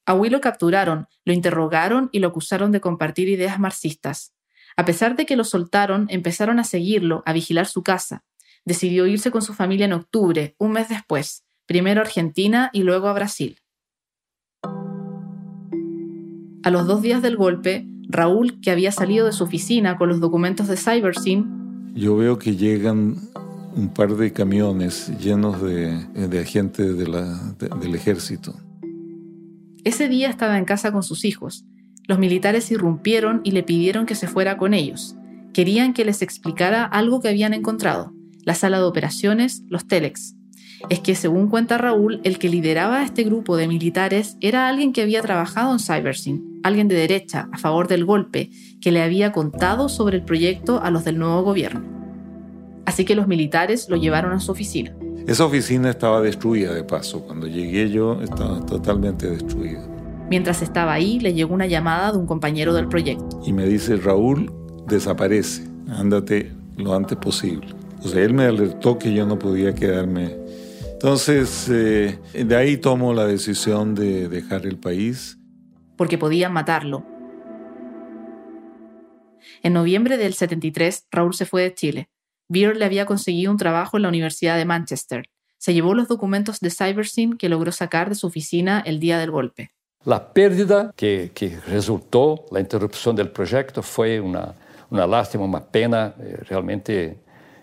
A 0.05 0.15
Will 0.15 0.33
lo 0.33 0.41
capturaron, 0.41 1.07
lo 1.25 1.33
interrogaron 1.33 2.09
y 2.12 2.19
lo 2.19 2.29
acusaron 2.29 2.73
de 2.73 2.81
compartir 2.81 3.29
ideas 3.29 3.59
marxistas. 3.61 4.35
A 4.77 4.85
pesar 4.85 5.17
de 5.17 5.27
que 5.27 5.37
lo 5.37 5.45
soltaron, 5.45 6.07
empezaron 6.11 6.59
a 6.59 6.65
seguirlo, 6.65 7.23
a 7.27 7.33
vigilar 7.33 7.67
su 7.67 7.83
casa. 7.83 8.25
Decidió 8.65 9.07
irse 9.07 9.31
con 9.31 9.43
su 9.43 9.55
familia 9.55 9.87
en 9.87 9.93
octubre, 9.93 10.55
un 10.59 10.73
mes 10.73 10.88
después 10.88 11.45
primero 11.67 12.01
a 12.01 12.05
Argentina 12.05 12.71
y 12.73 12.83
luego 12.83 13.09
a 13.09 13.12
Brasil. 13.15 13.59
A 16.65 16.71
los 16.71 16.87
dos 16.87 17.03
días 17.03 17.23
del 17.23 17.37
golpe, 17.37 17.87
Raúl, 18.09 18.61
que 18.61 18.71
había 18.71 18.93
salido 18.93 19.27
de 19.27 19.33
su 19.33 19.45
oficina 19.45 19.97
con 19.97 20.09
los 20.09 20.21
documentos 20.21 20.69
de 20.69 20.77
CyberSyn, 20.77 21.95
yo 21.95 22.17
veo 22.17 22.38
que 22.38 22.57
llegan 22.57 23.17
un 23.75 23.88
par 23.93 24.17
de 24.17 24.33
camiones 24.33 25.11
llenos 25.19 25.62
de, 25.62 26.05
de 26.15 26.41
agentes 26.41 26.97
del 26.97 27.95
ejército. 27.95 28.55
Ese 29.85 30.09
día 30.09 30.29
estaba 30.29 30.59
en 30.59 30.64
casa 30.64 30.92
con 30.92 31.03
sus 31.03 31.25
hijos. 31.25 31.64
Los 32.07 32.18
militares 32.18 32.71
irrumpieron 32.71 33.40
y 33.45 33.53
le 33.53 33.62
pidieron 33.62 34.07
que 34.07 34.14
se 34.14 34.29
fuera 34.29 34.57
con 34.57 34.75
ellos. 34.75 35.16
Querían 35.53 35.92
que 35.92 36.05
les 36.05 36.23
explicara 36.23 36.85
algo 36.85 37.21
que 37.21 37.29
habían 37.29 37.55
encontrado, 37.55 38.12
la 38.45 38.54
sala 38.54 38.79
de 38.79 38.85
operaciones, 38.85 39.63
los 39.69 39.87
telex 39.87 40.35
es 40.88 41.00
que, 41.00 41.15
según 41.15 41.48
cuenta 41.48 41.79
Raúl, 41.79 42.21
el 42.25 42.38
que 42.38 42.48
lideraba 42.48 43.02
este 43.04 43.25
grupo 43.25 43.57
de 43.57 43.69
militares 43.69 44.37
era 44.40 44.69
alguien 44.69 44.92
que 44.92 45.02
había 45.02 45.23
trabajado 45.23 45.73
en 45.73 45.79
CyberSync, 45.79 46.42
alguien 46.63 46.88
de 46.88 46.94
derecha, 46.94 47.48
a 47.52 47.59
favor 47.59 47.88
del 47.88 48.04
golpe, 48.04 48.50
que 48.81 48.92
le 48.92 49.02
había 49.02 49.33
contado 49.33 49.88
sobre 49.88 50.19
el 50.19 50.25
proyecto 50.25 50.83
a 50.83 50.90
los 50.90 51.04
del 51.04 51.19
nuevo 51.19 51.42
gobierno. 51.42 51.83
Así 52.85 53.04
que 53.04 53.15
los 53.15 53.29
militares 53.29 53.88
lo 53.88 53.96
llevaron 53.96 54.33
a 54.33 54.40
su 54.40 54.52
oficina. 54.52 54.94
Esa 55.27 55.44
oficina 55.44 55.90
estaba 55.90 56.20
destruida 56.20 56.75
de 56.75 56.85
paso. 56.85 57.20
Cuando 57.20 57.46
llegué 57.46 57.90
yo 57.90 58.20
estaba 58.23 58.64
totalmente 58.66 59.31
destruida. 59.31 59.87
Mientras 60.29 60.62
estaba 60.62 60.92
ahí, 60.92 61.20
le 61.20 61.35
llegó 61.35 61.54
una 61.54 61.66
llamada 61.66 62.12
de 62.12 62.18
un 62.18 62.27
compañero 62.27 62.73
del 62.75 62.88
proyecto. 62.88 63.40
Y 63.44 63.52
me 63.52 63.66
dice, 63.66 63.96
Raúl, 63.96 64.52
desaparece, 64.88 65.68
ándate 65.88 66.52
lo 66.77 66.94
antes 66.94 67.18
posible. 67.18 67.68
O 68.02 68.08
sea, 68.08 68.23
él 68.23 68.35
me 68.35 68.44
alertó 68.44 68.98
que 68.98 69.12
yo 69.12 69.27
no 69.27 69.38
podía 69.38 69.75
quedarme 69.75 70.37
Entonces, 70.94 71.68
eh, 71.70 72.18
de 72.33 72.56
ahí 72.56 72.77
tomo 72.77 73.12
la 73.12 73.27
decisión 73.27 73.94
de 73.94 74.29
dejar 74.29 74.66
el 74.66 74.79
país. 74.79 75.38
Porque 75.96 76.18
podían 76.18 76.52
matarlo. 76.52 77.04
En 79.62 79.73
noviembre 79.73 80.16
del 80.16 80.35
73, 80.35 81.06
Raúl 81.10 81.35
se 81.35 81.46
fue 81.46 81.62
de 81.62 81.75
Chile. 81.75 82.08
Beer 82.53 82.77
le 82.77 82.85
había 82.85 83.07
conseguido 83.07 83.50
un 83.50 83.57
trabajo 83.57 83.96
en 83.96 84.03
la 84.03 84.09
Universidad 84.09 84.59
de 84.59 84.67
Manchester. 84.67 85.25
Se 85.57 85.73
llevó 85.73 85.94
los 85.94 86.07
documentos 86.07 86.61
de 86.61 86.71
CyberSyn 86.71 87.38
que 87.38 87.48
logró 87.48 87.73
sacar 87.73 88.11
de 88.11 88.15
su 88.15 88.27
oficina 88.27 88.83
el 88.85 89.00
día 89.00 89.19
del 89.19 89.31
golpe. 89.31 89.71
La 90.05 90.33
pérdida 90.33 90.92
que, 90.94 91.31
que 91.33 91.59
resultó, 91.67 92.44
la 92.50 92.61
interrupción 92.61 93.17
del 93.17 93.31
proyecto, 93.31 93.83
fue 93.83 94.21
una, 94.21 94.55
una 94.90 95.07
lástima, 95.07 95.44
una 95.44 95.65
pena 95.65 96.15
eh, 96.19 96.40
realmente 96.48 97.21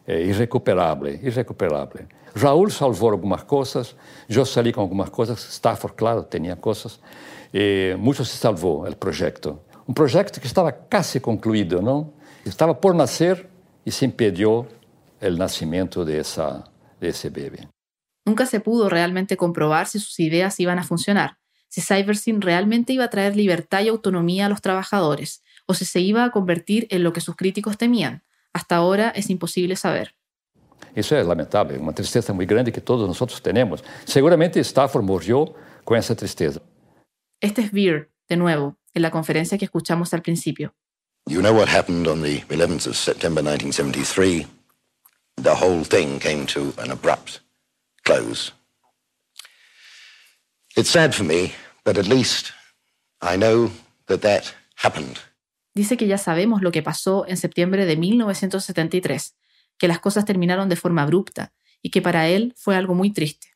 eh, 0.08 0.26
irrecuperable, 0.28 1.20
irrecuperable. 1.22 2.08
Raúl 2.36 2.72
salvou 2.72 3.10
algumas 3.10 3.44
coisas, 3.44 3.96
eu 4.30 4.46
saí 4.46 4.72
com 4.72 4.82
algumas 4.82 5.10
coisas, 5.10 5.40
Stafford, 5.52 5.96
claro, 5.96 6.24
tinha 6.24 6.56
coisas, 6.56 7.00
e 7.54 7.96
muito 8.00 8.24
se 8.24 8.38
salvou 8.38 8.88
o 8.88 8.96
projeto. 8.96 9.60
Um 9.88 9.94
projeto 9.94 10.40
que 10.40 10.48
estava 10.48 10.72
quase 10.72 11.20
concluído, 11.20 11.82
não? 11.82 12.14
Estava 12.46 12.74
por 12.74 12.94
nascer 12.94 13.48
e 13.86 13.92
se 13.92 14.06
impediu 15.20 15.36
o 15.36 15.38
nascimento 15.38 16.06
dessa, 16.06 16.64
desse 17.00 17.30
bebê. 17.30 17.68
Nunca 18.26 18.46
se 18.46 18.60
pudo 18.60 18.90
realmente 18.90 19.36
comprobar 19.36 19.88
si 19.88 20.00
sus 20.00 20.20
ideas 20.20 20.60
iban 20.60 20.80
a 20.80 20.84
funcionar, 20.84 21.38
si 21.68 21.82
CyberSyn 21.82 22.42
realmente 22.42 22.94
iba 22.94 23.06
a 23.06 23.10
traer 23.10 23.36
libertad 23.36 23.82
y 23.82 23.90
autonomía 23.90 24.46
a 24.46 24.50
los 24.50 24.62
trabajadores, 24.62 25.44
o 25.66 25.74
si 25.74 25.86
se 25.86 26.00
iba 26.00 26.24
a 26.24 26.32
convertir 26.32 26.88
en 26.90 27.04
lo 27.04 27.12
que 27.12 27.22
sus 27.22 27.36
críticos 27.36 27.78
temían. 27.78 28.24
Hasta 28.54 28.76
ahora 28.76 29.10
es 29.16 29.30
imposible 29.30 29.76
saber. 29.76 30.16
Isso 30.96 31.14
é 31.14 31.22
lamentável, 31.22 31.80
uma 31.80 31.94
tristeza 31.94 32.34
muito 32.34 32.50
grande 32.50 32.72
que 32.72 32.82
todos 32.82 33.08
nós 33.08 33.42
temos. 33.42 33.84
Seguramente 34.06 34.60
Stafford 34.60 35.06
morreu 35.06 35.56
com 35.84 35.96
essa 35.96 36.16
tristeza. 36.16 36.62
Este 37.42 37.62
es 37.62 37.72
Beer, 37.72 38.10
de 38.28 38.38
nuevo, 38.38 38.78
en 38.94 39.02
la 39.02 39.12
conferencia 39.12 39.58
que 39.58 39.66
escuchamos 39.66 40.14
al 40.14 40.22
principio. 40.22 40.74
You 41.28 41.42
know 41.42 41.54
what 41.54 41.70
happened 41.70 42.08
on 42.08 42.22
the 42.22 42.44
11th 42.50 42.88
of 42.88 42.96
September 42.96 43.44
1973? 43.44 44.59
The 45.42 45.56
whole 45.56 45.86
thing 45.86 46.20
came 46.20 46.46
to 46.48 46.74
an 46.78 46.92
abrupt 46.92 47.40
close. 48.04 48.52
It's 50.76 50.90
sad 50.90 51.14
for 51.14 51.24
me, 51.24 51.54
but 51.86 51.98
at 51.98 52.08
least 52.08 52.52
I 53.22 53.38
know 53.38 53.72
that 54.08 54.22
that 54.22 54.54
happened. 54.76 55.18
Dice 55.74 55.96
que 55.96 56.08
ya 56.08 56.18
sabemos 56.18 56.62
lo 56.62 56.72
que 56.72 56.84
pasó 56.84 57.26
en 57.28 57.38
septiembre 57.38 57.86
de 57.86 57.96
1973, 57.96 59.36
que 59.78 59.88
las 59.88 60.00
cosas 60.00 60.26
terminaron 60.26 60.68
de 60.68 60.76
forma 60.76 61.04
abrupta 61.04 61.54
y 61.82 61.90
que 61.90 62.02
para 62.02 62.28
él 62.28 62.54
fue 62.58 62.76
algo 62.76 62.94
muy 62.94 63.12
triste. 63.12 63.48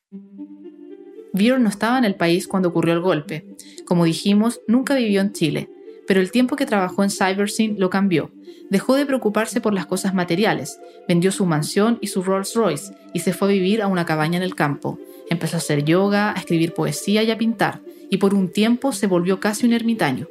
Beer 1.34 1.60
no 1.60 1.68
estaba 1.68 1.98
en 1.98 2.06
el 2.06 2.16
país 2.16 2.48
cuando 2.48 2.70
ocurrió 2.70 2.94
el 2.94 3.02
golpe. 3.02 3.46
Como 3.86 4.06
dijimos, 4.06 4.62
nunca 4.68 4.96
vivió 4.96 5.20
en 5.20 5.34
Chile, 5.34 5.70
pero 6.08 6.20
el 6.20 6.32
tiempo 6.32 6.56
que 6.56 6.66
trabajó 6.66 7.04
en 7.04 7.10
CyberSyn 7.10 7.80
lo 7.80 7.90
cambió. 7.90 8.32
Dejó 8.70 8.96
de 8.96 9.06
preocuparse 9.06 9.62
por 9.62 9.74
las 9.74 9.86
cosas 9.86 10.14
materiales, 10.14 10.80
vendió 11.08 11.32
su 11.32 11.46
mansión 11.46 11.98
y 12.02 12.08
su 12.08 12.24
Rolls 12.24 12.56
Royce 12.56 12.94
y 13.14 13.20
se 13.20 13.34
fue 13.34 13.50
a 13.50 13.52
vivir 13.52 13.82
a 13.82 13.88
una 13.88 14.06
cabaña 14.06 14.38
en 14.38 14.44
el 14.44 14.56
campo. 14.56 15.00
Empezó 15.30 15.58
a 15.58 15.60
hacer 15.60 15.84
yoga, 15.84 16.32
a 16.32 16.40
escribir 16.40 16.74
poesía 16.74 17.24
y 17.24 17.32
a 17.32 17.38
pintar, 17.38 17.82
y 18.10 18.18
por 18.18 18.34
un 18.34 18.52
tiempo 18.52 18.92
se 18.92 19.08
volvió 19.08 19.40
casi 19.40 19.66
un 19.66 19.74
ermitaño. 19.74 20.28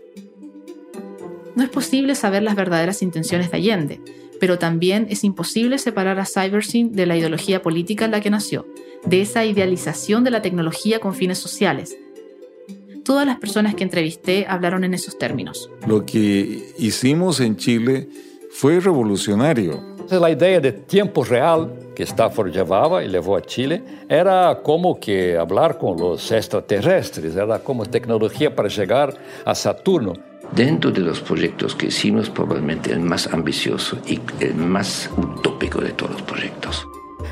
No 1.54 1.62
es 1.62 1.70
posible 1.70 2.14
saber 2.14 2.42
las 2.42 2.56
verdaderas 2.56 3.02
intenciones 3.02 3.50
de 3.50 3.58
Allende, 3.58 4.00
pero 4.40 4.58
también 4.58 5.06
es 5.10 5.22
imposible 5.22 5.78
separar 5.78 6.18
a 6.18 6.26
CyberSyn 6.26 6.92
de 6.92 7.06
la 7.06 7.16
ideología 7.16 7.62
política 7.62 8.06
en 8.06 8.10
la 8.10 8.20
que 8.20 8.30
nació, 8.30 8.66
de 9.04 9.20
esa 9.20 9.44
idealización 9.44 10.24
de 10.24 10.30
la 10.30 10.42
tecnología 10.42 10.98
con 10.98 11.14
fines 11.14 11.38
sociales. 11.38 11.96
Todas 13.05 13.26
las 13.26 13.38
personas 13.38 13.74
que 13.74 13.82
entrevisté 13.82 14.46
hablaron 14.48 14.84
en 14.84 14.94
esos 14.94 15.18
términos. 15.18 15.70
Lo 15.86 16.07
que 16.07 16.72
hicimos 16.78 17.40
en 17.40 17.57
Chile 17.57 18.09
fue 18.50 18.78
revolucionario. 18.78 19.92
La 20.11 20.30
idea 20.30 20.61
de 20.61 20.72
tiempo 20.72 21.24
real 21.24 21.72
que 21.96 22.03
Stafford 22.03 22.53
llevaba 22.53 23.03
y 23.03 23.09
llevó 23.09 23.36
a 23.36 23.42
Chile 23.42 23.82
era 24.09 24.61
como 24.62 25.00
que 25.00 25.36
hablar 25.36 25.78
con 25.78 25.96
los 25.98 26.30
extraterrestres, 26.30 27.34
era 27.34 27.59
como 27.61 27.86
tecnología 27.86 28.55
para 28.55 28.68
llegar 28.68 29.14
a 29.44 29.55
Saturno. 29.55 30.12
Dentro 30.55 30.90
de 30.90 31.00
los 31.00 31.20
proyectos 31.20 31.74
que 31.74 31.86
hicimos, 31.86 32.28
probablemente 32.28 32.92
el 32.92 33.00
más 33.00 33.26
ambicioso 33.32 33.96
y 34.07 34.20
el 34.40 34.55
más 34.55 35.09
utópico 35.16 35.80
de 35.80 35.92
todos 35.92 36.12
los 36.12 36.22
proyectos. 36.22 36.86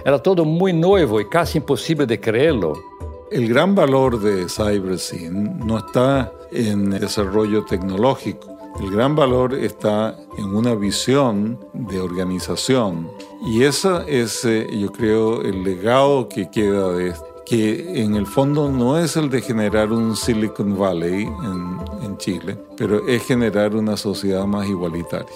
Era 0.05 0.19
todo 0.19 0.45
muy 0.47 0.73
nuevo 0.73 1.21
y 1.21 1.29
casi 1.29 1.59
imposible 1.59 2.07
de 2.07 2.19
creerlo. 2.19 2.90
El 3.31 3.49
gran 3.49 3.77
valor 3.77 4.19
de 4.21 4.49
CyberSyn 4.49 5.61
no 5.65 5.79
está 5.79 6.33
en 6.51 6.91
desarrollo 6.91 7.65
tecnológico. 7.65 8.59
El 8.81 8.91
gran 8.91 9.15
valor 9.15 9.55
está 9.55 10.17
en 10.37 10.47
una 10.47 10.75
visión 10.75 11.57
de 11.73 12.01
organización. 12.01 13.09
Y 13.47 13.63
ese 13.63 13.89
es, 14.09 14.45
eh, 14.45 14.67
yo 14.77 14.91
creo, 14.91 15.43
el 15.43 15.63
legado 15.63 16.29
que 16.29 16.51
queda 16.51 16.93
de 16.93 17.11
esto 17.11 17.27
que 17.47 18.03
en 18.03 18.15
el 18.15 18.27
fondo 18.27 18.69
no 18.69 18.97
es 18.97 19.17
el 19.17 19.29
de 19.29 19.43
generar 19.43 19.93
un 19.93 20.15
Silicon 20.17 20.79
Valley 20.79 21.25
en, 21.25 21.79
en 22.03 22.17
Chile, 22.17 22.57
pero 22.77 23.07
es 23.09 23.25
generar 23.27 23.75
una 23.75 23.97
sociedad 23.97 24.45
más 24.47 24.69
igualitaria. 24.69 25.27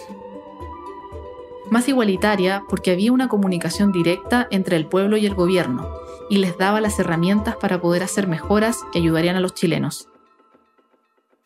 Más 1.71 1.89
igualitaria 1.89 2.63
porque 2.69 2.93
había 2.93 3.11
una 3.11 3.27
comunicación 3.27 3.91
directa 3.91 4.47
entre 4.53 4.77
el 4.77 4.87
pueblo 4.87 5.17
y 5.17 5.27
el 5.27 5.35
gobierno, 5.35 5.89
y 6.29 6.39
les 6.39 6.57
daba 6.59 6.81
las 6.81 6.99
herramientas 6.99 7.57
para 7.57 7.81
poder 7.81 8.03
hacer 8.03 8.27
mejoras 8.27 8.81
que 8.93 8.99
ayudarían 8.99 9.37
a 9.37 9.41
los 9.41 9.55
chilenos. 9.55 10.09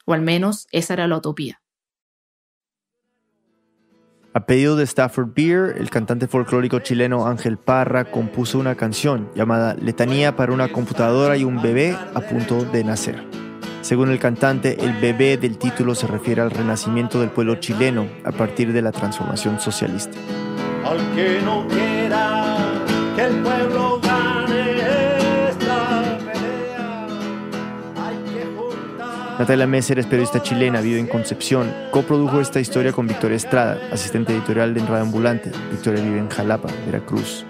O 0.07 0.14
al 0.14 0.22
menos 0.22 0.66
esa 0.70 0.95
era 0.95 1.07
la 1.07 1.16
utopía. 1.18 1.61
A 4.35 4.47
pedido 4.47 4.76
de 4.76 4.85
Stafford 4.85 5.33
Beer, 5.35 5.74
el 5.79 5.91
cantante 5.91 6.29
folclórico 6.29 6.79
chileno 6.81 7.26
Ángel 7.26 7.57
Parra 7.57 8.05
compuso 8.11 8.59
una 8.59 8.74
canción 8.76 9.31
llamada 9.35 9.74
Letanía 9.74 10.37
para 10.37 10.53
una 10.53 10.70
computadora 10.70 11.37
y 11.37 11.45
un 11.45 11.61
bebé 11.61 11.97
a 12.14 12.20
punto 12.20 12.64
de 12.64 12.85
nacer. 12.85 13.24
Según 13.81 14.11
el 14.11 14.18
cantante, 14.18 14.85
el 14.85 14.93
bebé 15.01 15.39
del 15.39 15.57
título 15.57 15.95
se 15.95 16.07
refiere 16.07 16.43
al 16.43 16.51
renacimiento 16.51 17.20
del 17.20 17.31
pueblo 17.31 17.57
chileno 17.57 18.07
a 18.22 18.33
partir 18.33 18.72
de 18.72 18.83
la 18.83 18.93
transformación 18.93 19.59
socialista. 19.61 20.16
Al 20.85 20.99
que 21.14 21.41
no 21.43 21.66
quiera 21.66 22.59
que 23.16 23.24
el 23.24 23.43
pueblo 23.43 23.88
Natalia 29.39 29.68
Messer 29.68 30.01
es 30.01 30.07
periodista 30.07 30.43
chilena, 30.43 30.80
vive 30.80 30.99
en 30.99 31.07
Concepción. 31.07 31.72
Coprodujo 31.93 32.41
esta 32.41 32.59
historia 32.59 32.91
con 32.91 33.07
Victoria 33.07 33.36
Estrada, 33.36 33.78
asistente 33.93 34.32
editorial 34.32 34.74
de 34.74 34.80
Radio 34.80 35.03
Ambulante. 35.03 35.53
Victoria 35.70 36.03
vive 36.03 36.18
en 36.18 36.28
Jalapa, 36.28 36.68
Veracruz. 36.86 37.47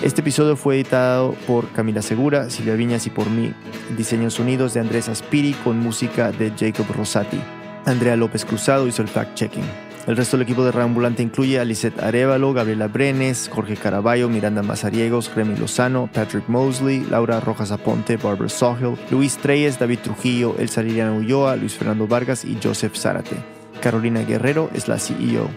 Este 0.00 0.20
episodio 0.20 0.54
fue 0.54 0.76
editado 0.76 1.32
por 1.48 1.68
Camila 1.72 2.02
Segura, 2.02 2.50
Silvia 2.50 2.74
Viñas 2.76 3.08
y 3.08 3.10
por 3.10 3.28
mí. 3.28 3.52
Diseños 3.96 4.34
sonidos 4.34 4.74
de 4.74 4.80
Andrés 4.80 5.08
Aspiri 5.08 5.54
con 5.64 5.80
música 5.80 6.30
de 6.30 6.52
Jacob 6.56 6.86
Rosati. 6.96 7.40
Andrea 7.84 8.14
López 8.14 8.44
Cruzado 8.44 8.86
hizo 8.86 9.02
el 9.02 9.08
fact-checking. 9.08 9.83
El 10.06 10.18
resto 10.18 10.36
del 10.36 10.44
equipo 10.44 10.62
de 10.64 10.70
Reambulante 10.70 11.22
incluye 11.22 11.58
a 11.58 11.64
Lisette 11.64 12.02
Arevalo, 12.02 12.52
Gabriela 12.52 12.88
Brenes, 12.88 13.48
Jorge 13.50 13.74
Caraballo, 13.74 14.28
Miranda 14.28 14.62
Mazariegos, 14.62 15.34
Remy 15.34 15.56
Lozano, 15.56 16.10
Patrick 16.12 16.46
Mosley, 16.46 17.06
Laura 17.08 17.40
Rojas 17.40 17.70
Aponte, 17.70 18.18
Barbara 18.18 18.50
Sawhill, 18.50 18.98
Luis 19.10 19.38
Treyes, 19.38 19.78
David 19.78 20.00
Trujillo, 20.00 20.56
Elsa 20.58 20.82
Liliana 20.82 21.14
Ulloa, 21.14 21.56
Luis 21.56 21.74
Fernando 21.74 22.06
Vargas 22.06 22.44
y 22.44 22.58
Joseph 22.62 22.96
Zárate. 22.96 23.36
Carolina 23.80 24.20
Guerrero 24.20 24.68
es 24.74 24.88
la 24.88 24.98
CEO. 24.98 25.48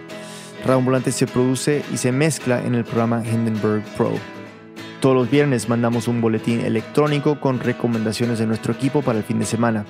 Reambulante 0.66 1.12
se 1.12 1.28
produce 1.28 1.84
y 1.94 1.98
se 1.98 2.14
mezcla 2.14 2.64
en 2.64 2.74
el 2.74 2.86
programa 2.86 3.24
Hindenburg 3.26 3.84
Pro. 3.98 4.14
Todos 5.00 5.16
los 5.16 5.30
viernes 5.30 5.70
mandamos 5.70 6.08
un 6.08 6.22
boletín 6.22 6.62
electrónico 6.62 7.40
con 7.40 7.60
recomendaciones 7.60 8.40
de 8.40 8.48
nuestro 8.48 8.74
equipo 8.74 9.04
para 9.04 9.20
el 9.20 9.24
fin 9.24 9.38
de 9.38 9.46
semana. 9.46 9.86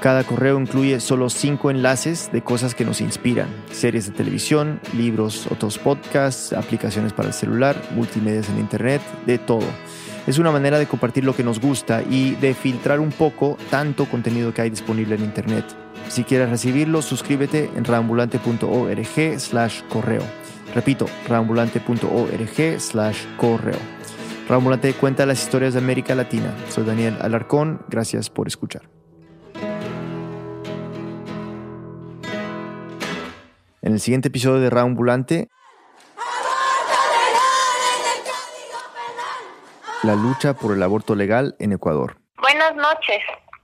Cada 0.00 0.24
correo 0.24 0.60
incluye 0.60 0.98
solo 1.00 1.30
cinco 1.30 1.70
enlaces 1.70 2.30
de 2.32 2.42
cosas 2.42 2.74
que 2.74 2.84
nos 2.84 3.00
inspiran. 3.00 3.48
Series 3.70 4.06
de 4.06 4.12
televisión, 4.12 4.80
libros, 4.96 5.46
otros 5.50 5.78
podcasts, 5.78 6.52
aplicaciones 6.52 7.12
para 7.12 7.28
el 7.28 7.34
celular, 7.34 7.80
multimedias 7.94 8.48
en 8.48 8.58
internet, 8.58 9.00
de 9.26 9.38
todo. 9.38 9.66
Es 10.26 10.38
una 10.38 10.50
manera 10.50 10.78
de 10.78 10.86
compartir 10.86 11.24
lo 11.24 11.34
que 11.34 11.44
nos 11.44 11.60
gusta 11.60 12.02
y 12.02 12.32
de 12.36 12.52
filtrar 12.52 13.00
un 13.00 13.10
poco 13.10 13.56
tanto 13.70 14.06
contenido 14.06 14.52
que 14.52 14.62
hay 14.62 14.70
disponible 14.70 15.14
en 15.14 15.24
internet. 15.24 15.64
Si 16.08 16.24
quieres 16.24 16.50
recibirlo, 16.50 17.00
suscríbete 17.00 17.70
en 17.76 17.84
raambulante.org 17.84 19.40
slash 19.40 19.82
correo. 19.88 20.22
Repito, 20.74 21.06
raambulante.org 21.28 22.80
slash 22.80 23.24
correo. 23.36 23.97
Raambulante 24.48 24.94
cuenta 24.94 25.26
las 25.26 25.42
historias 25.42 25.74
de 25.74 25.80
América 25.80 26.14
Latina. 26.14 26.54
Soy 26.70 26.84
Daniel 26.84 27.18
Alarcón, 27.20 27.84
gracias 27.88 28.30
por 28.30 28.46
escuchar. 28.46 28.88
En 33.82 33.92
el 33.92 34.00
siguiente 34.00 34.28
episodio 34.28 34.58
de 34.60 34.70
Raambulante, 34.70 35.48
la 40.02 40.14
lucha 40.14 40.54
por 40.54 40.74
el 40.74 40.82
aborto 40.82 41.14
legal 41.14 41.54
en 41.58 41.72
Ecuador. 41.72 42.16
Buenas 42.40 42.74
noches. 42.74 43.20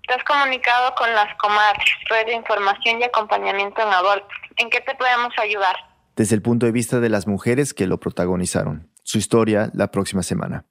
Te 0.06 0.12
has 0.12 0.24
comunicado 0.24 0.94
con 0.96 1.10
las 1.14 1.34
comadres, 1.38 1.86
red 2.10 2.26
de 2.26 2.34
información 2.34 3.00
y 3.00 3.04
acompañamiento 3.04 3.80
en 3.80 3.88
aborto. 3.88 4.28
¿En 4.58 4.68
qué 4.68 4.82
te 4.82 4.94
podemos 4.96 5.32
ayudar? 5.38 5.76
Desde 6.14 6.34
el 6.34 6.42
punto 6.42 6.66
de 6.66 6.72
vista 6.72 7.00
de 7.00 7.08
las 7.08 7.26
mujeres 7.26 7.72
que 7.72 7.86
lo 7.86 7.98
protagonizaron. 7.98 8.90
Su 9.02 9.16
historia 9.16 9.70
la 9.72 9.90
próxima 9.90 10.22
semana. 10.22 10.66